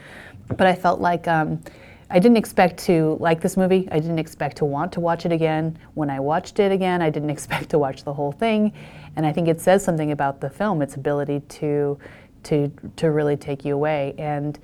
But 0.48 0.67
I 0.67 0.75
felt 0.75 1.00
like 1.00 1.29
um, 1.29 1.62
I 2.10 2.19
didn't 2.19 2.38
expect 2.38 2.79
to 2.85 3.17
like 3.21 3.40
this 3.40 3.56
movie. 3.56 3.88
I 3.90 4.00
didn't 4.00 4.19
expect 4.19 4.56
to 4.58 4.65
want 4.65 4.92
to 4.92 5.00
watch 5.00 5.25
it 5.25 5.33
again. 5.33 5.79
When 5.94 6.10
I 6.10 6.19
watched 6.19 6.58
it 6.58 6.73
again, 6.73 7.02
I 7.02 7.10
didn't 7.10 7.31
expect 7.37 7.71
to 7.71 7.79
watch 7.79 8.04
the 8.04 8.15
whole 8.15 8.33
thing. 8.33 8.73
And 9.17 9.25
I 9.25 9.33
think 9.33 9.48
it 9.48 9.60
says 9.60 9.85
something 9.85 10.10
about 10.10 10.40
the 10.40 10.50
film, 10.50 10.83
its 10.83 10.96
ability 10.96 11.40
to, 11.40 11.98
to, 12.44 12.73
to 12.96 13.10
really 13.10 13.37
take 13.37 13.65
you 13.65 13.75
away. 13.75 14.15
And 14.19 14.58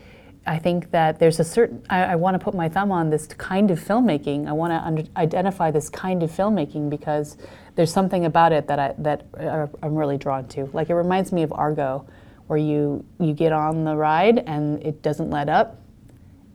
I 0.47 0.59
think 0.59 0.91
that 0.93 1.19
there's 1.19 1.41
a 1.41 1.45
certain, 1.45 1.85
I, 1.91 2.05
I 2.05 2.15
want 2.17 2.35
to 2.35 2.39
put 2.39 2.55
my 2.55 2.69
thumb 2.69 2.93
on 2.93 3.11
this 3.11 3.27
kind 3.27 3.71
of 3.71 3.81
filmmaking. 3.81 4.47
I 4.49 4.53
want 4.53 4.73
to 4.73 4.77
under, 4.77 5.03
identify 5.17 5.71
this 5.71 5.89
kind 5.89 6.23
of 6.23 6.31
filmmaking 6.31 6.89
because 6.89 7.37
there's 7.75 7.93
something 7.93 8.25
about 8.25 8.53
it 8.53 8.69
that, 8.69 8.79
I, 8.79 8.95
that 8.99 9.27
uh, 9.39 9.67
I'm 9.83 9.97
really 9.97 10.17
drawn 10.17 10.47
to. 10.49 10.67
Like 10.73 10.89
it 10.89 10.95
reminds 10.95 11.33
me 11.33 11.43
of 11.43 11.53
Argo, 11.53 12.07
where 12.47 12.59
you, 12.59 13.05
you 13.19 13.33
get 13.33 13.53
on 13.53 13.85
the 13.85 13.95
ride 13.97 14.39
and 14.47 14.83
it 14.83 15.03
doesn't 15.03 15.31
let 15.31 15.49
up. 15.49 15.81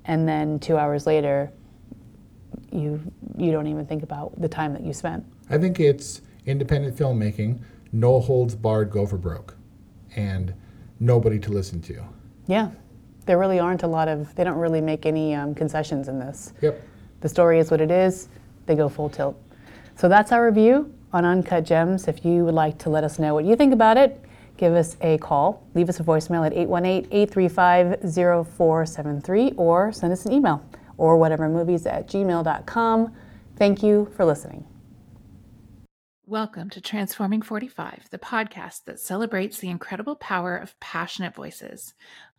And 0.06 0.28
then 0.28 0.60
two 0.60 0.78
hours 0.78 1.06
later, 1.06 1.52
you, 2.72 3.00
you 3.38 3.52
don't 3.52 3.68
even 3.68 3.86
think 3.86 4.04
about 4.04 4.40
the 4.40 4.48
time 4.48 4.74
that 4.74 4.84
you 4.84 4.94
spent. 4.94 5.26
I 5.50 5.58
think 5.58 5.80
it's 5.80 6.22
independent 6.46 6.98
filmmaking, 6.98 7.60
no 7.92 8.20
holds 8.20 8.56
barred, 8.56 8.90
go 8.90 9.06
for 9.06 9.18
broke, 9.18 9.56
and 10.16 10.54
nobody 11.00 11.38
to 11.40 11.52
listen 11.52 11.82
to. 11.82 12.04
Yeah, 12.48 12.72
there 13.26 13.38
really 13.38 13.60
aren't 13.60 13.84
a 13.84 13.88
lot 13.88 14.08
of, 14.08 14.34
they 14.36 14.44
don't 14.44 14.58
really 14.58 14.82
make 14.82 15.06
any 15.06 15.36
um, 15.36 15.54
concessions 15.54 16.08
in 16.08 16.20
this. 16.20 16.54
Yep. 16.62 16.82
The 17.20 17.30
story 17.30 17.60
is 17.60 17.70
what 17.70 17.82
it 17.82 17.92
is, 17.92 18.30
they 18.66 18.76
go 18.76 18.90
full 18.90 19.10
tilt. 19.10 19.38
So 19.96 20.08
that's 20.10 20.32
our 20.32 20.46
review 20.46 20.94
on 21.14 21.26
Uncut 21.26 21.66
Gems. 21.66 22.08
If 22.08 22.26
you 22.26 22.46
would 22.46 22.54
like 22.54 22.80
to 22.80 22.90
let 22.90 23.04
us 23.04 23.20
know 23.20 23.34
what 23.34 23.46
you 23.46 23.56
think 23.56 23.74
about 23.74 23.98
it, 23.98 24.24
give 24.62 24.76
us 24.76 24.96
a 25.02 25.18
call. 25.18 25.68
Leave 25.74 25.90
us 25.90 26.00
a 26.00 26.04
voicemail 26.04 26.46
at 26.46 26.54
818 26.54 27.12
835 27.12 28.00
0473 28.48 29.54
or 29.58 29.92
send 29.92 30.14
us 30.14 30.26
an 30.28 30.32
email 30.32 30.64
or 30.98 31.18
whatever 31.18 31.50
movies 31.50 31.88
at 31.88 32.08
gmail.com. 32.08 33.14
Thank 33.58 33.82
you 33.82 34.12
for 34.16 34.24
listening. 34.24 34.64
Welcome 36.28 36.70
to 36.70 36.80
Transforming 36.80 37.42
45, 37.42 38.10
the 38.12 38.20
podcast 38.20 38.86
that 38.86 39.00
celebrates 39.00 39.58
the 39.58 39.70
incredible 39.70 40.16
power 40.16 40.56
of 40.56 40.80
passionate 40.80 41.34
voices. 41.34 41.96